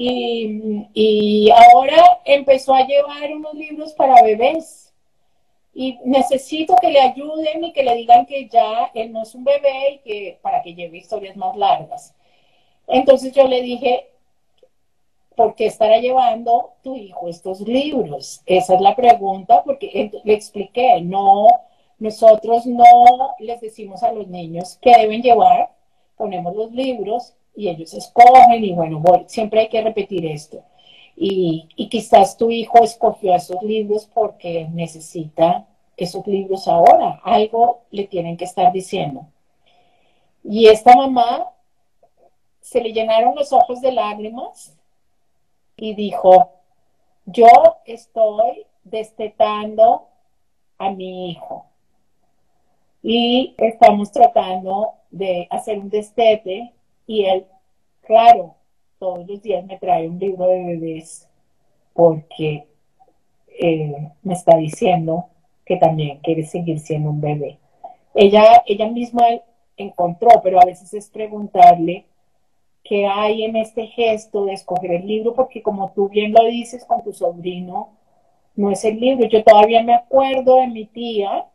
y, 0.02 1.50
ahora 1.52 2.22
empezó 2.24 2.74
a 2.74 2.86
llevar 2.86 3.34
unos 3.34 3.54
libros 3.54 3.93
para 3.93 4.24
bebés. 4.24 4.93
Y 5.74 5.97
necesito 6.06 6.76
que 6.82 6.89
le 6.89 7.00
ayuden 7.00 7.64
y 7.64 7.74
que 7.74 7.84
le 7.84 7.95
digan 7.95 8.26
que 8.26 8.47
ya 8.47 8.91
él 8.93 9.12
no 9.12 9.24
es 9.24 9.36
un 9.36 9.43
bebé 9.43 9.93
y 9.93 9.97
que 10.00 10.39
para 10.41 10.62
que 10.62 10.74
lleve 10.74 10.97
historias 10.97 11.36
más 11.38 11.56
largas. 11.56 12.16
Entonces 12.88 13.34
yo 13.34 13.47
le 13.47 13.62
dije, 13.62 14.10
¿por 15.36 15.56
qué 15.56 15.68
estará 15.68 15.97
llevando 16.00 16.74
tu 16.82 16.95
hijo 16.95 17.28
estos 17.28 17.62
libros? 17.62 18.41
Esa 18.45 18.76
es 18.76 18.82
la 18.82 18.95
pregunta, 18.95 19.64
porque 19.64 20.12
le 20.24 20.34
expliqué, 20.34 21.02
no, 21.02 21.47
nosotros 22.00 22.66
no 22.66 23.36
les 23.39 23.62
decimos 23.62 24.02
a 24.04 24.12
los 24.12 24.28
niños 24.28 24.78
qué 24.82 24.97
deben 24.97 25.22
llevar, 25.22 25.72
ponemos 26.18 26.56
los 26.56 26.72
libros 26.72 27.36
y 27.56 27.70
ellos 27.70 27.93
escogen 27.93 28.64
y 28.64 28.74
bueno, 28.74 29.02
siempre 29.28 29.62
hay 29.62 29.70
que 29.70 29.82
repetir 29.82 30.26
esto. 30.26 30.64
Y, 31.16 31.68
y 31.76 31.89
quizás 31.89 32.38
tu 32.38 32.50
hijo 32.50 32.84
escogió 32.84 33.36
esos 33.36 33.62
libros 33.62 34.10
porque 34.14 34.68
necesita 34.72 35.68
esos 35.97 36.26
libros 36.28 36.68
ahora, 36.68 37.20
algo 37.24 37.82
le 37.91 38.06
tienen 38.06 38.38
que 38.38 38.45
estar 38.45 38.72
diciendo. 38.72 39.28
Y 40.43 40.68
esta 40.68 40.95
mamá 40.95 41.52
se 42.62 42.82
le 42.82 42.93
llenaron 42.93 43.36
los 43.36 43.52
ojos 43.52 43.82
de 43.82 43.91
lágrimas 43.91 44.78
y 45.76 45.93
dijo, 45.93 46.52
yo 47.26 47.47
estoy 47.86 48.66
destetando 48.84 50.08
a 50.78 50.91
mi 50.91 51.32
hijo 51.32 51.66
y 53.02 53.56
estamos 53.58 54.12
tratando 54.12 54.93
de 55.10 55.47
hacer 55.50 55.80
un 55.80 55.89
destete 55.89 56.74
y 57.10 57.26
él, 57.26 57.47
claro, 58.01 58.53
todos 58.99 59.28
los 59.28 59.41
días 59.41 59.66
me 59.66 59.80
trae 59.80 60.07
un 60.07 60.20
libro 60.20 60.45
de 60.45 60.64
bebés 60.64 61.28
porque 61.91 62.68
eh, 63.47 64.12
me 64.22 64.34
está 64.36 64.55
diciendo 64.57 65.26
que 65.66 65.78
también 65.78 66.20
quiere 66.20 66.45
seguir 66.45 66.80
siendo 66.80 67.10
un 67.10 67.20
bebé. 67.20 67.57
Ella, 68.14 68.62
ella 68.68 68.88
misma 68.89 69.24
encontró, 69.76 70.30
pero 70.43 70.62
a 70.62 70.66
veces 70.66 70.93
es 70.93 71.10
preguntarle 71.10 72.05
qué 72.84 73.07
hay 73.07 73.43
en 73.43 73.55
este 73.55 73.88
gesto 73.88 74.45
de 74.45 74.53
escoger 74.53 74.91
el 74.91 75.07
libro, 75.07 75.34
porque 75.34 75.64
como 75.64 75.91
tú 75.93 76.10
bien 76.10 76.32
lo 76.32 76.45
dices 76.45 76.86
con 76.86 77.03
tu 77.03 77.12
sobrino, 77.12 77.89
no 78.55 78.70
es 78.70 78.86
el 78.86 78.99
libro. 78.99 79.28
Yo 79.28 79.43
todavía 79.43 79.82
me 79.82 79.95
acuerdo 79.95 80.57
de 80.57 80.68
mi 80.68 80.86
tía, 80.86 81.47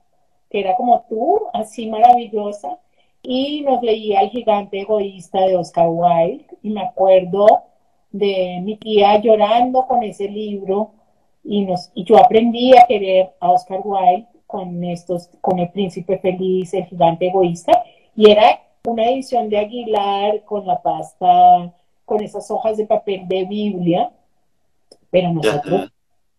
que 0.50 0.58
era 0.58 0.74
como 0.74 1.04
tú, 1.08 1.42
así 1.52 1.86
maravillosa, 1.86 2.80
y 3.24 3.62
nos 3.62 3.82
leía 3.82 4.20
El 4.20 4.30
gigante 4.30 4.80
egoísta 4.80 5.40
de 5.40 5.56
Oscar 5.56 5.88
Wilde 5.88 6.46
y 6.62 6.70
me 6.70 6.82
acuerdo 6.82 7.46
de 8.12 8.60
mi 8.62 8.76
tía 8.76 9.18
llorando 9.18 9.86
con 9.86 10.02
ese 10.02 10.28
libro 10.28 10.92
y, 11.42 11.62
nos, 11.62 11.90
y 11.94 12.04
yo 12.04 12.16
aprendí 12.18 12.76
a 12.76 12.86
querer 12.86 13.32
a 13.40 13.50
Oscar 13.50 13.80
Wilde 13.82 14.26
con 14.46 14.84
estos, 14.84 15.30
con 15.40 15.58
El 15.58 15.70
Príncipe 15.70 16.18
Feliz, 16.18 16.72
El 16.74 16.84
Gigante 16.84 17.26
Egoísta, 17.26 17.82
y 18.14 18.30
era 18.30 18.60
una 18.84 19.10
edición 19.10 19.48
de 19.48 19.58
Aguilar 19.58 20.44
con 20.44 20.66
la 20.66 20.80
pasta, 20.80 21.72
con 22.04 22.22
esas 22.22 22.48
hojas 22.50 22.76
de 22.76 22.86
papel 22.86 23.26
de 23.26 23.44
Biblia, 23.46 24.12
pero 25.10 25.32
nosotros, 25.32 25.90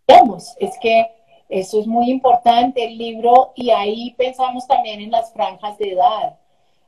vamos, 0.08 0.56
es 0.60 0.78
que 0.80 1.08
eso 1.50 1.80
es 1.80 1.88
muy 1.88 2.10
importante, 2.10 2.86
el 2.86 2.98
libro, 2.98 3.52
y 3.56 3.70
ahí 3.72 4.16
pensamos 4.18 4.66
también 4.68 5.02
en 5.02 5.12
las 5.12 5.34
franjas 5.34 5.78
de 5.78 5.92
edad. 5.92 6.38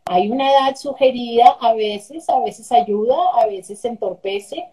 Hay 0.10 0.30
una 0.32 0.50
edad 0.52 0.76
sugerida, 0.76 1.58
a 1.60 1.74
veces, 1.74 2.30
a 2.30 2.40
veces 2.40 2.72
ayuda, 2.72 3.16
a 3.34 3.46
veces 3.48 3.84
entorpece, 3.86 4.70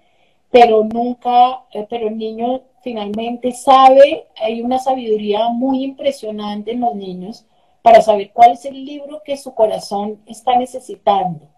pero 0.51 0.85
nunca, 0.85 1.65
eh, 1.73 1.87
pero 1.91 2.09
el 2.09 2.17
niño 2.17 2.63
finalmente 2.83 3.53
sabe, 3.53 4.29
hay 4.37 4.63
una 4.63 4.79
sabiduría 4.79 5.49
muy 5.49 5.83
impresionante 5.83 6.73
en 6.73 6.81
los 6.81 6.95
niños 6.95 7.45
para 7.83 8.01
saber 8.01 8.31
cuál 8.33 8.53
es 8.53 8.65
el 8.65 8.85
libro 8.85 9.23
que 9.25 9.37
su 9.37 9.55
corazón 9.55 10.21
está 10.27 10.57
necesitando. 10.57 11.49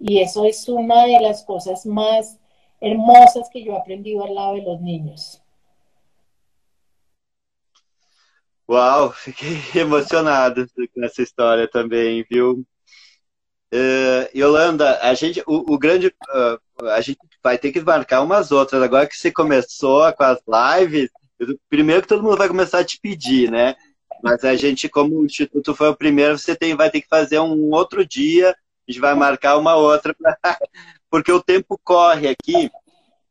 Y 0.00 0.20
eso 0.20 0.44
es 0.44 0.68
una 0.68 1.04
de 1.04 1.20
las 1.20 1.44
cosas 1.44 1.84
más 1.86 2.38
hermosas 2.80 3.48
que 3.50 3.62
yo 3.62 3.72
he 3.72 3.76
aprendido 3.76 4.24
al 4.24 4.34
lado 4.34 4.54
de 4.54 4.62
los 4.62 4.80
niños. 4.80 5.42
Uau, 8.68 9.12
fiquei 9.14 9.80
emocionado 9.80 10.66
com 10.92 11.04
essa 11.04 11.22
história 11.22 11.68
também, 11.68 12.24
viu? 12.28 12.66
Uh, 13.72 14.30
Yolanda, 14.36 15.00
a 15.02 15.12
gente, 15.14 15.42
o, 15.46 15.74
o 15.74 15.78
grande, 15.78 16.06
uh, 16.08 16.86
a 16.88 17.00
gente 17.00 17.18
vai 17.42 17.58
ter 17.58 17.72
que 17.72 17.80
marcar 17.80 18.22
umas 18.22 18.52
outras. 18.52 18.82
Agora 18.82 19.06
que 19.06 19.16
você 19.16 19.30
começou 19.30 20.12
com 20.12 20.22
as 20.22 20.38
lives, 20.46 21.10
primeiro 21.68 22.02
que 22.02 22.08
todo 22.08 22.22
mundo 22.22 22.36
vai 22.36 22.48
começar 22.48 22.78
a 22.78 22.84
te 22.84 22.98
pedir, 23.00 23.50
né? 23.50 23.74
Mas 24.22 24.44
a 24.44 24.54
gente, 24.56 24.88
como 24.88 25.18
o 25.18 25.26
Instituto 25.26 25.74
foi 25.74 25.88
o 25.88 25.96
primeiro, 25.96 26.38
você 26.38 26.54
tem, 26.54 26.74
vai 26.74 26.90
ter 26.90 27.00
que 27.00 27.08
fazer 27.08 27.38
um 27.40 27.70
outro 27.72 28.06
dia, 28.06 28.50
a 28.50 28.90
gente 28.90 29.00
vai 29.00 29.14
marcar 29.14 29.58
uma 29.58 29.74
outra, 29.76 30.14
pra... 30.14 30.36
porque 31.10 31.30
o 31.32 31.42
tempo 31.42 31.78
corre 31.82 32.28
aqui. 32.28 32.70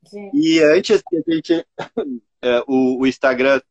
Sim. 0.06 0.30
E 0.34 0.60
antes 0.60 1.02
que 1.02 1.18
a 1.18 1.34
gente, 1.34 1.66
é, 2.42 2.64
o, 2.68 3.02
o 3.02 3.08
Instagram 3.08 3.62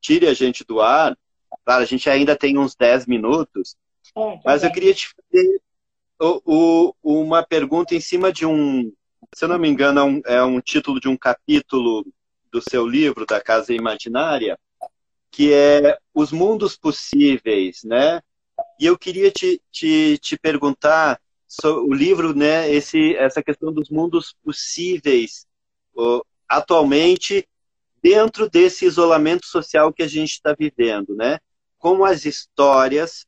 tire 0.00 0.26
a 0.26 0.34
gente 0.34 0.64
do 0.64 0.80
ar, 0.80 1.16
claro, 1.64 1.82
a 1.82 1.86
gente 1.86 2.10
ainda 2.10 2.36
tem 2.36 2.58
uns 2.58 2.74
10 2.74 3.06
minutos, 3.06 3.76
é, 4.16 4.40
mas 4.44 4.60
bem. 4.60 4.70
eu 4.70 4.74
queria 4.74 4.94
te 4.94 5.08
fazer 5.08 5.60
o, 6.20 6.94
uma 7.02 7.42
pergunta 7.42 7.94
em 7.94 8.00
cima 8.00 8.32
de 8.32 8.44
um, 8.44 8.92
se 9.34 9.44
eu 9.44 9.48
não 9.48 9.58
me 9.58 9.68
engano, 9.68 10.00
é 10.00 10.04
um, 10.04 10.22
é 10.26 10.44
um 10.44 10.60
título 10.60 11.00
de 11.00 11.08
um 11.08 11.16
capítulo 11.16 12.04
do 12.52 12.60
seu 12.60 12.86
livro, 12.86 13.24
da 13.24 13.40
Casa 13.40 13.72
Imaginária, 13.72 14.58
que 15.30 15.52
é 15.52 15.98
Os 16.12 16.32
Mundos 16.32 16.76
Possíveis, 16.76 17.82
né? 17.84 18.20
E 18.78 18.86
eu 18.86 18.98
queria 18.98 19.30
te, 19.30 19.62
te, 19.70 20.18
te 20.18 20.38
perguntar 20.38 21.20
o 21.64 21.94
livro, 21.94 22.34
né? 22.34 22.70
Esse, 22.70 23.14
essa 23.16 23.42
questão 23.42 23.72
dos 23.72 23.88
mundos 23.88 24.34
possíveis 24.44 25.46
atualmente 26.48 27.48
dentro 28.02 28.48
desse 28.48 28.84
isolamento 28.84 29.46
social 29.46 29.92
que 29.92 30.02
a 30.02 30.08
gente 30.08 30.32
está 30.32 30.54
vivendo, 30.58 31.14
né? 31.14 31.38
Como 31.78 32.04
as 32.04 32.24
histórias 32.24 33.26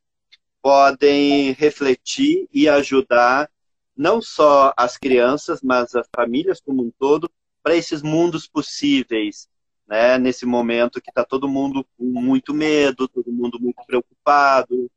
podem 0.62 1.52
refletir 1.52 2.48
e 2.52 2.68
ajudar 2.68 3.50
não 3.96 4.22
só 4.22 4.72
as 4.76 4.96
crianças, 4.96 5.60
mas 5.62 5.94
as 5.94 6.08
famílias 6.14 6.60
como 6.60 6.82
um 6.82 6.92
todo, 6.98 7.30
para 7.62 7.76
esses 7.76 8.02
mundos 8.02 8.48
possíveis, 8.48 9.48
né? 9.86 10.18
Nesse 10.18 10.46
momento 10.46 11.00
que 11.00 11.10
está 11.10 11.24
todo 11.24 11.48
mundo 11.48 11.86
com 11.98 12.04
muito 12.04 12.54
medo, 12.54 13.08
todo 13.08 13.30
mundo 13.30 13.60
muito 13.60 13.84
preocupado, 13.86 14.90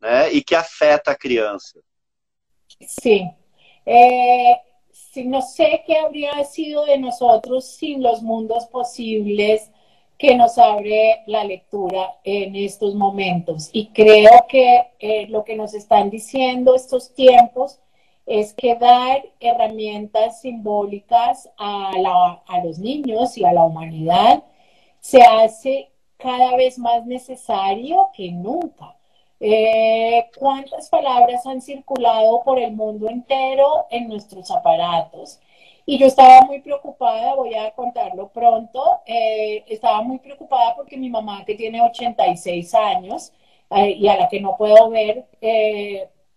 né? 0.00 0.32
E 0.32 0.42
que 0.42 0.54
afeta 0.54 1.12
a 1.12 1.16
criança. 1.16 1.80
Sim. 2.86 3.30
É, 3.86 4.60
no 5.24 5.42
sé 5.42 5.82
qué 5.86 5.98
habría 5.98 6.42
sido 6.44 6.84
de 6.84 6.98
nosotros 6.98 7.76
sin 7.76 8.02
los 8.02 8.22
mundos 8.22 8.66
posibles 8.66 9.70
que 10.20 10.34
nos 10.36 10.58
abre 10.58 11.22
la 11.24 11.44
lectura 11.44 12.18
en 12.24 12.54
estos 12.54 12.94
momentos. 12.94 13.70
Y 13.72 13.86
creo 13.86 14.44
que 14.50 14.82
eh, 14.98 15.26
lo 15.28 15.44
que 15.44 15.56
nos 15.56 15.72
están 15.72 16.10
diciendo 16.10 16.74
estos 16.74 17.14
tiempos 17.14 17.80
es 18.26 18.52
que 18.52 18.74
dar 18.74 19.24
herramientas 19.40 20.42
simbólicas 20.42 21.48
a, 21.56 21.92
a 22.46 22.64
los 22.64 22.78
niños 22.78 23.38
y 23.38 23.46
a 23.46 23.54
la 23.54 23.64
humanidad 23.64 24.44
se 25.00 25.22
hace 25.22 25.90
cada 26.18 26.54
vez 26.54 26.78
más 26.78 27.06
necesario 27.06 28.10
que 28.12 28.30
nunca. 28.30 28.98
Eh, 29.40 30.28
¿Cuántas 30.38 30.90
palabras 30.90 31.46
han 31.46 31.62
circulado 31.62 32.42
por 32.44 32.58
el 32.58 32.72
mundo 32.72 33.08
entero 33.08 33.86
en 33.90 34.08
nuestros 34.08 34.50
aparatos? 34.50 35.40
Y 35.90 35.98
yo 35.98 36.06
estaba 36.06 36.42
muy 36.42 36.60
preocupada, 36.60 37.34
voy 37.34 37.52
a 37.56 37.72
contarlo 37.72 38.28
pronto, 38.28 39.00
eh, 39.06 39.64
estaba 39.66 40.02
muy 40.02 40.20
preocupada 40.20 40.76
porque 40.76 40.96
mi 40.96 41.10
mamá, 41.10 41.44
que 41.44 41.56
tiene 41.56 41.82
86 41.82 42.72
años 42.76 43.32
eh, 43.70 43.96
y 43.98 44.06
a 44.06 44.16
la 44.16 44.28
que 44.28 44.40
no 44.40 44.56
puedo 44.56 44.88
ver, 44.88 45.26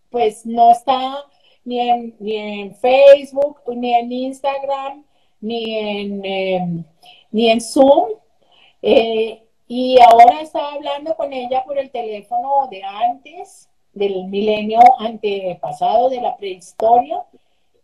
pues 0.09 0.43
no 0.47 0.71
está 0.71 1.23
ni 1.65 1.79
en, 1.87 2.15
ni 2.19 2.35
en 2.35 2.75
Facebook, 2.77 3.61
ni 3.75 3.93
en 3.93 4.11
Instagram, 4.11 5.05
ni 5.39 5.77
en, 5.77 6.25
em, 6.25 6.83
ni 7.29 7.51
en 7.51 7.61
Zoom. 7.61 8.09
Y 8.81 9.99
ahora 10.01 10.41
estaba 10.41 10.73
hablando 10.73 11.15
con 11.15 11.31
ella 11.31 11.63
por 11.63 11.77
el 11.77 11.91
teléfono 11.91 12.67
de 12.71 12.81
antes, 12.83 13.69
del 13.93 14.25
milenio 14.25 14.79
antepasado, 14.97 16.09
de 16.09 16.21
la 16.21 16.37
prehistoria, 16.37 17.23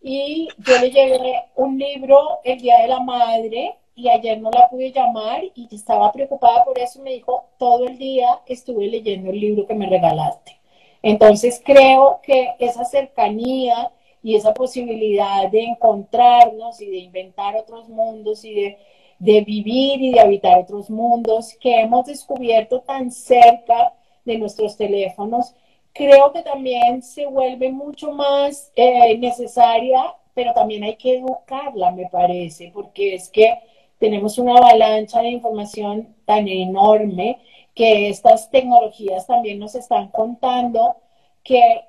y 0.02 0.48
yo 0.58 0.80
le 0.80 0.92
llevé 0.92 1.44
un 1.56 1.78
libro 1.78 2.40
el 2.44 2.60
Día 2.60 2.80
de 2.82 2.88
la 2.88 3.00
Madre 3.00 3.76
y 3.96 4.10
ayer 4.10 4.40
no 4.40 4.50
la 4.52 4.70
pude 4.70 4.92
llamar 4.92 5.44
y 5.56 5.68
estaba 5.74 6.12
preocupada 6.12 6.64
por 6.64 6.80
eso 6.80 7.02
me 7.02 7.12
dijo, 7.12 7.46
todo 7.58 7.88
el 7.88 7.98
día 7.98 8.40
estuve 8.46 8.88
leyendo 8.88 9.30
el 9.30 9.40
libro 9.40 9.68
que 9.68 9.76
me 9.76 9.90
regalaste. 9.90 10.58
Entonces 11.02 11.62
creo 11.64 12.20
que 12.24 12.56
esa 12.60 12.86
cercanía 12.86 13.92
y 14.24 14.36
esa 14.36 14.54
posibilidad 14.54 15.50
de 15.50 15.64
encontrarnos 15.64 16.82
y 16.82 16.90
de 16.90 16.98
inventar 16.98 17.56
otros 17.56 17.90
mundos 17.90 18.44
y 18.46 18.54
de 18.54 18.78
de 19.20 19.42
vivir 19.42 20.02
y 20.02 20.12
de 20.14 20.22
habitar 20.22 20.60
otros 20.60 20.90
mundos 20.90 21.56
que 21.60 21.82
hemos 21.82 22.06
descubierto 22.06 22.80
tan 22.82 23.12
cerca 23.12 23.94
de 24.26 24.38
nuestros 24.38 24.78
teléfonos, 24.78 25.54
creo 26.00 26.32
que 26.32 26.42
también 26.44 27.02
se 27.02 27.26
vuelve 27.26 27.70
mucho 27.70 28.14
más 28.14 28.72
eh, 28.78 29.18
necesaria, 29.18 30.16
pero 30.34 30.54
también 30.54 30.86
hay 30.86 30.96
que 30.96 31.18
educarla, 31.18 31.92
me 31.92 32.08
parece, 32.08 32.72
porque 32.74 33.16
es 33.16 33.28
que 33.28 33.60
tenemos 34.00 34.38
una 34.38 34.56
avalancha 34.56 35.20
de 35.22 35.28
información 35.28 36.16
tan 36.26 36.48
enorme 36.48 37.42
que 37.76 38.08
estas 38.08 38.50
tecnologías 38.50 39.28
también 39.28 39.60
nos 39.60 39.76
están 39.76 40.08
contando 40.08 40.96
que, 41.44 41.82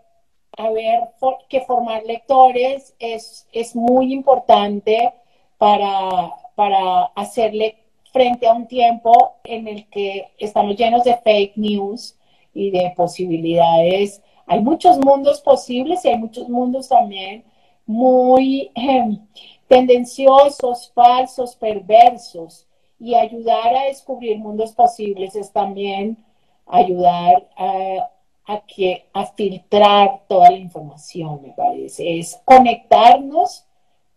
a 0.59 0.71
ver, 0.71 1.11
que 1.49 1.61
formar 1.61 2.03
lectores 2.05 2.97
es, 2.99 3.47
es 3.53 3.77
muy 3.77 4.13
importante 4.13 5.15
para, 5.57 6.35
para 6.57 7.05
hacerle 7.15 7.77
frente 8.13 8.49
a 8.49 8.55
un 8.55 8.67
tiempo 8.67 9.37
en 9.45 9.69
el 9.69 9.89
que 9.89 10.33
estamos 10.39 10.75
llenos 10.75 11.05
de 11.05 11.17
fake 11.17 11.57
news 11.57 12.17
y 12.55 12.71
de 12.71 12.93
posibilidades. 12.97 14.23
Hay 14.47 14.61
muchos 14.61 14.99
mundos 14.99 15.41
posibles 15.41 16.05
y 16.05 16.09
hay 16.09 16.19
muchos 16.19 16.49
mundos 16.49 16.89
también 16.89 17.45
muy 17.91 18.71
em, 18.77 19.19
tendenciosos, 19.67 20.93
falsos, 20.95 21.57
perversos. 21.57 22.67
Y 23.01 23.15
ayudar 23.15 23.75
a 23.75 23.85
descubrir 23.87 24.39
mundos 24.39 24.73
posibles 24.73 25.35
es 25.35 25.51
también 25.53 26.19
ayudar 26.67 27.49
a, 27.57 28.61
que, 28.67 29.07
a 29.13 29.27
filtrar 29.27 30.21
toda 30.29 30.51
la 30.51 30.59
información, 30.59 31.41
me 31.43 31.51
parece. 31.53 32.19
Es 32.19 32.41
conectarnos, 32.45 33.67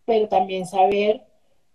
pero 0.06 0.28
también 0.28 0.68
saber 0.68 1.26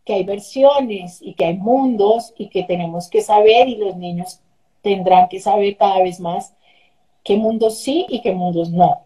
que 0.04 0.14
hay 0.14 0.24
versiones 0.24 1.20
y 1.20 1.34
que 1.34 1.46
hay 1.46 1.56
mundos 1.56 2.34
y 2.36 2.48
que 2.48 2.62
tenemos 2.62 3.08
que 3.08 3.22
saber 3.22 3.68
y 3.68 3.76
los 3.76 3.96
niños 3.96 4.40
tendrán 4.82 5.28
que 5.28 5.40
saber 5.40 5.74
cada 5.76 6.02
vez 6.02 6.18
más 6.18 6.52
qué 7.24 7.36
mundos 7.36 7.82
sí 7.82 8.06
e 8.10 8.20
que 8.20 8.32
mundos 8.32 8.70
não. 8.70 8.96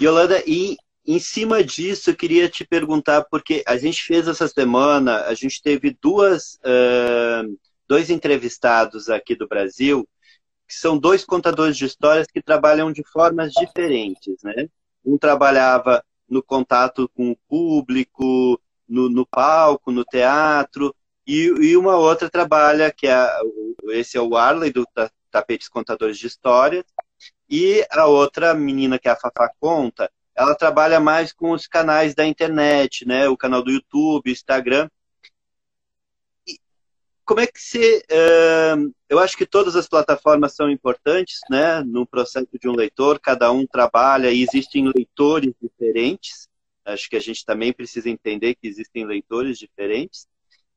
Yolanda, 0.00 0.42
e 0.46 0.76
em 1.06 1.18
cima 1.18 1.62
disso 1.62 2.10
eu 2.10 2.16
queria 2.16 2.48
te 2.48 2.64
perguntar, 2.64 3.24
porque 3.30 3.62
a 3.66 3.76
gente 3.76 4.02
fez 4.02 4.26
essa 4.26 4.48
semana, 4.48 5.24
a 5.24 5.34
gente 5.34 5.62
teve 5.62 5.96
duas, 6.00 6.54
uh, 6.64 7.58
dois 7.86 8.10
entrevistados 8.10 9.08
aqui 9.10 9.34
do 9.34 9.46
Brasil, 9.46 10.08
que 10.66 10.74
são 10.74 10.98
dois 10.98 11.24
contadores 11.24 11.76
de 11.76 11.84
histórias 11.84 12.26
que 12.26 12.42
trabalham 12.42 12.90
de 12.90 13.02
formas 13.12 13.52
diferentes, 13.52 14.36
né? 14.42 14.66
Um 15.04 15.18
trabalhava 15.18 16.02
no 16.26 16.42
contato 16.42 17.08
com 17.14 17.32
o 17.32 17.36
público, 17.46 18.58
no, 18.88 19.10
no 19.10 19.26
palco, 19.26 19.92
no 19.92 20.04
teatro, 20.04 20.94
e, 21.26 21.46
e 21.46 21.76
uma 21.76 21.96
outra 21.96 22.28
trabalha, 22.30 22.92
que 22.92 23.06
é 23.06 23.28
esse 23.90 24.16
é 24.16 24.20
o 24.20 24.36
Arley, 24.36 24.72
do 24.72 24.86
Tapetes 25.30 25.68
Contadores 25.68 26.18
de 26.18 26.26
Histórias, 26.26 26.84
e 27.48 27.86
a 27.90 28.06
outra 28.06 28.54
menina, 28.54 28.98
que 28.98 29.08
é 29.08 29.12
a 29.12 29.16
Fafá 29.16 29.50
Conta, 29.60 30.10
ela 30.34 30.54
trabalha 30.54 30.98
mais 30.98 31.32
com 31.32 31.52
os 31.52 31.66
canais 31.66 32.14
da 32.14 32.26
internet, 32.26 33.06
né? 33.06 33.28
O 33.28 33.36
canal 33.36 33.62
do 33.62 33.70
YouTube, 33.70 34.30
Instagram. 34.30 34.88
E 36.46 36.58
como 37.24 37.40
é 37.40 37.46
que 37.46 37.60
você. 37.60 38.02
Uh, 38.10 38.92
eu 39.08 39.18
acho 39.20 39.36
que 39.36 39.46
todas 39.46 39.76
as 39.76 39.88
plataformas 39.88 40.54
são 40.54 40.68
importantes, 40.70 41.40
né? 41.48 41.82
No 41.82 42.06
processo 42.06 42.48
de 42.60 42.68
um 42.68 42.74
leitor, 42.74 43.20
cada 43.20 43.52
um 43.52 43.66
trabalha 43.66 44.30
e 44.30 44.42
existem 44.42 44.90
leitores 44.92 45.54
diferentes. 45.62 46.48
Acho 46.84 47.08
que 47.08 47.16
a 47.16 47.20
gente 47.20 47.44
também 47.44 47.72
precisa 47.72 48.10
entender 48.10 48.56
que 48.56 48.66
existem 48.66 49.06
leitores 49.06 49.58
diferentes. 49.58 50.26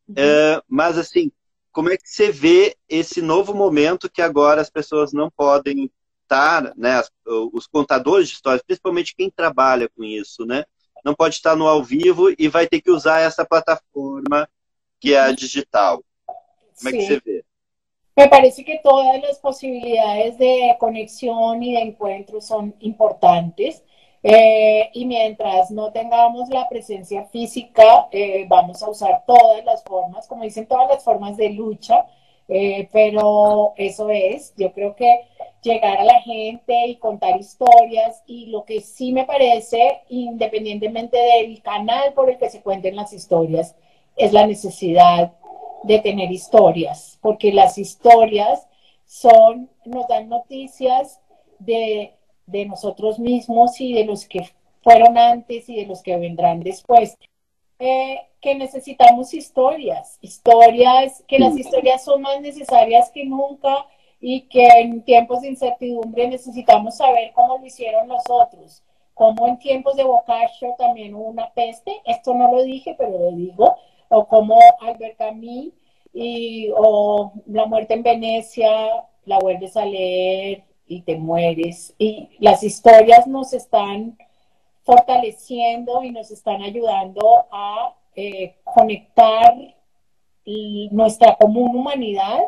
Uhum. 0.08 0.14
Uh, 0.14 0.64
mas, 0.68 0.98
assim, 0.98 1.32
como 1.72 1.90
é 1.90 1.98
que 1.98 2.08
você 2.10 2.32
vê 2.32 2.76
esse 2.90 3.22
novo 3.22 3.54
momento 3.54 4.10
que 4.10 4.22
agora 4.22 4.62
as 4.62 4.70
pessoas 4.70 5.14
não 5.14 5.30
podem 5.30 5.92
estar, 6.24 6.74
né, 6.76 7.02
os 7.54 7.68
contadores 7.68 8.28
de 8.28 8.34
histórias, 8.34 8.64
principalmente 8.66 9.16
quem 9.16 9.30
trabalha 9.30 9.90
com 9.96 10.04
isso, 10.04 10.46
né, 10.46 10.66
não 11.06 11.14
pode 11.14 11.36
estar 11.36 11.56
no 11.56 11.68
ao 11.68 11.84
vivo 11.84 12.34
e 12.38 12.48
vai 12.48 12.68
ter 12.68 12.82
que 12.82 12.92
usar 12.92 13.20
essa 13.20 13.46
plataforma 13.46 14.50
que 15.00 15.14
é 15.14 15.20
a 15.20 15.32
digital. 15.32 16.04
Como 16.78 16.90
é 16.90 16.92
que 16.92 17.02
você 17.02 17.22
vê? 17.24 17.46
Me 18.18 18.28
parece 18.28 18.64
que 18.64 18.80
todas 18.80 19.30
as 19.30 19.38
possibilidades 19.38 20.38
de 20.38 20.74
conexão 20.80 21.62
e 21.62 21.76
de 21.76 21.78
encontro 21.78 22.42
são 22.42 22.74
importantes. 22.82 23.84
Eh, 24.30 24.90
y 24.92 25.06
mientras 25.06 25.72
no 25.72 25.94
tengamos 25.94 26.50
la 26.50 26.68
presencia 26.68 27.24
física, 27.24 28.10
eh, 28.12 28.46
vamos 28.50 28.84
a 28.84 28.90
usar 28.90 29.24
todas 29.26 29.64
las 29.64 29.82
formas, 29.86 30.28
como 30.28 30.44
dicen, 30.44 30.66
todas 30.66 30.90
las 30.90 31.02
formas 31.02 31.38
de 31.38 31.52
lucha, 31.52 32.06
eh, 32.50 32.90
pero 32.92 33.72
eso 33.78 34.10
es, 34.10 34.54
yo 34.58 34.74
creo 34.74 34.98
que 34.98 35.22
llegar 35.62 36.00
a 36.00 36.04
la 36.04 36.20
gente 36.24 36.88
y 36.88 36.98
contar 36.98 37.40
historias 37.40 38.22
y 38.28 38.48
lo 38.48 38.66
que 38.66 38.82
sí 38.82 39.14
me 39.14 39.24
parece, 39.24 40.02
independientemente 40.10 41.18
del 41.18 41.62
canal 41.62 42.12
por 42.12 42.30
el 42.30 42.38
que 42.38 42.50
se 42.50 42.62
cuenten 42.62 42.98
las 42.98 43.14
historias, 43.14 43.78
es 44.18 44.34
la 44.34 44.46
necesidad 44.46 45.32
de 45.84 46.00
tener 46.00 46.34
historias, 46.34 47.18
porque 47.22 47.54
las 47.54 47.78
historias 47.78 48.68
son, 49.06 49.70
nos 49.86 50.06
dan 50.10 50.28
noticias 50.28 51.22
de, 51.60 52.17
de 52.48 52.66
nosotros 52.66 53.20
mismos 53.20 53.80
y 53.80 53.94
de 53.94 54.06
los 54.06 54.26
que 54.26 54.50
fueron 54.82 55.18
antes 55.18 55.70
y 55.70 55.76
de 55.76 55.86
los 55.86 56.02
que 56.02 56.18
vendrán 56.18 56.62
después. 56.62 57.18
Eh, 57.80 58.20
que 58.42 58.56
necesitamos 58.56 59.34
historias, 59.34 60.18
historias, 60.22 61.24
que 61.28 61.38
las 61.38 61.56
historias 61.58 62.04
son 62.04 62.22
más 62.24 62.42
necesarias 62.42 63.12
que 63.12 63.26
nunca 63.26 63.86
y 64.20 64.42
que 64.48 64.66
en 64.66 65.04
tiempos 65.04 65.42
de 65.42 65.50
incertidumbre 65.50 66.28
necesitamos 66.28 66.98
saber 66.98 67.32
cómo 67.34 67.58
lo 67.58 67.66
hicieron 67.66 68.08
los 68.08 68.24
otros, 68.30 68.84
como 69.14 69.48
en 69.48 69.60
tiempos 69.60 69.96
de 69.96 70.04
Boccaccio 70.04 70.76
también 70.78 71.14
hubo 71.14 71.30
una 71.30 71.52
peste, 71.54 72.02
esto 72.06 72.34
no 72.34 72.52
lo 72.52 72.64
dije, 72.64 72.96
pero 72.98 73.12
lo 73.12 73.32
digo, 73.32 73.76
o 74.10 74.28
como 74.28 74.60
Albert 74.82 75.18
Camus 75.18 75.74
y, 76.14 76.70
o 76.76 77.34
La 77.48 77.66
muerte 77.66 77.94
en 77.94 78.04
Venecia, 78.04 79.06
la 79.26 79.40
vuelves 79.40 79.76
a 79.78 79.86
leer 79.86 80.64
y 80.88 81.02
te 81.02 81.18
mueres. 81.18 81.94
Y 81.98 82.30
las 82.40 82.64
historias 82.64 83.28
nos 83.28 83.54
están 83.54 84.18
fortaleciendo 84.84 86.04
y 86.04 86.12
nos 86.12 86.32
están 86.32 86.62
ayudando 86.62 87.46
a 87.52 87.94
eh, 88.16 88.56
conectar 88.64 89.56
nuestra 90.92 91.36
común 91.36 91.76
humanidad 91.76 92.40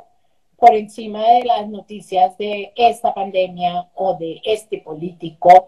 por 0.57 0.73
encima 0.75 1.23
de 1.31 1.43
las 1.45 1.67
noticias 1.67 2.37
de 2.37 2.71
esta 2.75 3.13
pandemia 3.13 3.89
o 3.95 4.15
de 4.15 4.41
este 4.43 4.79
político. 4.79 5.67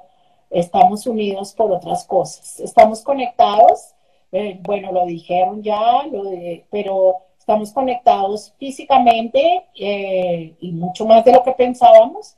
Estamos 0.50 1.08
unidos 1.08 1.54
por 1.54 1.72
otras 1.72 2.06
cosas. 2.06 2.60
Estamos 2.60 3.02
conectados, 3.02 3.94
eh, 4.32 4.60
bueno, 4.62 4.92
lo 4.92 5.06
dijeron 5.06 5.64
ya, 5.64 6.06
lo 6.08 6.26
de, 6.26 6.66
pero 6.70 7.18
estamos 7.38 7.72
conectados 7.72 8.54
físicamente 8.58 9.66
eh, 9.76 10.56
y 10.60 10.72
mucho 10.72 11.06
más 11.06 11.24
de 11.26 11.34
lo 11.34 11.44
que 11.44 11.54
pensábamos, 11.54 12.36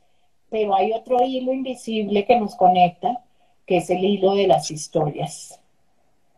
pero 0.53 0.75
hay 0.75 0.93
otro 0.93 1.17
hilo 1.25 1.51
invisible 1.51 2.27
que 2.27 2.39
nos 2.39 2.55
conecta 2.55 3.25
que 3.65 3.77
es 3.77 3.89
el 3.89 4.05
hilo 4.05 4.35
de 4.35 4.45
las 4.45 4.69
historias. 4.69 5.59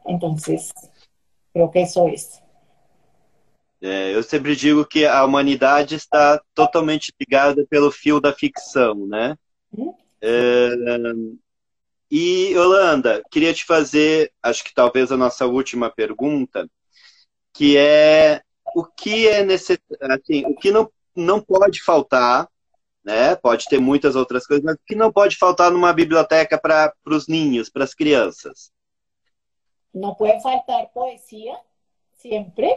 Entonces, 0.05 0.71
creo 1.51 1.69
que 1.69 1.81
eso 1.81 2.07
es. 2.07 2.41
É, 3.81 4.15
eu 4.15 4.23
sempre 4.23 4.55
digo 4.55 4.85
que 4.85 5.05
a 5.05 5.25
humanidade 5.25 5.95
está 5.95 6.41
totalmente 6.53 7.13
ligada 7.19 7.67
pelo 7.69 7.91
fio 7.91 8.21
da 8.21 8.31
ficção, 8.31 9.05
né? 9.05 9.35
Hum? 9.77 9.93
É, 10.21 10.69
e, 12.09 12.53
Yolanda, 12.53 13.21
queria 13.29 13.53
te 13.53 13.65
fazer, 13.65 14.31
acho 14.41 14.63
que 14.63 14.73
talvez 14.73 15.11
a 15.11 15.17
nossa 15.17 15.45
última 15.45 15.91
pergunta, 15.91 16.69
que 17.53 17.75
é 17.75 18.41
o 18.73 18.85
que 18.85 19.27
é 19.27 19.43
necessário, 19.43 19.83
assim, 20.01 20.45
o 20.45 20.55
que 20.55 20.71
não, 20.71 20.89
não 21.13 21.41
pode 21.41 21.83
faltar 21.83 22.47
né? 23.05 23.35
Pode 23.35 23.65
ter 23.65 23.79
muitas 23.79 24.15
outras 24.15 24.47
coisas, 24.47 24.75
que 24.85 24.95
não 24.95 25.13
pode 25.13 25.37
faltar 25.37 25.71
numa 25.71 25.93
biblioteca 25.93 26.57
para 26.57 26.91
os 27.05 27.27
ninhos, 27.27 27.69
para 27.69 27.83
as 27.83 27.93
crianças? 27.93 28.71
Não 29.93 30.15
pode 30.15 30.41
faltar 30.41 30.87
poesia, 30.87 31.55
sempre. 32.17 32.75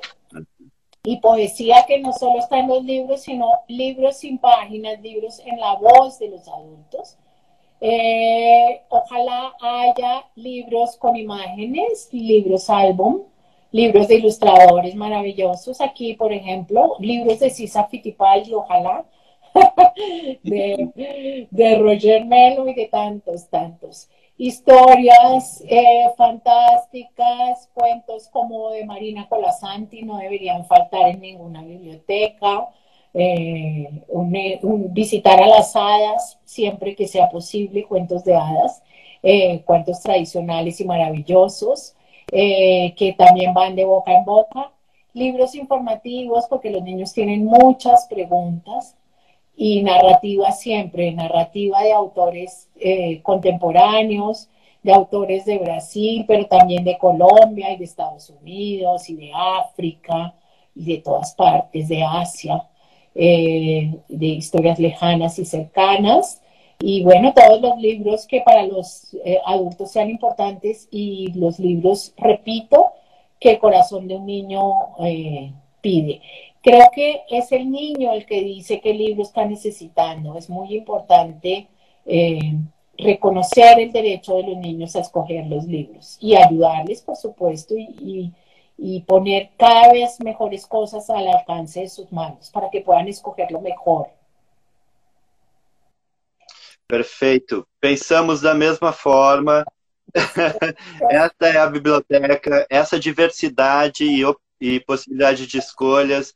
E 1.06 1.16
poesia 1.16 1.82
que 1.84 1.96
não 1.98 2.12
só 2.12 2.36
está 2.36 2.62
nos 2.62 2.84
livros, 2.84 3.20
sino 3.22 3.50
livros 3.68 4.16
sem 4.16 4.36
páginas, 4.36 5.00
livros 5.00 5.38
em 5.40 5.58
la 5.58 5.74
voz 5.76 6.18
de 6.18 6.28
los 6.28 6.46
adultos. 6.46 7.16
Eh, 7.80 8.82
ojalá 8.90 9.54
haya 9.62 10.24
libros 10.36 10.96
con 10.96 11.16
imágenes, 11.16 12.08
libros 12.12 12.68
álbum, 12.68 13.24
libros 13.72 14.08
de 14.08 14.16
ilustradores 14.16 14.94
maravillosos. 14.94 15.80
Aquí, 15.80 16.14
por 16.14 16.32
ejemplo, 16.32 16.96
libros 17.00 17.38
de 17.38 17.48
Cisa 17.48 17.84
Fittipaldi, 17.84 18.54
ojalá 18.54 19.04
de, 20.42 21.78
Roger 21.78 22.24
Melo 22.24 22.68
y 22.68 22.74
de 22.74 22.86
tantos, 22.86 23.48
tantos. 23.48 24.08
Historias 24.36 25.64
eh, 25.68 26.06
fantásticas, 26.16 27.68
cuentos 27.74 28.28
como 28.28 28.70
de 28.70 28.84
Marina 28.84 29.28
Colasanti 29.28 30.02
no 30.02 30.18
deberían 30.18 30.64
faltar 30.64 31.08
en 31.08 31.20
ninguna 31.20 31.62
biblioteca. 31.62 32.68
Eh, 33.14 34.04
un, 34.08 34.92
visitar 34.92 35.42
a 35.42 35.46
las 35.48 35.74
hadas 35.74 36.38
siempre 36.44 36.94
que 36.94 37.08
sea 37.08 37.28
posible, 37.30 37.84
cuentos 37.84 38.22
de 38.22 38.36
hadas, 38.36 38.82
eh, 39.22 39.62
cuentos 39.62 40.00
tradicionales 40.00 40.80
y 40.80 40.84
maravillosos, 40.84 41.96
que 42.30 43.14
también 43.18 43.54
van 43.54 43.74
de 43.74 43.84
boca 43.84 44.12
en 44.14 44.24
boca. 44.24 44.70
Libros 45.14 45.54
informativos, 45.56 46.46
porque 46.46 46.70
los 46.70 46.82
niños 46.82 47.12
tienen 47.12 47.44
muchas 47.44 48.06
preguntas 48.06 48.97
y 49.60 49.82
narrativa 49.82 50.52
siempre, 50.52 51.10
narrativa 51.10 51.82
de 51.82 51.92
autores 51.92 52.68
eh, 52.78 53.20
contemporáneos, 53.22 54.48
de 54.84 54.92
autores 54.92 55.46
de 55.46 55.58
Brasil, 55.58 56.24
pero 56.28 56.46
también 56.46 56.84
de 56.84 56.96
Colombia 56.96 57.72
y 57.72 57.76
de 57.76 57.84
Estados 57.84 58.30
Unidos 58.30 59.10
y 59.10 59.16
de 59.16 59.32
África 59.34 60.32
y 60.76 60.84
de 60.84 60.98
todas 60.98 61.34
partes, 61.34 61.88
de 61.88 62.04
Asia, 62.04 62.68
eh, 63.16 63.98
de 64.08 64.26
historias 64.26 64.78
lejanas 64.78 65.40
y 65.40 65.44
cercanas. 65.44 66.40
Y 66.78 67.02
bueno, 67.02 67.34
todos 67.34 67.60
los 67.60 67.78
libros 67.78 68.28
que 68.28 68.42
para 68.42 68.62
los 68.62 69.12
eh, 69.24 69.40
adultos 69.44 69.90
sean 69.90 70.08
importantes 70.08 70.86
y 70.92 71.32
los 71.32 71.58
libros, 71.58 72.14
repito, 72.16 72.92
que 73.40 73.50
el 73.50 73.58
corazón 73.58 74.06
de 74.06 74.14
un 74.14 74.26
niño 74.26 74.62
pide. 75.80 76.20
Creo 76.68 76.90
que 76.94 77.22
es 77.30 77.50
el 77.50 77.70
niño 77.70 78.12
el 78.12 78.26
que 78.26 78.42
dice 78.42 78.78
qué 78.82 78.92
libro 78.92 79.22
está 79.22 79.46
necesitando. 79.46 80.36
Es 80.36 80.50
muy 80.50 80.76
importante 80.76 81.66
eh, 82.04 82.52
reconocer 82.98 83.80
el 83.80 83.90
derecho 83.90 84.36
de 84.36 84.42
los 84.42 84.58
niños 84.58 84.94
a 84.94 85.00
escoger 85.00 85.46
los 85.46 85.64
libros 85.64 86.18
y 86.20 86.36
ayudarles, 86.36 87.00
por 87.00 87.16
supuesto, 87.16 87.74
y, 87.74 88.34
poner 89.06 89.50
cada 89.56 89.92
vez 89.92 90.20
mejores 90.20 90.66
cosas 90.66 91.08
al 91.08 91.26
alcance 91.28 91.80
de 91.80 91.88
sus 91.88 92.12
manos 92.12 92.50
para 92.50 92.68
que 92.68 92.82
puedan 92.82 93.08
escoger 93.08 93.50
lo 93.50 93.62
mejor. 93.62 94.08
Perfeito. 96.86 97.66
Pensamos 97.80 98.42
da 98.42 98.52
mesma 98.52 98.92
forma. 98.92 99.64
essa 101.10 101.46
é 101.46 101.58
a 101.58 101.66
biblioteca, 101.66 102.66
essa 102.68 103.00
diversidade 103.00 104.04
e 104.04 104.24
e 104.60 104.80
possibilidade 104.80 105.46
de 105.46 105.58
escolhas, 105.58 106.34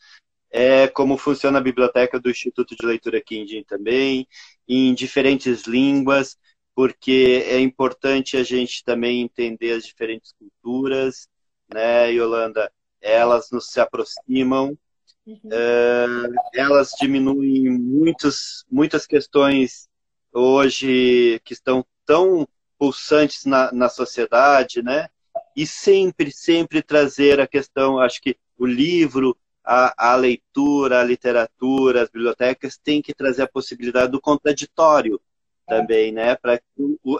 é 0.52 0.86
como 0.86 1.16
funciona 1.16 1.58
a 1.58 1.62
biblioteca 1.62 2.20
do 2.20 2.30
Instituto 2.30 2.76
de 2.76 2.86
Leitura 2.86 3.20
Kindin 3.20 3.64
também, 3.64 4.28
em 4.68 4.94
diferentes 4.94 5.62
línguas, 5.62 6.36
porque 6.74 7.44
é 7.46 7.58
importante 7.58 8.36
a 8.36 8.44
gente 8.44 8.84
também 8.84 9.22
entender 9.22 9.72
as 9.72 9.84
diferentes 9.84 10.32
culturas, 10.32 11.28
né, 11.72 12.10
Yolanda? 12.12 12.70
elas 13.02 13.50
nos 13.50 13.66
se 13.70 13.80
aproximam, 13.80 14.78
uhum. 15.26 15.40
uh, 15.44 16.34
elas 16.54 16.92
diminuem 16.98 17.68
muitos, 17.68 18.64
muitas 18.70 19.06
questões 19.06 19.88
hoje 20.32 21.40
que 21.44 21.52
estão 21.52 21.84
tão 22.06 22.46
pulsantes 22.78 23.44
na, 23.44 23.72
na 23.72 23.88
sociedade, 23.88 24.82
né? 24.82 25.08
E 25.56 25.66
sempre, 25.66 26.30
sempre 26.30 26.82
trazer 26.82 27.40
a 27.40 27.46
questão, 27.46 27.98
acho 27.98 28.20
que 28.20 28.36
o 28.56 28.64
livro, 28.64 29.36
a, 29.64 30.12
a 30.12 30.16
leitura, 30.16 31.00
a 31.00 31.04
literatura, 31.04 32.02
as 32.02 32.10
bibliotecas 32.10 32.76
têm 32.76 33.00
que 33.00 33.14
trazer 33.14 33.42
a 33.42 33.48
possibilidade 33.48 34.10
do 34.10 34.20
contraditório 34.20 35.20
também, 35.66 36.12
né? 36.12 36.34
Para 36.36 36.58
que 36.58 36.64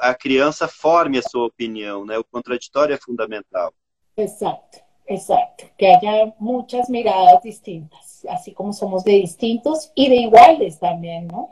a 0.00 0.14
criança 0.14 0.66
forme 0.68 1.18
a 1.18 1.22
sua 1.22 1.46
opinião, 1.46 2.04
né? 2.04 2.18
O 2.18 2.24
contraditório 2.24 2.94
é 2.94 2.98
fundamental. 2.98 3.72
Exato, 4.16 4.80
exato. 5.06 5.70
Que 5.78 5.86
haya 5.86 6.32
muchas 6.38 6.88
miradas 6.88 7.42
distintas, 7.42 8.24
así 8.28 8.52
como 8.52 8.72
somos 8.72 9.04
de 9.04 9.20
distintos 9.20 9.90
y 9.96 10.08
de 10.08 10.16
iguales 10.16 10.78
también, 10.78 11.28
¿no? 11.28 11.50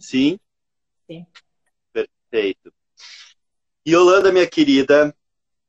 Sim. 0.00 0.38
Sim. 1.06 1.26
Perfeito. 1.92 2.72
E 3.84 3.94
Holanda, 3.94 4.32
minha 4.32 4.46
querida, 4.48 5.14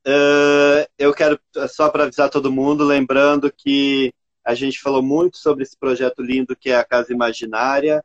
uh, 0.08 0.88
eu 0.98 1.14
quero, 1.14 1.40
só 1.70 1.90
para 1.90 2.04
avisar 2.04 2.30
todo 2.30 2.52
mundo, 2.52 2.84
lembrando 2.84 3.52
que 3.52 4.14
a 4.44 4.56
gente 4.56 4.80
falou 4.80 5.04
muito 5.04 5.38
sobre 5.38 5.64
esse 5.64 5.78
projeto 5.78 6.22
lindo 6.22 6.56
que 6.56 6.70
é 6.70 6.78
a 6.78 6.86
Casa 6.86 7.12
Imaginária, 7.12 8.04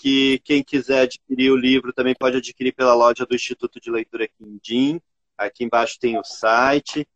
que 0.00 0.40
quem 0.44 0.62
quiser 0.62 1.02
adquirir 1.02 1.50
o 1.50 1.56
livro 1.56 1.92
também 1.92 2.14
pode 2.14 2.36
adquirir 2.36 2.72
pela 2.72 2.94
loja 2.94 3.26
do 3.26 3.34
Instituto 3.34 3.80
de 3.80 3.90
Leitura 3.90 4.28
Quindim. 4.28 5.00
Aqui 5.36 5.64
embaixo 5.64 5.98
tem 6.00 6.18
o 6.18 6.24
site. 6.24 7.06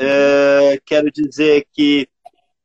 Uh, 0.00 0.80
quero 0.84 1.12
dizer 1.12 1.66
que 1.72 2.08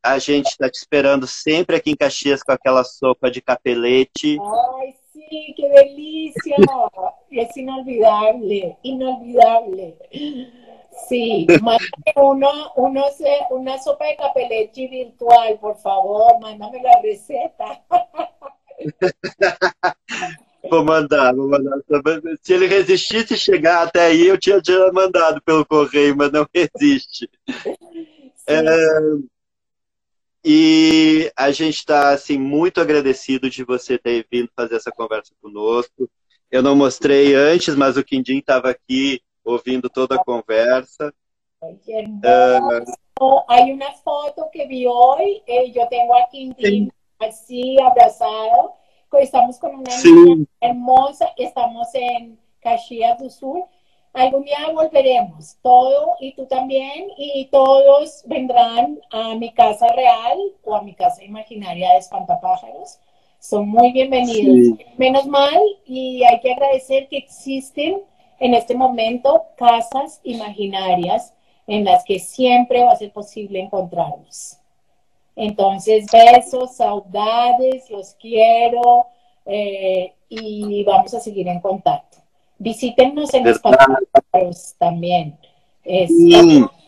a 0.02 0.18
gente 0.18 0.48
está 0.48 0.70
te 0.70 0.78
esperando 0.78 1.28
sempre 1.28 1.76
aqui 1.76 1.92
em 1.92 1.96
Caxias 1.96 2.42
com 2.42 2.52
aquela 2.52 2.84
sopa 2.84 3.30
de 3.30 3.42
capelete. 3.42 4.38
Ai, 4.40 4.96
sim, 5.12 5.54
que 5.56 5.70
delícia! 5.70 6.56
es 7.32 7.56
inolvidable, 7.56 8.78
inolvidable. 8.84 9.98
Sí, 11.08 11.48
uno, 12.16 12.72
uno 12.76 13.06
una 13.52 13.78
sopa 13.78 14.06
de 14.06 14.16
capelletti 14.16 14.88
virtual, 14.88 15.58
por 15.60 15.78
favor, 15.78 16.40
mándame 16.40 16.82
la 16.82 17.00
receta. 17.02 17.82
Vou 20.70 20.84
mandar, 20.84 21.34
vou 21.34 21.50
mandar. 21.50 21.80
Se 22.42 22.54
ele 22.54 22.68
resistisse 22.68 23.38
chegar 23.38 23.88
até 23.88 24.08
aí, 24.08 24.28
eu 24.28 24.38
tinha, 24.38 24.62
tinha 24.62 24.92
mandado 24.92 25.42
pelo 25.42 25.66
correio, 25.66 26.16
mas 26.16 26.32
não 26.32 26.46
resiste. 26.54 27.30
É, 28.46 28.64
e 30.44 31.32
a 31.36 31.52
gente 31.52 31.78
está 31.78 32.12
assim, 32.12 32.38
muito 32.38 32.80
agradecido 32.80 33.50
de 33.50 33.64
você 33.64 33.98
ter 33.98 34.26
vindo 34.32 34.50
fazer 34.56 34.76
essa 34.76 34.92
conversa 34.92 35.34
conosco. 35.42 36.10
Eu 36.52 36.62
não 36.62 36.76
mostrei 36.76 37.36
antes, 37.36 37.76
mas 37.76 37.98
o 37.98 38.04
Quindim 38.04 38.40
estava 38.40 38.70
aqui 38.70 39.22
ouvindo 39.44 39.90
toda 39.90 40.16
a 40.16 40.24
conversa. 40.24 41.12
Uh, 43.20 43.42
Hay 43.48 43.72
una 43.72 43.92
foto 43.94 44.50
que 44.52 44.66
vi 44.68 44.86
hoy, 44.86 45.44
eh, 45.46 45.72
yo 45.72 45.88
tengo 45.90 46.16
a 46.16 46.28
Quintín 46.30 46.92
así 47.20 47.78
abrazado, 47.82 48.76
estamos 49.20 49.58
con 49.58 49.76
una 49.76 49.92
sí. 49.92 50.12
niña 50.12 50.46
hermosa, 50.62 51.30
estamos 51.36 51.88
en 51.94 52.40
Caxias 52.62 53.18
do 53.20 53.30
Sul. 53.30 53.64
Algún 54.14 54.44
día 54.44 54.72
volveremos, 54.74 55.58
todo 55.62 56.16
y 56.20 56.34
tú 56.34 56.46
también, 56.48 57.10
y 57.18 57.46
todos 57.52 58.24
vendrán 58.26 59.00
a 59.12 59.36
mi 59.36 59.54
casa 59.54 59.88
real 59.90 60.38
o 60.64 60.76
a 60.76 60.82
mi 60.82 60.96
casa 60.96 61.24
imaginaria 61.24 61.92
de 61.92 61.98
espantapájaros 61.98 63.00
son 63.40 63.70
muy 63.70 63.92
bienvenidos. 63.94 64.78
Menos 64.98 65.26
mal, 65.26 65.60
y 65.86 66.24
hay 66.24 66.40
que 66.42 66.52
agradecer 66.52 67.08
que 67.08 67.18
existen 67.18 68.02
en 68.40 68.54
este 68.54 68.76
momento 68.76 69.46
casas 69.56 70.20
imaginarias 70.24 71.34
en 71.68 71.86
las 71.86 72.04
que 72.04 72.20
siempre 72.20 72.84
va 72.84 72.92
a 72.92 72.96
ser 72.96 73.12
posible 73.12 73.60
encontrarnos. 73.60 74.58
Entonces, 75.36 76.08
besos, 76.12 76.76
saudades, 76.76 77.90
los 77.90 78.16
quiero 78.16 79.08
eh, 79.46 80.14
y 80.28 80.84
vamos 80.84 81.14
a 81.14 81.20
seguir 81.20 81.48
en 81.48 81.60
contacto. 81.60 82.18
Visítenos 82.58 83.34
en 83.34 83.48
Espantapájaros 83.48 84.76
también. 84.78 85.38
Es 85.84 86.12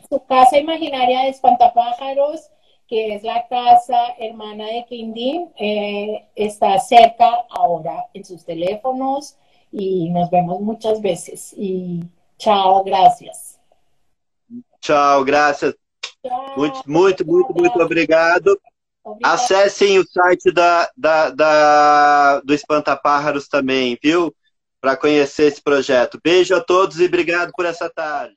su 0.09 0.25
casa 0.25 0.57
imaginaria 0.57 1.21
de 1.21 1.29
Espantapájaros 1.29 2.51
que 2.91 3.15
es 3.15 3.23
la 3.23 3.47
casa 3.47 4.15
hermana 4.19 4.65
de 4.65 4.83
Quindín, 4.83 5.49
eh, 5.57 6.25
está 6.35 6.77
cerca 6.77 7.45
ahora 7.49 8.09
en 8.13 8.25
sus 8.25 8.43
teléfonos 8.43 9.37
y 9.71 10.09
nos 10.09 10.29
vemos 10.29 10.61
muchas 10.61 11.01
veces. 11.01 11.53
Y 11.57 12.01
chao, 12.37 12.83
gracias. 12.83 13.59
Tchau, 14.79 15.23
graças. 15.23 15.75
Tchau, 16.23 16.53
muito, 16.57 16.81
muito, 16.85 17.25
muito, 17.25 17.53
muito 17.53 17.81
obrigado. 17.81 18.59
obrigado. 19.03 19.21
Acessem 19.23 19.97
o 19.97 20.05
site 20.05 20.51
da, 20.51 20.89
da, 20.95 21.29
da, 21.31 22.41
do 22.41 22.53
Espantapájaros 22.53 23.47
também, 23.47 23.97
viu? 24.01 24.33
Para 24.79 24.97
conhecer 24.97 25.45
esse 25.45 25.61
projeto. 25.61 26.19
Beijo 26.23 26.55
a 26.55 26.61
todos 26.61 26.99
e 26.99 27.05
obrigado 27.05 27.51
por 27.55 27.65
essa 27.65 27.89
tarde. 27.89 28.35